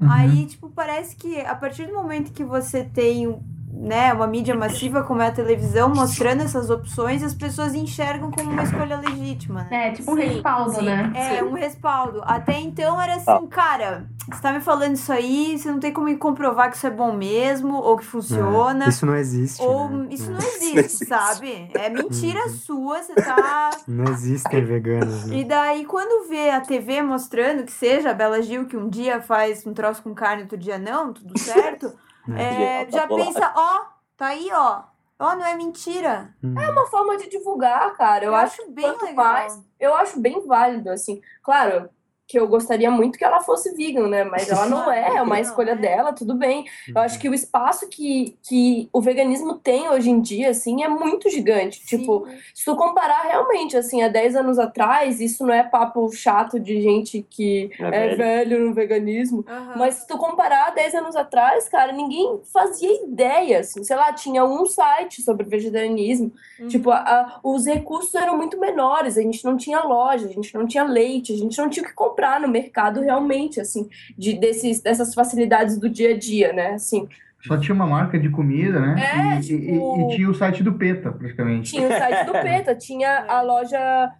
Uhum. 0.00 0.10
Aí, 0.10 0.46
tipo, 0.46 0.70
parece 0.70 1.14
que 1.16 1.40
a 1.40 1.54
partir 1.54 1.86
do 1.86 1.92
momento 1.92 2.32
que 2.32 2.44
você 2.44 2.84
tem 2.84 3.26
né, 3.72 4.12
uma 4.12 4.26
mídia 4.26 4.54
massiva 4.54 5.02
como 5.02 5.22
é 5.22 5.28
a 5.28 5.32
televisão 5.32 5.88
mostrando 5.88 6.42
essas 6.42 6.68
opções, 6.70 7.22
as 7.22 7.34
pessoas 7.34 7.74
enxergam 7.74 8.30
como 8.30 8.50
uma 8.50 8.62
escolha 8.62 8.98
legítima, 8.98 9.66
né? 9.70 9.88
É, 9.88 9.90
tipo 9.92 10.12
um 10.12 10.16
Sim, 10.16 10.22
respaldo, 10.22 10.70
sim. 10.74 10.84
né? 10.84 11.12
É, 11.14 11.42
um 11.42 11.54
respaldo. 11.54 12.22
Até 12.24 12.60
então 12.60 13.00
era 13.00 13.14
assim, 13.16 13.24
Tá. 13.24 13.40
cara, 13.50 14.04
você 14.30 14.42
tá 14.42 14.52
me 14.52 14.60
falando 14.60 14.94
isso 14.94 15.10
aí, 15.12 15.58
você 15.58 15.70
não 15.70 15.80
tem 15.80 15.92
como 15.92 16.06
me 16.06 16.16
comprovar 16.16 16.70
que 16.70 16.76
isso 16.76 16.86
é 16.86 16.90
bom 16.90 17.12
mesmo, 17.12 17.74
ou 17.76 17.96
que 17.96 18.04
funciona. 18.04 18.86
Isso 18.88 19.06
não 19.06 19.16
existe, 19.16 19.62
Ou 19.62 19.88
né? 19.88 20.08
isso 20.10 20.30
não 20.30 20.38
É. 20.38 20.46
existe, 20.48 20.78
existe. 20.78 21.06
sabe? 21.06 21.70
É 21.74 21.88
mentira 21.88 22.40
Uhum. 22.46 22.48
sua, 22.50 23.02
você 23.02 23.14
tá. 23.14 23.70
Não 23.88 24.04
existem 24.12 24.64
veganos, 24.64 25.24
né? 25.26 25.36
E 25.36 25.44
daí, 25.44 25.84
quando 25.84 26.28
vê 26.28 26.50
a 26.50 26.60
TV 26.60 27.02
mostrando 27.02 27.64
que 27.64 27.72
seja 27.72 28.10
a 28.10 28.14
Bela 28.14 28.40
Gil, 28.42 28.66
que 28.66 28.76
um 28.76 28.88
dia 28.88 29.20
faz 29.20 29.66
um 29.66 29.72
troço 29.74 30.02
com 30.02 30.14
carne, 30.14 30.42
outro 30.42 30.56
dia 30.58 30.78
não, 30.78 31.12
tudo 31.12 31.38
certo, 31.38 31.92
é, 32.36 32.84
Tá 32.86 32.90
já 32.98 33.06
pensa, 33.08 33.52
ó, 33.54 33.80
tá 34.16 34.26
aí, 34.26 34.48
ó. 34.52 34.82
Ó, 35.18 35.36
não 35.36 35.46
é 35.46 35.54
mentira. 35.56 36.34
Hum. 36.42 36.58
É 36.60 36.70
uma 36.70 36.86
forma 36.86 37.16
de 37.16 37.28
divulgar, 37.28 37.96
cara. 37.96 38.24
Eu, 38.24 38.34
acho 38.34 38.68
bem 38.70 38.84
quanto 38.90 39.04
legal. 39.04 39.24
mais- 39.24 39.60
eu 39.78 39.94
acho 39.94 40.18
bem 40.20 40.44
válido, 40.46 40.90
assim. 40.90 41.20
Claro 41.42 41.88
que 42.32 42.38
eu 42.38 42.48
gostaria 42.48 42.90
muito 42.90 43.18
que 43.18 43.24
ela 43.24 43.40
fosse 43.40 43.74
vegan, 43.74 44.08
né? 44.08 44.24
Mas 44.24 44.48
ela 44.48 44.64
não 44.64 44.88
é, 44.90 45.16
é 45.16 45.22
uma 45.22 45.38
escolha 45.38 45.76
dela, 45.76 46.14
tudo 46.14 46.34
bem. 46.34 46.64
Eu 46.88 47.02
acho 47.02 47.18
que 47.18 47.28
o 47.28 47.34
espaço 47.34 47.86
que, 47.90 48.34
que 48.42 48.88
o 48.90 49.02
veganismo 49.02 49.54
tem 49.56 49.90
hoje 49.90 50.08
em 50.08 50.18
dia, 50.18 50.48
assim, 50.48 50.82
é 50.82 50.88
muito 50.88 51.28
gigante. 51.28 51.82
Sim. 51.84 51.98
Tipo, 51.98 52.26
se 52.54 52.64
tu 52.64 52.74
comparar 52.74 53.22
realmente, 53.24 53.76
assim, 53.76 54.02
há 54.02 54.08
10 54.08 54.34
anos 54.36 54.58
atrás, 54.58 55.20
isso 55.20 55.46
não 55.46 55.52
é 55.52 55.62
papo 55.62 56.10
chato 56.10 56.58
de 56.58 56.80
gente 56.80 57.24
que 57.28 57.70
É 57.78 57.84
é, 57.84 57.90
velho. 57.90 58.16
velho 58.16 58.66
no 58.68 58.72
veganismo. 58.74 59.44
Aham. 59.46 59.74
Mas 59.76 59.94
se 59.96 60.06
tu 60.06 60.16
comparar 60.16 60.70
10 60.74 60.94
anos 60.94 61.14
atrás, 61.16 61.68
cara, 61.68 61.92
ninguém 61.92 62.40
fazia 62.50 63.04
ideia, 63.04 63.58
assim. 63.60 63.84
Sei 63.84 63.94
lá, 63.94 64.10
tinha 64.14 64.42
um 64.44 64.64
site 64.64 65.20
sobre 65.20 65.44
vegetarianismo. 65.46 66.32
Uhum. 66.58 66.68
Tipo, 66.68 66.90
a- 66.90 66.96
a- 66.98 67.40
os 67.44 67.66
recursos 67.66 68.14
eram 68.14 68.38
muito 68.38 68.58
menores. 68.58 69.18
A 69.18 69.22
gente 69.22 69.44
não 69.44 69.56
tinha 69.56 69.82
loja, 69.82 70.24
a 70.26 70.28
gente 70.32 70.54
não 70.54 70.66
tinha 70.66 70.84
leite, 70.84 71.32
a 71.32 71.36
gente 71.36 71.58
não 71.58 71.68
tinha 71.68 71.84
o 71.84 71.86
que 71.88 71.92
comprar 71.94 72.21
no 72.40 72.48
mercado 72.48 73.00
realmente, 73.00 73.60
assim, 73.60 73.88
de, 74.16 74.34
desses, 74.34 74.80
dessas 74.82 75.14
facilidades 75.14 75.78
do 75.78 75.88
dia 75.88 76.14
a 76.14 76.18
dia, 76.18 76.52
né? 76.52 76.74
Assim, 76.74 77.08
Só 77.46 77.56
tinha 77.58 77.74
uma 77.74 77.86
marca 77.86 78.18
de 78.18 78.28
comida, 78.30 78.78
né? 78.80 78.94
É, 79.00 79.34
e, 79.34 79.38
e- 79.38 79.42
tipo- 79.42 80.00
e 80.12 80.14
tinha 80.16 80.30
o 80.30 80.34
site 80.34 80.62
do 80.62 80.72
PETA, 80.74 81.10
praticamente. 81.12 81.70
tinha 81.72 81.88
o 81.88 81.90
site 81.92 82.24
do 82.26 82.32
PETA, 82.40 82.74
tinha 82.76 83.24
a 83.28 83.40
loja, 83.42 84.12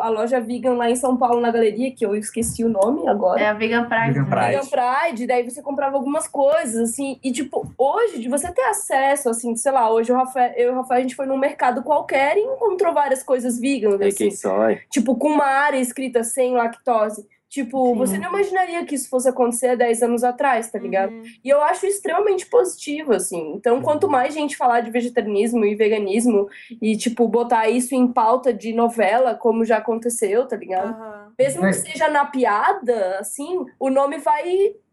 a 0.00 0.08
loja 0.08 0.40
vegan 0.40 0.74
lá 0.74 0.90
em 0.90 0.96
São 0.96 1.16
Paulo, 1.16 1.40
na 1.40 1.50
galeria, 1.50 1.90
que 1.94 2.04
eu 2.06 2.14
esqueci 2.14 2.62
o 2.64 2.68
nome 2.70 3.06
agora. 3.08 3.40
É 3.40 3.48
a 3.48 3.52
Vegan 3.54 3.84
Pride. 3.84 4.12
Vegan 4.12 4.22
né? 4.24 4.30
Pride. 4.30 4.46
Vegan 4.46 4.66
Pride, 5.06 5.26
daí 5.26 5.50
você 5.50 5.62
comprava 5.62 5.96
algumas 5.96 6.26
coisas, 6.26 6.90
assim, 6.90 7.18
e 7.22 7.30
tipo, 7.32 7.70
hoje, 7.78 8.18
de 8.20 8.28
você 8.30 8.50
ter 8.52 8.62
acesso, 8.62 9.28
assim, 9.30 9.54
sei 9.56 9.72
lá, 9.72 9.90
hoje 9.90 10.10
o 10.12 10.16
Rafael, 10.16 10.52
eu 10.56 10.68
e 10.68 10.72
o 10.72 10.76
Rafael, 10.76 10.98
a 10.98 11.02
gente 11.02 11.14
foi 11.16 11.26
num 11.26 11.38
mercado 11.38 11.82
qualquer 11.82 12.36
e 12.36 12.40
encontrou 12.40 12.92
várias 12.94 13.22
coisas 13.22 13.58
vegan, 13.60 13.98
É 14.00 14.06
assim, 14.08 14.16
quem 14.16 14.30
só. 14.30 14.68
tipo, 14.90 15.16
com 15.16 15.28
uma 15.28 15.44
área 15.46 15.78
escrita 15.78 16.22
sem 16.24 16.54
lactose. 16.54 17.26
Tipo, 17.50 17.92
Sim. 17.92 17.98
você 17.98 18.16
não 18.18 18.28
imaginaria 18.30 18.84
que 18.84 18.94
isso 18.94 19.10
fosse 19.10 19.28
acontecer 19.28 19.70
há 19.70 19.74
10 19.74 20.04
anos 20.04 20.22
atrás, 20.22 20.70
tá 20.70 20.78
ligado? 20.78 21.10
Uhum. 21.10 21.22
E 21.44 21.48
eu 21.48 21.60
acho 21.60 21.84
extremamente 21.84 22.46
positivo, 22.46 23.12
assim. 23.12 23.54
Então, 23.56 23.82
quanto 23.82 24.08
mais 24.08 24.32
gente 24.32 24.56
falar 24.56 24.82
de 24.82 24.90
vegetarianismo 24.92 25.64
e 25.64 25.74
veganismo 25.74 26.48
e, 26.80 26.96
tipo, 26.96 27.26
botar 27.26 27.68
isso 27.68 27.92
em 27.92 28.06
pauta 28.06 28.54
de 28.54 28.72
novela, 28.72 29.34
como 29.34 29.64
já 29.64 29.78
aconteceu, 29.78 30.46
tá 30.46 30.56
ligado? 30.56 30.94
Aham. 30.94 31.32
Mesmo 31.36 31.62
que 31.62 31.72
seja 31.72 32.08
na 32.08 32.24
piada, 32.24 33.18
assim, 33.18 33.66
o 33.80 33.90
nome 33.90 34.18
vai, 34.18 34.44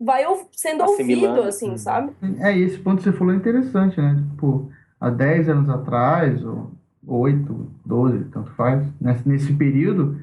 vai 0.01 0.23
sendo 0.51 0.83
Assimilando. 0.83 1.27
ouvido, 1.27 1.47
assim, 1.47 1.69
Uhum. 1.69 1.77
sabe? 1.77 2.11
É, 2.39 2.57
esse 2.57 2.79
ponto 2.79 2.97
que 2.97 3.03
você 3.03 3.11
falou 3.13 3.33
é 3.33 3.37
interessante, 3.37 4.01
né? 4.01 4.15
Tipo, 4.31 4.71
há 4.99 5.11
10 5.11 5.47
anos 5.47 5.69
atrás, 5.69 6.43
ou 6.43 6.71
8, 7.07 7.71
12, 7.85 8.25
tanto 8.31 8.49
faz, 8.55 8.83
nesse, 8.99 9.29
nesse 9.29 9.53
período, 9.53 10.19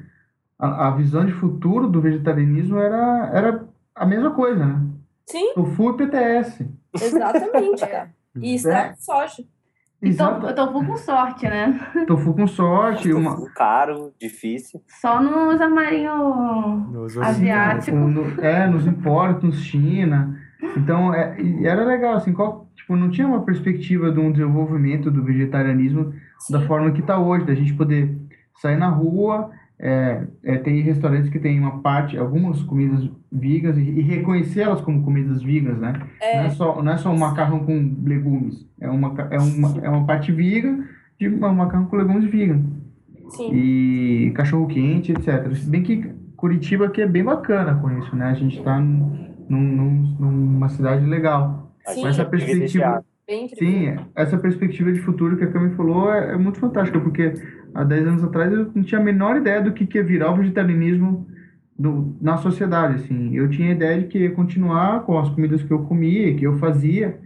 a, 0.59 0.87
a 0.87 0.91
visão 0.91 1.25
de 1.25 1.31
futuro 1.33 1.87
do 1.87 2.01
vegetarianismo 2.01 2.77
era, 2.77 3.29
era 3.33 3.65
a 3.93 4.05
mesma 4.05 4.31
coisa, 4.31 4.65
né? 4.65 4.81
Sim, 5.27 5.53
Tofu 5.55 5.91
e 5.91 5.97
PTS. 5.97 6.69
exatamente, 7.01 7.83
É. 7.85 7.87
cara. 7.87 8.09
E 8.35 8.55
extrato 8.55 8.93
de 8.95 9.03
soja. 9.05 9.43
Então, 10.01 10.37
Exato. 10.37 10.45
eu 10.47 10.55
tô 10.55 10.67
com 10.71 10.97
sorte, 10.97 11.47
né? 11.47 11.79
Tofu 12.05 12.33
com 12.33 12.45
sorte, 12.45 13.11
uma... 13.13 13.31
Tofu 13.37 13.53
caro, 13.55 14.13
difícil. 14.19 14.81
Só 15.01 15.21
nos 15.21 15.59
armarinhos. 15.59 16.91
Nos 16.91 17.17
Asiático. 17.17 17.95
o- 17.97 18.07
no- 18.09 18.41
é, 18.41 18.67
nos 18.67 18.85
importos, 18.85 19.61
China. 19.63 20.37
Então, 20.77 21.13
é, 21.13 21.37
era 21.63 21.83
legal, 21.85 22.15
assim, 22.15 22.33
qual, 22.33 22.67
tipo, 22.75 22.95
não 22.95 23.09
tinha 23.09 23.25
uma 23.25 23.43
perspectiva 23.43 24.11
de 24.11 24.19
um 24.19 24.31
desenvolvimento 24.31 25.09
do 25.09 25.23
vegetarianismo 25.23 26.13
da 26.51 26.61
forma 26.61 26.91
que 26.91 26.99
está 26.99 27.17
hoje, 27.17 27.45
da 27.45 27.55
gente 27.55 27.73
poder 27.73 28.15
sair 28.61 28.75
na 28.77 28.89
rua, 28.89 29.49
é, 29.79 30.25
é, 30.43 30.57
tem 30.59 30.81
restaurantes 30.81 31.29
que 31.29 31.39
tem 31.39 31.59
uma 31.59 31.81
parte, 31.81 32.17
algumas 32.17 32.61
comidas 32.63 33.09
veganas 33.31 33.77
e, 33.77 33.81
e 33.81 34.01
reconhecê-las 34.01 34.81
como 34.81 35.03
comidas 35.03 35.43
veganas, 35.43 35.79
né? 35.79 35.93
Não, 36.33 36.41
é 36.41 36.47
É, 36.47 36.49
só, 36.49 36.81
não 36.81 36.91
é 36.93 36.97
só 36.97 37.11
um 37.11 37.17
macarrão 37.17 37.59
com 37.65 37.95
legumes, 38.03 38.67
é 38.79 38.89
uma, 38.89 39.13
é 39.31 39.39
uma, 39.39 39.85
é 39.85 39.89
uma 39.89 40.05
parte 40.05 40.31
vegan 40.31 40.85
de 41.19 41.27
um 41.29 41.53
macarrão 41.53 41.85
com 41.87 41.95
legumes 41.97 42.25
vegan 42.29 42.61
sim. 43.29 43.51
e 43.53 44.31
cachorro 44.35 44.67
quente, 44.67 45.11
etc. 45.11 45.53
Se 45.55 45.69
bem 45.69 45.83
que 45.83 46.13
Curitiba 46.35 46.85
aqui 46.87 47.01
é 47.01 47.07
bem 47.07 47.23
bacana 47.23 47.75
com 47.75 47.89
isso, 47.99 48.15
né? 48.15 48.25
A 48.27 48.33
gente 48.33 48.57
está 48.57 48.79
num, 48.79 49.29
num- 49.49 50.15
numa 50.19 50.69
cidade 50.69 51.05
legal. 51.05 51.73
Sim. 51.87 52.05
Essa 52.07 52.23
é 52.23 52.25
perspectiva, 52.25 53.03
sim, 53.57 53.95
essa 54.15 54.37
perspectiva 54.37 54.91
de 54.91 54.99
futuro 54.99 55.37
que 55.37 55.43
a 55.43 55.51
Cami 55.51 55.75
falou 55.75 56.11
é, 56.11 56.33
é 56.33 56.37
muito 56.37 56.59
fantástica, 56.59 56.99
porque 56.99 57.33
há 57.75 57.83
10 57.83 58.07
anos 58.07 58.23
atrás 58.23 58.51
eu 58.51 58.71
não 58.73 58.83
tinha 58.83 58.99
a 58.99 59.03
menor 59.03 59.35
ideia 59.37 59.61
do 59.61 59.73
que, 59.73 59.85
que 59.85 59.97
ia 59.97 60.03
virar 60.03 60.31
o 60.31 60.37
vegetarianismo 60.37 61.27
no, 61.77 62.17
na 62.21 62.37
sociedade, 62.37 62.95
assim. 62.95 63.35
Eu 63.35 63.49
tinha 63.49 63.69
a 63.69 63.73
ideia 63.73 64.01
de 64.01 64.07
que 64.07 64.19
ia 64.19 64.31
continuar 64.31 65.01
com 65.01 65.19
as 65.19 65.29
comidas 65.29 65.61
que 65.61 65.71
eu 65.71 65.83
comia, 65.83 66.33
que 66.35 66.45
eu 66.45 66.57
fazia, 66.57 67.19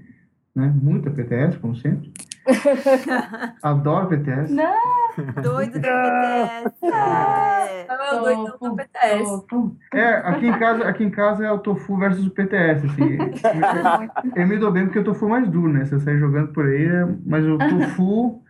né? 0.55 0.73
Muita 0.81 1.11
PTS, 1.11 1.57
como 1.59 1.75
sempre. 1.75 2.11
Adoro 3.61 4.07
PTS. 4.07 4.53
Doido 5.43 5.79
da 5.79 6.63
BTS. 6.63 6.85
É. 6.85 7.85
Ah, 7.89 8.15
o 8.15 8.19
doidão 8.21 8.57
do 8.59 8.75
PTS. 8.75 9.45
É, 9.93 10.09
aqui 10.15 10.47
em 10.47 10.57
casa, 10.57 10.83
aqui 10.87 11.03
em 11.03 11.09
casa 11.09 11.45
é 11.45 11.51
o 11.51 11.59
tofu 11.59 11.97
versus 11.97 12.25
o 12.25 12.31
PTS, 12.31 12.85
assim. 12.85 13.17
Eu 14.35 14.47
me 14.47 14.57
dou 14.57 14.71
bem 14.71 14.85
porque 14.85 14.99
o 14.99 15.03
tofu 15.03 15.25
é 15.27 15.29
mais 15.29 15.47
duro, 15.49 15.71
né? 15.71 15.85
Você 15.85 15.99
sai 15.99 16.17
jogando 16.17 16.53
por 16.53 16.65
aí, 16.65 16.85
é- 16.85 17.07
mas 17.25 17.45
o 17.45 17.57
tofu. 17.57 18.41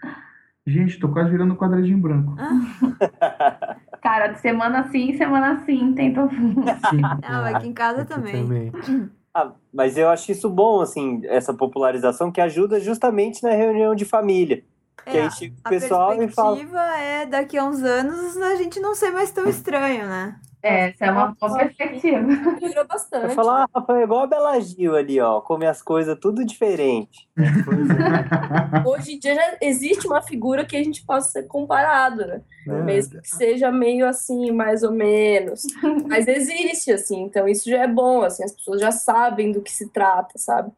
Gente, 0.68 0.99
tô 0.99 1.10
quase 1.10 1.32
virando 1.32 1.53
um 1.53 1.57
quadradinho 1.57 1.97
branco. 1.97 2.36
Cara, 4.01 4.36
semana 4.36 4.89
sim, 4.91 5.18
semana 5.18 5.64
sim, 5.66 5.93
tem 5.93 6.14
tofu. 6.14 6.36
Sim. 6.36 7.01
Ah, 7.24 7.41
mas 7.41 7.55
aqui 7.55 7.68
em 7.68 7.74
casa 7.74 8.01
aqui 8.01 8.14
também. 8.14 8.72
Ah, 9.32 9.51
mas 9.72 9.95
eu 9.95 10.10
acho 10.10 10.32
isso 10.32 10.49
bom, 10.49 10.82
assim, 10.82 11.22
essa 11.26 11.53
popularização 11.53 12.32
que 12.32 12.41
ajuda 12.41 12.80
justamente 12.80 13.43
na 13.43 13.51
reunião 13.51 13.93
de 13.93 14.03
família. 14.03 14.64
Que 15.05 15.18
É, 15.18 15.24
aí 15.24 15.32
chega 15.32 15.53
o 15.53 15.57
a 15.64 15.70
pessoal 15.70 16.14
e 16.24 16.28
fala. 16.30 16.55
perspectiva 16.55 16.82
é 16.97 17.26
daqui 17.28 17.55
a 17.55 17.64
uns 17.64 17.84
anos 17.84 18.36
a 18.38 18.55
gente 18.55 18.80
não 18.80 18.95
ser 18.95 19.12
mais 19.12 19.32
tão 19.32 19.47
estranho, 19.47 20.07
né? 20.07 20.36
É, 20.62 20.89
essa 20.89 21.05
é 21.05 21.12
uma 21.12 21.36
boa 21.39 21.57
perspectiva. 21.57 22.20
Melhorou 22.20 22.74
Vai 22.74 22.86
bastante. 22.86 23.34
falar, 23.34 23.64
ah, 23.64 23.70
Rafael, 23.74 23.99
é 23.99 24.03
igual 24.03 24.22
a 24.24 24.28
Bela 24.28 24.60
Gil 24.60 24.95
ali, 24.95 25.20
ó. 25.20 25.39
Come 25.39 25.66
as 25.66 25.82
coisas 25.82 26.18
tudo 26.20 26.45
diferente. 26.45 27.30
Pois 27.36 27.89
é. 27.89 28.84
Hoje 28.86 29.14
em 29.14 29.20
dia 29.20 29.36
já 29.36 29.57
existe 29.62 30.05
uma 30.05 30.22
figura 30.22 30.66
que 30.66 30.76
a 30.76 30.84
gente 30.84 31.05
possa 31.05 31.32
ser 31.32 31.43
comparado, 31.43 32.26
né? 32.26 32.41
É, 32.68 32.72
Mesmo 32.84 33.22
que 33.22 33.30
seja 33.30 33.72
meio 33.72 34.05
assim, 34.05 34.51
mais 34.51 34.84
ou 34.84 34.91
menos. 34.91 35.62
Mas 36.07 36.28
existe, 36.28 36.91
assim. 36.91 37.22
Então 37.22 37.47
isso 37.47 37.70
já 37.70 37.84
é 37.84 37.88
bom, 37.88 38.22
assim. 38.24 38.43
As 38.43 38.51
pessoas 38.51 38.82
já 38.82 38.91
sabem 38.91 39.53
do 39.53 39.62
que 39.62 39.72
se 39.72 39.88
trata, 39.89 40.38
sabe? 40.38 40.72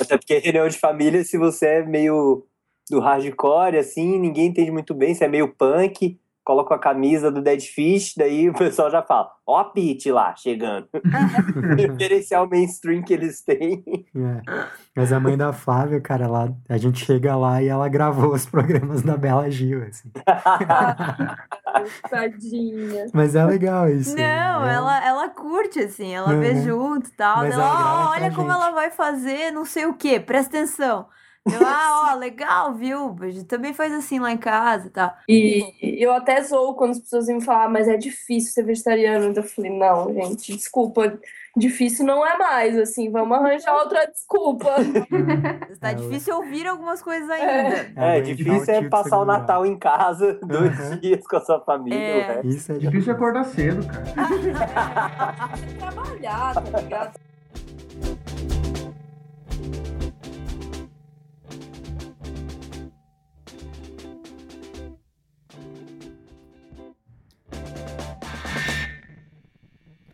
Até 0.00 0.16
porque 0.16 0.38
reunião 0.38 0.68
de 0.68 0.78
família, 0.78 1.24
se 1.24 1.36
você 1.36 1.66
é 1.66 1.82
meio 1.84 2.46
do 2.88 3.00
hardcore, 3.00 3.78
assim, 3.78 4.18
ninguém 4.18 4.46
entende 4.46 4.70
muito 4.70 4.94
bem, 4.94 5.14
se 5.14 5.24
é 5.24 5.28
meio 5.28 5.48
punk, 5.48 6.18
coloca 6.44 6.74
a 6.74 6.78
camisa 6.78 7.30
do 7.30 7.40
Dead 7.40 7.60
Fish, 7.60 8.14
daí 8.16 8.48
o 8.48 8.54
pessoal 8.54 8.90
já 8.90 9.02
fala, 9.02 9.30
ó 9.46 9.58
a 9.60 9.64
Pete 9.64 10.10
lá, 10.10 10.34
chegando. 10.36 10.88
Referencial 11.78 12.48
mainstream 12.48 13.02
que 13.02 13.12
eles 13.14 13.42
têm. 13.42 13.82
É. 14.14 14.66
Mas 14.96 15.12
a 15.12 15.20
mãe 15.20 15.36
da 15.36 15.52
Flávia, 15.52 16.00
cara, 16.00 16.24
ela, 16.24 16.52
a 16.68 16.76
gente 16.76 17.04
chega 17.04 17.36
lá 17.36 17.62
e 17.62 17.68
ela 17.68 17.88
gravou 17.88 18.32
os 18.34 18.44
programas 18.46 19.02
da 19.02 19.16
Bela 19.16 19.50
Gil, 19.50 19.84
assim. 19.84 20.10
Tadinha. 22.10 23.06
Mas 23.12 23.34
é 23.34 23.44
legal 23.44 23.88
isso. 23.88 24.14
Não, 24.16 24.22
é, 24.66 24.74
ela, 24.74 25.06
ela 25.06 25.28
curte, 25.28 25.80
assim, 25.80 26.12
ela 26.14 26.34
vê 26.36 26.50
Uhum. 26.50 26.62
junto 26.62 27.08
e 27.08 27.12
tal. 27.12 27.38
Mas 27.38 27.54
Ela, 27.54 27.64
ela 27.64 28.10
olha 28.10 28.30
como 28.32 28.48
gente. 28.50 28.60
ela 28.60 28.70
vai 28.72 28.90
fazer 28.90 29.50
não 29.50 29.64
sei 29.64 29.86
o 29.86 29.94
quê, 29.94 30.20
presta 30.20 30.58
atenção. 30.58 31.06
Eu, 31.44 31.66
ah, 31.66 32.12
ó, 32.12 32.18
legal, 32.18 32.72
viu? 32.74 33.16
Também 33.48 33.74
faz 33.74 33.92
assim 33.92 34.20
lá 34.20 34.30
em 34.30 34.36
casa 34.38 34.86
e 34.86 34.90
tal. 34.90 35.12
E 35.28 35.74
eu 36.02 36.12
até 36.12 36.40
zoo 36.42 36.74
quando 36.74 36.92
as 36.92 37.00
pessoas 37.00 37.26
me 37.26 37.40
falar, 37.42 37.68
mas 37.68 37.88
é 37.88 37.96
difícil 37.96 38.52
ser 38.52 38.62
vegetariano. 38.62 39.26
Então 39.26 39.42
eu 39.42 39.48
falei, 39.48 39.70
não, 39.76 40.12
gente, 40.14 40.54
desculpa. 40.56 41.18
Difícil 41.54 42.06
não 42.06 42.26
é 42.26 42.38
mais, 42.38 42.78
assim, 42.78 43.10
vamos 43.10 43.36
arranjar 43.36 43.74
outra 43.74 44.06
desculpa. 44.06 44.70
Tá 45.80 45.90
É, 45.90 45.94
difícil 45.94 46.36
ouvir 46.36 46.66
algumas 46.66 47.02
coisas 47.02 47.28
ainda. 47.28 47.50
É, 47.50 47.92
mãe 47.96 48.22
de 48.22 48.34
difícil 48.36 48.72
é 48.74 48.88
passar 48.88 49.18
o 49.18 49.24
Natal 49.24 49.66
em 49.66 49.76
casa, 49.76 50.38
dois 50.44 50.78
Uhum. 50.78 50.96
dias 51.00 51.26
com 51.26 51.36
a 51.36 51.40
sua 51.40 51.60
família. 51.60 51.98
É. 51.98 52.40
Isso 52.44 52.70
é 52.72 52.78
Difícil 52.78 53.12
é 53.12 53.16
acordar 53.16 53.44
cedo, 53.46 53.84
cara. 53.84 54.04
Trabalhar, 55.78 56.54
tá 56.54 56.80
ligado? 56.80 57.20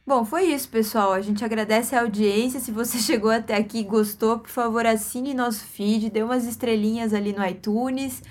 Bom, 0.09 0.25
foi 0.25 0.45
isso, 0.45 0.71
pessoal. 0.71 1.13
A 1.13 1.21
gente 1.21 1.45
agradece 1.45 1.95
a 1.95 2.01
audiência. 2.01 2.59
Se 2.61 2.73
você 2.73 2.97
chegou 2.97 3.31
até 3.31 3.55
aqui 3.55 3.81
e 3.81 3.85
gostou, 3.85 4.39
por 4.39 4.49
favor, 4.49 4.87
assine 4.87 5.35
nosso 5.35 5.67
feed, 5.67 6.09
dê 6.09 6.23
umas 6.23 6.47
estrelinhas 6.47 7.13
ali 7.13 7.31
no 7.31 7.47
iTunes 7.47 8.23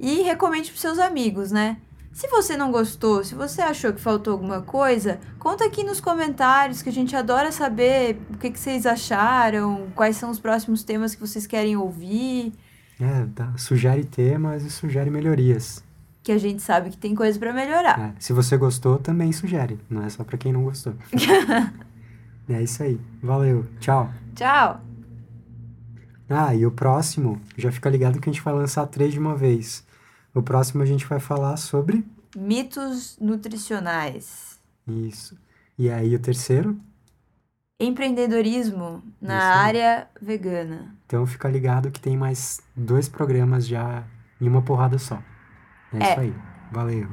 e 0.00 0.22
recomende 0.22 0.72
para 0.72 0.80
seus 0.80 0.98
amigos, 0.98 1.52
né? 1.52 1.76
Se 2.12 2.26
você 2.26 2.56
não 2.56 2.72
gostou, 2.72 3.22
se 3.22 3.32
você 3.32 3.62
achou 3.62 3.92
que 3.92 4.00
faltou 4.00 4.32
alguma 4.32 4.62
coisa, 4.62 5.20
conta 5.38 5.64
aqui 5.64 5.84
nos 5.84 6.00
comentários 6.00 6.82
que 6.82 6.88
a 6.88 6.92
gente 6.92 7.14
adora 7.14 7.52
saber 7.52 8.18
o 8.34 8.36
que, 8.36 8.50
que 8.50 8.58
vocês 8.58 8.84
acharam, 8.84 9.86
quais 9.94 10.16
são 10.16 10.30
os 10.30 10.40
próximos 10.40 10.82
temas 10.82 11.14
que 11.14 11.20
vocês 11.20 11.46
querem 11.46 11.76
ouvir. 11.76 12.52
É, 13.00 13.24
tá, 13.36 13.52
sugere 13.56 14.02
temas 14.02 14.64
e 14.64 14.70
sugere 14.70 15.10
melhorias. 15.10 15.83
Que 16.24 16.32
a 16.32 16.38
gente 16.38 16.62
sabe 16.62 16.88
que 16.88 16.96
tem 16.96 17.14
coisa 17.14 17.38
para 17.38 17.52
melhorar. 17.52 18.00
É, 18.00 18.14
se 18.18 18.32
você 18.32 18.56
gostou, 18.56 18.98
também 18.98 19.30
sugere. 19.30 19.78
Não 19.90 20.02
é 20.02 20.08
só 20.08 20.24
para 20.24 20.38
quem 20.38 20.54
não 20.54 20.64
gostou. 20.64 20.94
é 22.48 22.62
isso 22.62 22.82
aí. 22.82 22.98
Valeu. 23.22 23.66
Tchau. 23.78 24.10
Tchau. 24.34 24.80
Ah, 26.26 26.54
e 26.54 26.64
o 26.64 26.70
próximo, 26.70 27.38
já 27.58 27.70
fica 27.70 27.90
ligado 27.90 28.18
que 28.18 28.30
a 28.30 28.32
gente 28.32 28.42
vai 28.42 28.54
lançar 28.54 28.86
três 28.86 29.12
de 29.12 29.18
uma 29.18 29.36
vez. 29.36 29.84
O 30.34 30.42
próximo 30.42 30.82
a 30.82 30.86
gente 30.86 31.04
vai 31.06 31.20
falar 31.20 31.58
sobre. 31.58 32.02
Mitos 32.34 33.18
nutricionais. 33.20 34.58
Isso. 34.88 35.38
E 35.78 35.90
aí 35.90 36.14
o 36.14 36.18
terceiro? 36.18 36.74
Empreendedorismo 37.78 39.02
na 39.20 39.36
Isso 39.36 39.58
área 39.58 40.08
vegana. 40.22 40.96
Então 41.06 41.26
fica 41.26 41.48
ligado 41.48 41.90
que 41.90 42.00
tem 42.00 42.16
mais 42.16 42.62
dois 42.74 43.10
programas 43.10 43.66
já 43.66 44.04
em 44.40 44.48
uma 44.48 44.62
porrada 44.62 44.98
só. 44.98 45.22
É, 46.00 46.04
É. 46.06 46.10
isso 46.10 46.20
aí. 46.20 46.34
Valeu. 46.72 47.08